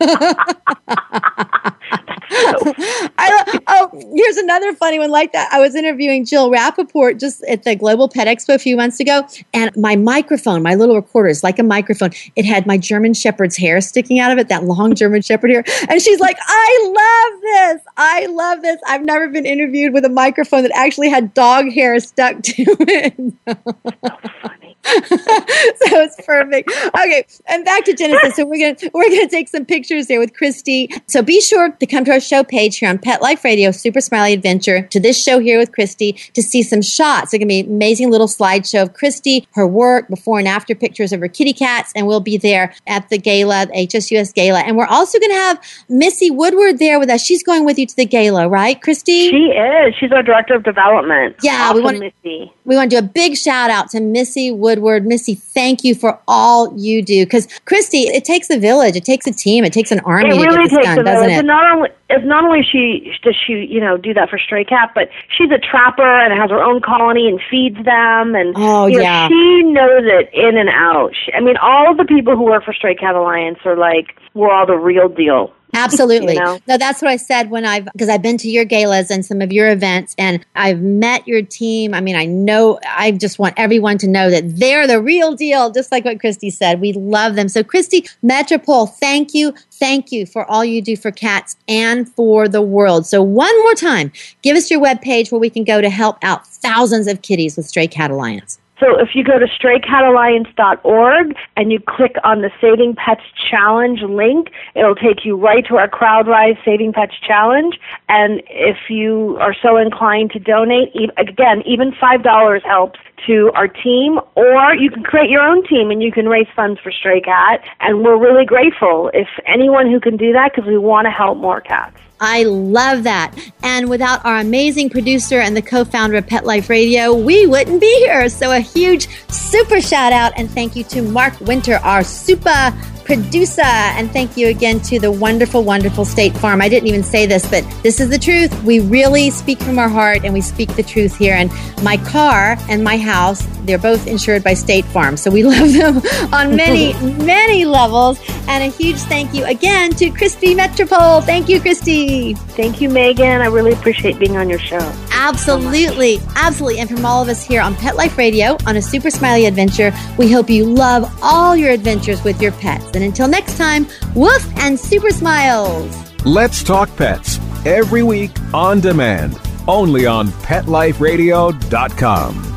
I, 3.18 3.60
oh, 3.66 3.90
here's 4.14 4.36
another 4.36 4.72
funny 4.74 4.98
one 4.98 5.10
like 5.10 5.32
that. 5.32 5.48
I 5.52 5.58
was 5.58 5.74
interviewing 5.74 6.24
Jill 6.24 6.50
Rappaport 6.50 7.18
just 7.18 7.42
at 7.44 7.64
the 7.64 7.74
Global 7.74 8.08
Pet 8.08 8.28
Expo 8.28 8.54
a 8.54 8.58
few 8.58 8.76
months 8.76 9.00
ago, 9.00 9.26
and 9.52 9.74
my 9.76 9.96
microphone, 9.96 10.62
my 10.62 10.74
little 10.74 10.94
recorder, 10.94 11.28
is 11.28 11.42
like 11.42 11.58
a 11.58 11.62
microphone. 11.62 12.10
It 12.36 12.44
had 12.44 12.66
my 12.66 12.78
German 12.78 13.14
Shepherd's 13.14 13.56
hair 13.56 13.80
sticking 13.80 14.20
out 14.20 14.30
of 14.32 14.38
it, 14.38 14.48
that 14.48 14.64
long 14.64 14.94
German 14.94 15.22
Shepherd 15.22 15.50
hair. 15.50 15.64
And 15.88 16.00
she's 16.00 16.20
like, 16.20 16.36
I 16.46 17.32
love 17.32 17.40
this. 17.42 17.82
I 17.96 18.26
love 18.26 18.62
this. 18.62 18.80
I've 18.86 19.04
never 19.04 19.28
been 19.28 19.46
interviewed 19.46 19.92
with 19.92 20.04
a 20.04 20.10
microphone 20.10 20.62
that 20.62 20.72
actually 20.74 21.08
had 21.08 21.34
dog 21.34 21.70
hair 21.72 21.98
stuck 22.00 22.42
to 22.42 22.64
it. 22.80 23.16
so 25.16 26.00
it's 26.02 26.16
perfect. 26.26 26.70
Okay, 26.88 27.24
and 27.48 27.64
back 27.64 27.84
to 27.84 27.94
Genesis. 27.94 28.36
So 28.36 28.44
we're 28.46 28.74
gonna 28.74 28.90
we're 28.94 29.08
gonna 29.08 29.28
take 29.28 29.48
some 29.48 29.64
pictures 29.64 30.06
there 30.06 30.18
with 30.20 30.34
Christi. 30.34 30.90
So 31.06 31.22
be 31.22 31.40
sure 31.40 31.70
to 31.70 31.86
come 31.86 32.04
to 32.04 32.12
our 32.12 32.20
show 32.20 32.44
page 32.44 32.78
here 32.78 32.88
on 32.88 32.98
Pet 32.98 33.22
Life 33.22 33.44
Radio, 33.44 33.70
Super 33.70 34.00
Smiley 34.00 34.32
Adventure, 34.32 34.82
to 34.88 35.00
this 35.00 35.20
show 35.22 35.38
here 35.38 35.58
with 35.58 35.72
Christi 35.72 36.12
to 36.34 36.42
see 36.42 36.62
some 36.62 36.82
shots. 36.82 37.32
It's 37.34 37.40
gonna 37.40 37.46
be 37.46 37.60
an 37.60 37.66
amazing 37.66 38.10
little 38.10 38.28
slideshow 38.28 38.82
of 38.82 38.94
Christi, 38.94 39.46
her 39.54 39.66
work, 39.66 40.08
before 40.08 40.38
and 40.38 40.48
after 40.48 40.74
pictures 40.74 41.12
of 41.12 41.20
her 41.20 41.28
kitty 41.28 41.52
cats, 41.52 41.92
and 41.96 42.06
we'll 42.06 42.20
be 42.20 42.36
there 42.36 42.74
at 42.86 43.08
the 43.08 43.18
gala, 43.18 43.66
the 43.66 43.72
HSUS 43.72 44.32
gala, 44.34 44.60
and 44.60 44.76
we're 44.76 44.86
also 44.86 45.18
gonna 45.18 45.34
have 45.34 45.60
Missy 45.88 46.30
Woodward 46.30 46.78
there 46.78 46.98
with 46.98 47.10
us. 47.10 47.22
She's 47.24 47.42
going 47.42 47.64
with 47.64 47.78
you 47.78 47.86
to 47.86 47.96
the 47.96 48.06
gala, 48.06 48.48
right, 48.48 48.80
Christi? 48.80 49.30
She 49.30 49.36
is. 49.52 49.94
She's 49.98 50.12
our 50.12 50.22
director 50.22 50.54
of 50.54 50.62
development. 50.62 51.36
Yeah, 51.42 51.72
we 51.72 51.80
Awesome, 51.80 51.84
want 51.84 51.98
Missy. 52.00 52.52
we 52.64 52.76
want 52.76 52.90
to 52.90 53.00
do 53.00 53.04
a 53.04 53.08
big 53.08 53.36
shout 53.36 53.70
out 53.70 53.90
to 53.90 54.00
Missy 54.00 54.50
Woodward. 54.50 54.75
Missy, 55.04 55.34
thank 55.34 55.84
you 55.84 55.94
for 55.94 56.18
all 56.28 56.72
you 56.78 57.02
do. 57.02 57.24
Because 57.24 57.46
Christi, 57.64 58.02
it 58.02 58.24
takes 58.24 58.50
a 58.50 58.58
village, 58.58 58.96
it 58.96 59.04
takes 59.04 59.26
a 59.26 59.32
team, 59.32 59.64
it 59.64 59.72
takes 59.72 59.90
an 59.90 60.00
army 60.00 60.30
it 60.30 60.34
to 60.34 60.40
really 60.40 60.56
get 60.56 60.62
this 60.64 60.70
takes 60.72 60.86
done, 60.86 60.98
a 60.98 61.04
doesn't 61.04 61.20
village. 61.22 61.30
it? 61.32 61.38
And 61.38 61.46
not 61.46 61.76
only 61.76 61.88
it's 62.08 62.24
not 62.24 62.44
only 62.44 62.62
she 62.62 63.12
does 63.22 63.34
she 63.46 63.66
you 63.68 63.80
know 63.80 63.96
do 63.96 64.14
that 64.14 64.30
for 64.30 64.38
stray 64.38 64.64
cat, 64.64 64.92
but 64.94 65.08
she's 65.36 65.50
a 65.50 65.58
trapper 65.58 66.06
and 66.06 66.32
has 66.38 66.50
her 66.50 66.62
own 66.62 66.80
colony 66.80 67.28
and 67.28 67.40
feeds 67.50 67.76
them. 67.84 68.34
And 68.34 68.54
Oh, 68.56 68.86
you 68.86 68.96
know, 68.98 69.02
yeah. 69.02 69.28
she 69.28 69.62
knows 69.64 70.02
it 70.04 70.30
in 70.32 70.56
and 70.56 70.68
out. 70.68 71.10
She, 71.14 71.32
I 71.32 71.40
mean, 71.40 71.56
all 71.56 71.90
of 71.90 71.96
the 71.96 72.04
people 72.04 72.36
who 72.36 72.44
work 72.44 72.64
for 72.64 72.72
Stray 72.72 72.94
Cat 72.94 73.14
Alliance 73.14 73.58
are 73.64 73.76
like 73.76 74.16
we're 74.34 74.50
all 74.50 74.66
the 74.66 74.76
real 74.76 75.08
deal. 75.08 75.52
Absolutely. 75.84 76.34
You 76.34 76.40
know? 76.40 76.58
No, 76.66 76.78
that's 76.78 77.02
what 77.02 77.10
I 77.10 77.16
said 77.16 77.50
when 77.50 77.66
I've 77.66 77.84
because 77.92 78.08
I've 78.08 78.22
been 78.22 78.38
to 78.38 78.48
your 78.48 78.64
galas 78.64 79.10
and 79.10 79.24
some 79.24 79.42
of 79.42 79.52
your 79.52 79.70
events 79.70 80.14
and 80.16 80.44
I've 80.54 80.80
met 80.80 81.28
your 81.28 81.42
team. 81.42 81.92
I 81.92 82.00
mean, 82.00 82.16
I 82.16 82.24
know 82.24 82.78
I 82.86 83.12
just 83.12 83.38
want 83.38 83.54
everyone 83.58 83.98
to 83.98 84.08
know 84.08 84.30
that 84.30 84.56
they're 84.56 84.86
the 84.86 85.00
real 85.00 85.34
deal, 85.34 85.70
just 85.70 85.92
like 85.92 86.04
what 86.04 86.18
Christi 86.18 86.48
said. 86.48 86.80
We 86.80 86.94
love 86.94 87.34
them. 87.34 87.48
So 87.48 87.62
Christi 87.62 88.06
Metropole, 88.22 88.86
thank 88.86 89.34
you. 89.34 89.54
Thank 89.72 90.12
you 90.12 90.24
for 90.24 90.50
all 90.50 90.64
you 90.64 90.80
do 90.80 90.96
for 90.96 91.10
cats 91.10 91.56
and 91.68 92.08
for 92.08 92.48
the 92.48 92.62
world. 92.62 93.06
So 93.06 93.22
one 93.22 93.56
more 93.62 93.74
time, 93.74 94.12
give 94.42 94.56
us 94.56 94.70
your 94.70 94.80
webpage 94.80 95.30
where 95.30 95.38
we 95.38 95.50
can 95.50 95.64
go 95.64 95.82
to 95.82 95.90
help 95.90 96.16
out 96.22 96.46
thousands 96.46 97.06
of 97.06 97.20
kitties 97.20 97.56
with 97.56 97.66
Stray 97.66 97.86
Cat 97.86 98.10
Alliance. 98.10 98.58
So 98.78 98.98
if 98.98 99.10
you 99.14 99.24
go 99.24 99.38
to 99.38 99.46
straycatalliance.org 99.46 101.34
and 101.56 101.72
you 101.72 101.80
click 101.80 102.16
on 102.24 102.42
the 102.42 102.50
Saving 102.60 102.94
Pets 102.94 103.22
Challenge 103.50 104.02
link, 104.02 104.48
it'll 104.74 104.94
take 104.94 105.24
you 105.24 105.36
right 105.36 105.64
to 105.66 105.76
our 105.76 105.88
CrowdRise 105.88 106.62
Saving 106.64 106.92
Pets 106.92 107.14
Challenge. 107.26 107.78
And 108.08 108.42
if 108.50 108.76
you 108.90 109.38
are 109.40 109.54
so 109.54 109.78
inclined 109.78 110.32
to 110.32 110.38
donate, 110.38 110.92
again, 111.16 111.62
even 111.64 111.92
$5 111.92 112.62
helps 112.64 112.98
to 113.26 113.50
our 113.54 113.68
team, 113.68 114.18
or 114.34 114.74
you 114.74 114.90
can 114.90 115.02
create 115.02 115.30
your 115.30 115.42
own 115.42 115.66
team 115.66 115.90
and 115.90 116.02
you 116.02 116.12
can 116.12 116.28
raise 116.28 116.46
funds 116.54 116.80
for 116.80 116.92
Stray 116.92 117.20
Cat. 117.20 117.64
And 117.80 118.04
we're 118.04 118.18
really 118.18 118.44
grateful 118.44 119.10
if 119.14 119.28
anyone 119.46 119.90
who 119.90 120.00
can 120.00 120.16
do 120.16 120.32
that 120.32 120.52
because 120.54 120.68
we 120.68 120.78
want 120.78 121.06
to 121.06 121.10
help 121.10 121.38
more 121.38 121.60
cats. 121.60 121.98
I 122.20 122.44
love 122.44 123.02
that. 123.02 123.34
And 123.62 123.90
without 123.90 124.24
our 124.24 124.38
amazing 124.38 124.90
producer 124.90 125.38
and 125.38 125.56
the 125.56 125.62
co 125.62 125.84
founder 125.84 126.16
of 126.16 126.26
Pet 126.26 126.46
Life 126.46 126.70
Radio, 126.70 127.14
we 127.14 127.46
wouldn't 127.46 127.80
be 127.80 127.94
here. 127.98 128.28
So, 128.28 128.52
a 128.52 128.60
huge 128.60 129.08
super 129.28 129.80
shout 129.80 130.12
out 130.12 130.32
and 130.36 130.50
thank 130.50 130.76
you 130.76 130.84
to 130.84 131.02
Mark 131.02 131.38
Winter, 131.40 131.76
our 131.82 132.02
super 132.02 132.72
producer. 133.06 133.62
And 133.62 134.10
thank 134.10 134.36
you 134.36 134.48
again 134.48 134.80
to 134.80 134.98
the 134.98 135.10
wonderful, 135.10 135.62
wonderful 135.62 136.04
State 136.04 136.36
Farm. 136.36 136.60
I 136.60 136.68
didn't 136.68 136.88
even 136.88 137.02
say 137.02 137.24
this, 137.24 137.48
but 137.48 137.64
this 137.82 138.00
is 138.00 138.10
the 138.10 138.18
truth. 138.18 138.52
We 138.64 138.80
really 138.80 139.30
speak 139.30 139.58
from 139.60 139.78
our 139.78 139.88
heart 139.88 140.24
and 140.24 140.34
we 140.34 140.40
speak 140.40 140.74
the 140.76 140.82
truth 140.82 141.16
here. 141.16 141.34
And 141.34 141.50
my 141.82 141.96
car 141.96 142.56
and 142.68 142.84
my 142.84 142.98
house, 142.98 143.46
they're 143.64 143.78
both 143.78 144.06
insured 144.06 144.44
by 144.44 144.54
State 144.54 144.84
Farm. 144.86 145.16
So 145.16 145.30
we 145.30 145.44
love 145.54 145.72
them 145.72 146.02
on 146.34 146.56
many, 146.56 146.92
many 147.24 147.64
levels. 147.64 148.20
And 148.48 148.64
a 148.64 148.76
huge 148.76 148.98
thank 148.98 149.32
you 149.32 149.44
again 149.46 149.92
to 149.92 150.10
Christi 150.10 150.54
Metropole. 150.54 151.20
Thank 151.20 151.48
you, 151.48 151.60
Christi. 151.60 152.34
Thank 152.34 152.80
you, 152.80 152.90
Megan. 152.90 153.40
I 153.40 153.46
really 153.46 153.72
appreciate 153.72 154.18
being 154.18 154.36
on 154.36 154.50
your 154.50 154.58
show. 154.58 154.80
Absolutely. 155.16 156.18
So 156.18 156.26
absolutely. 156.36 156.80
And 156.80 156.88
from 156.88 157.04
all 157.04 157.22
of 157.22 157.28
us 157.28 157.44
here 157.44 157.60
on 157.60 157.74
Pet 157.74 157.96
Life 157.96 158.16
Radio 158.16 158.56
on 158.66 158.76
a 158.76 158.82
super 158.82 159.10
smiley 159.10 159.46
adventure, 159.46 159.92
we 160.18 160.30
hope 160.30 160.48
you 160.48 160.64
love 160.64 161.12
all 161.22 161.56
your 161.56 161.70
adventures 161.70 162.22
with 162.22 162.40
your 162.40 162.52
pets. 162.52 162.84
And 162.94 163.02
until 163.02 163.26
next 163.28 163.56
time, 163.56 163.86
woof 164.14 164.46
and 164.58 164.78
super 164.78 165.10
smiles. 165.10 165.92
Let's 166.24 166.62
talk 166.62 166.94
pets 166.96 167.40
every 167.64 168.02
week 168.02 168.32
on 168.54 168.80
demand, 168.80 169.40
only 169.66 170.06
on 170.06 170.28
PetLifeRadio.com. 170.28 172.55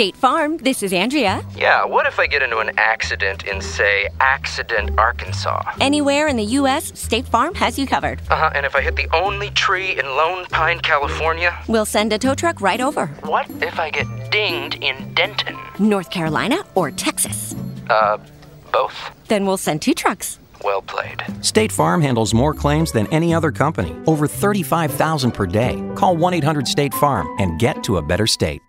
State 0.00 0.16
Farm, 0.16 0.56
this 0.56 0.82
is 0.82 0.94
Andrea. 0.94 1.44
Yeah, 1.54 1.84
what 1.84 2.06
if 2.06 2.18
I 2.18 2.26
get 2.26 2.40
into 2.40 2.56
an 2.56 2.70
accident 2.78 3.44
in, 3.44 3.60
say, 3.60 4.08
Accident, 4.18 4.98
Arkansas? 4.98 5.74
Anywhere 5.78 6.26
in 6.26 6.36
the 6.36 6.44
U.S., 6.60 6.98
State 6.98 7.26
Farm 7.26 7.54
has 7.56 7.78
you 7.78 7.86
covered. 7.86 8.18
Uh 8.30 8.36
huh, 8.36 8.50
and 8.54 8.64
if 8.64 8.74
I 8.74 8.80
hit 8.80 8.96
the 8.96 9.14
only 9.14 9.50
tree 9.50 9.98
in 9.98 10.06
Lone 10.06 10.46
Pine, 10.46 10.80
California? 10.80 11.54
We'll 11.68 11.84
send 11.84 12.14
a 12.14 12.18
tow 12.18 12.34
truck 12.34 12.62
right 12.62 12.80
over. 12.80 13.08
What 13.24 13.50
if 13.62 13.78
I 13.78 13.90
get 13.90 14.06
dinged 14.30 14.76
in 14.82 15.12
Denton? 15.12 15.58
North 15.78 16.10
Carolina 16.10 16.64
or 16.74 16.90
Texas? 16.90 17.54
Uh, 17.90 18.16
both. 18.72 18.94
Then 19.28 19.44
we'll 19.44 19.58
send 19.58 19.82
two 19.82 19.92
trucks. 19.92 20.38
Well 20.64 20.80
played. 20.80 21.22
State 21.42 21.72
Farm 21.72 22.00
handles 22.00 22.32
more 22.32 22.54
claims 22.54 22.90
than 22.90 23.06
any 23.08 23.34
other 23.34 23.52
company, 23.52 23.94
over 24.06 24.26
35,000 24.26 25.32
per 25.32 25.44
day. 25.44 25.76
Call 25.94 26.16
1 26.16 26.32
800 26.32 26.66
State 26.66 26.94
Farm 26.94 27.28
and 27.38 27.60
get 27.60 27.84
to 27.84 27.98
a 27.98 28.02
better 28.02 28.26
state. 28.26 28.62